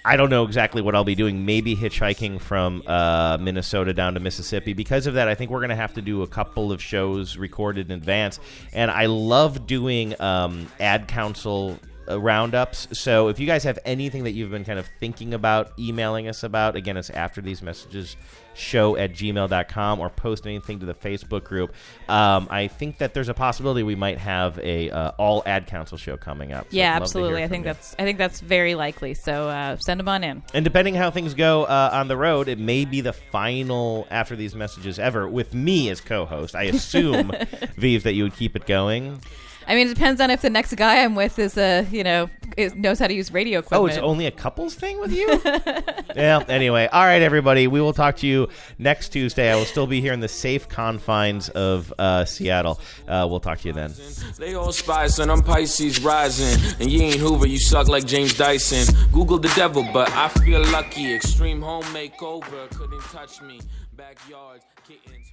I 0.06 0.18
don't 0.18 0.30
know 0.30 0.44
exactly 0.44 0.82
what 0.82 0.96
I'll 0.96 1.06
be 1.06 1.16
doing. 1.16 1.46
Maybe 1.46 1.78
hitchhiking 1.78 2.42
from 2.42 2.84
uh, 2.86 3.38
Minnesota 3.40 3.94
down 3.94 4.16
to 4.16 4.20
Mississippi. 4.20 4.74
Because 4.74 5.08
of 5.08 5.14
that, 5.14 5.30
I 5.30 5.36
think 5.36 5.50
we're 5.50 5.62
going 5.62 5.70
to 5.70 5.76
have 5.76 5.94
to 5.94 6.02
do 6.02 6.24
a 6.24 6.28
couple 6.28 6.74
of 6.74 6.82
shows 6.82 7.38
recorded 7.38 7.90
in 7.90 7.98
advance. 7.98 8.42
And 8.74 8.92
I 8.92 9.06
love 9.06 9.66
doing 9.66 10.20
um, 10.20 10.68
ad 10.82 11.08
council 11.08 11.80
roundups. 12.08 12.98
So 12.98 13.28
if 13.28 13.40
you 13.40 13.48
guys 13.48 13.64
have 13.64 13.80
anything 13.86 14.24
that 14.24 14.32
you've 14.32 14.52
been 14.52 14.66
kind 14.66 14.80
of 14.80 14.88
thinking 15.00 15.34
about 15.34 15.72
emailing 15.80 16.28
us 16.28 16.44
about, 16.44 16.76
again, 16.76 16.98
it's 16.98 17.10
after 17.10 17.42
these 17.42 17.62
messages 17.62 18.16
show 18.54 18.96
at 18.96 19.14
gmail.com 19.14 20.00
or 20.00 20.10
post 20.10 20.46
anything 20.46 20.80
to 20.80 20.86
the 20.86 20.94
Facebook 20.94 21.44
group. 21.44 21.74
Um, 22.08 22.48
I 22.50 22.68
think 22.68 23.00
that 23.00 23.14
there's 23.14 23.30
a 23.30 23.34
possibility 23.34 23.84
we 23.84 23.96
might 23.96 24.18
have 24.18 24.60
a 24.60 24.90
uh, 24.90 25.12
all 25.18 25.44
ad 25.46 25.68
council 25.68 25.98
show 25.98 26.18
coming 26.18 26.54
up. 26.54 26.66
So 26.70 26.78
yeah, 26.78 26.96
I'd 26.96 27.00
love 27.00 27.12
to 27.12 27.18
hear 27.20 27.26
absolutely. 27.28 27.44
I 27.44 27.48
think 27.48 27.62
you. 27.66 27.74
that's 27.74 27.96
I 27.98 28.04
think 28.04 28.18
that's 28.18 28.40
very 28.40 28.76
likely. 28.76 29.14
So 29.14 29.50
uh, 29.50 29.78
send 29.78 30.00
them 30.00 30.08
on 30.08 30.24
in. 30.24 30.44
And 30.54 30.64
depending 30.64 30.96
how 30.96 31.12
things 31.12 31.34
go 31.34 31.64
uh, 31.64 31.90
on 31.94 32.08
the 32.08 32.18
road, 32.18 32.48
it 32.48 32.60
may 32.60 32.86
be 32.86 33.02
the 33.02 33.14
final 33.14 34.08
after 34.12 34.36
these 34.36 34.56
messages 34.56 35.00
ever 35.00 35.28
with 35.28 35.54
me 35.54 35.90
as 35.90 36.02
co-host. 36.02 36.56
I 36.56 36.64
assume, 36.64 37.32
Vive, 37.78 38.04
that 38.04 38.14
you 38.14 38.24
would 38.24 38.36
keep 38.36 38.56
it 38.56 38.66
going. 38.66 39.22
I 39.68 39.76
mean, 39.76 39.88
it 39.88 39.94
depends 39.94 40.22
on 40.22 40.30
if 40.30 40.42
the 40.42 40.50
next 40.50 40.76
guy 40.76 41.04
I'm 41.04 41.16
with 41.16 41.40
is 41.40 41.58
a 41.58 41.88
you 41.92 42.04
know 42.04 42.30
is, 42.58 42.76
knows 42.76 43.00
how 43.00 43.08
to 43.08 43.14
use 43.14 43.32
radio 43.32 43.60
equipment. 43.60 43.84
Oh, 43.84 43.86
it's 43.88 43.98
only 43.98 44.26
a 44.26 44.32
couples 44.32 44.76
thing 44.76 45.00
with 45.00 45.14
you? 45.14 45.42
yeah. 46.16 46.44
Anyway, 46.48 46.88
all 46.92 47.04
right, 47.04 47.22
everybody. 47.22 47.68
We 47.68 47.82
will 47.82 47.94
talk 47.94 48.18
to 48.18 48.28
you 48.28 48.50
next 48.78 49.10
Tuesday. 49.10 49.52
I 49.52 49.56
will 49.56 49.66
still 49.66 49.88
be 49.88 50.02
here 50.02 50.14
in 50.14 50.20
the 50.20 50.28
safe 50.28 50.68
confines 50.70 51.50
of 51.50 51.94
uh, 51.98 52.26
Seattle. 52.26 52.80
Uh, 53.08 53.28
we'll 53.30 53.40
talk 53.40 53.60
to 53.60 53.68
you 53.68 53.74
then. 53.74 53.94
They 54.38 54.56
all 54.56 54.72
spies, 54.72 55.20
and 55.20 55.32
I'm 55.32 55.42
Pisces 55.42 56.02
rising. 56.02 56.76
And 56.80 56.92
you 56.92 57.02
ain't 57.02 57.20
Hoover, 57.20 57.48
you 57.48 57.60
suck 57.60 57.88
like 57.88 58.06
James 58.06 58.34
Dyson. 58.34 58.94
Google 59.12 59.40
the 59.40 59.52
devil, 59.56 59.88
but 59.94 60.10
I 60.12 60.30
feel 60.30 60.64
lucky. 60.68 61.14
Extreme 61.14 61.62
home 61.62 61.84
makeover 61.86 62.70
couldn't 62.76 63.02
touch 63.04 63.42
me. 63.42 63.60
Backyards, 63.96 64.66
kittens, 64.88 65.32
puppies, 65.32 65.33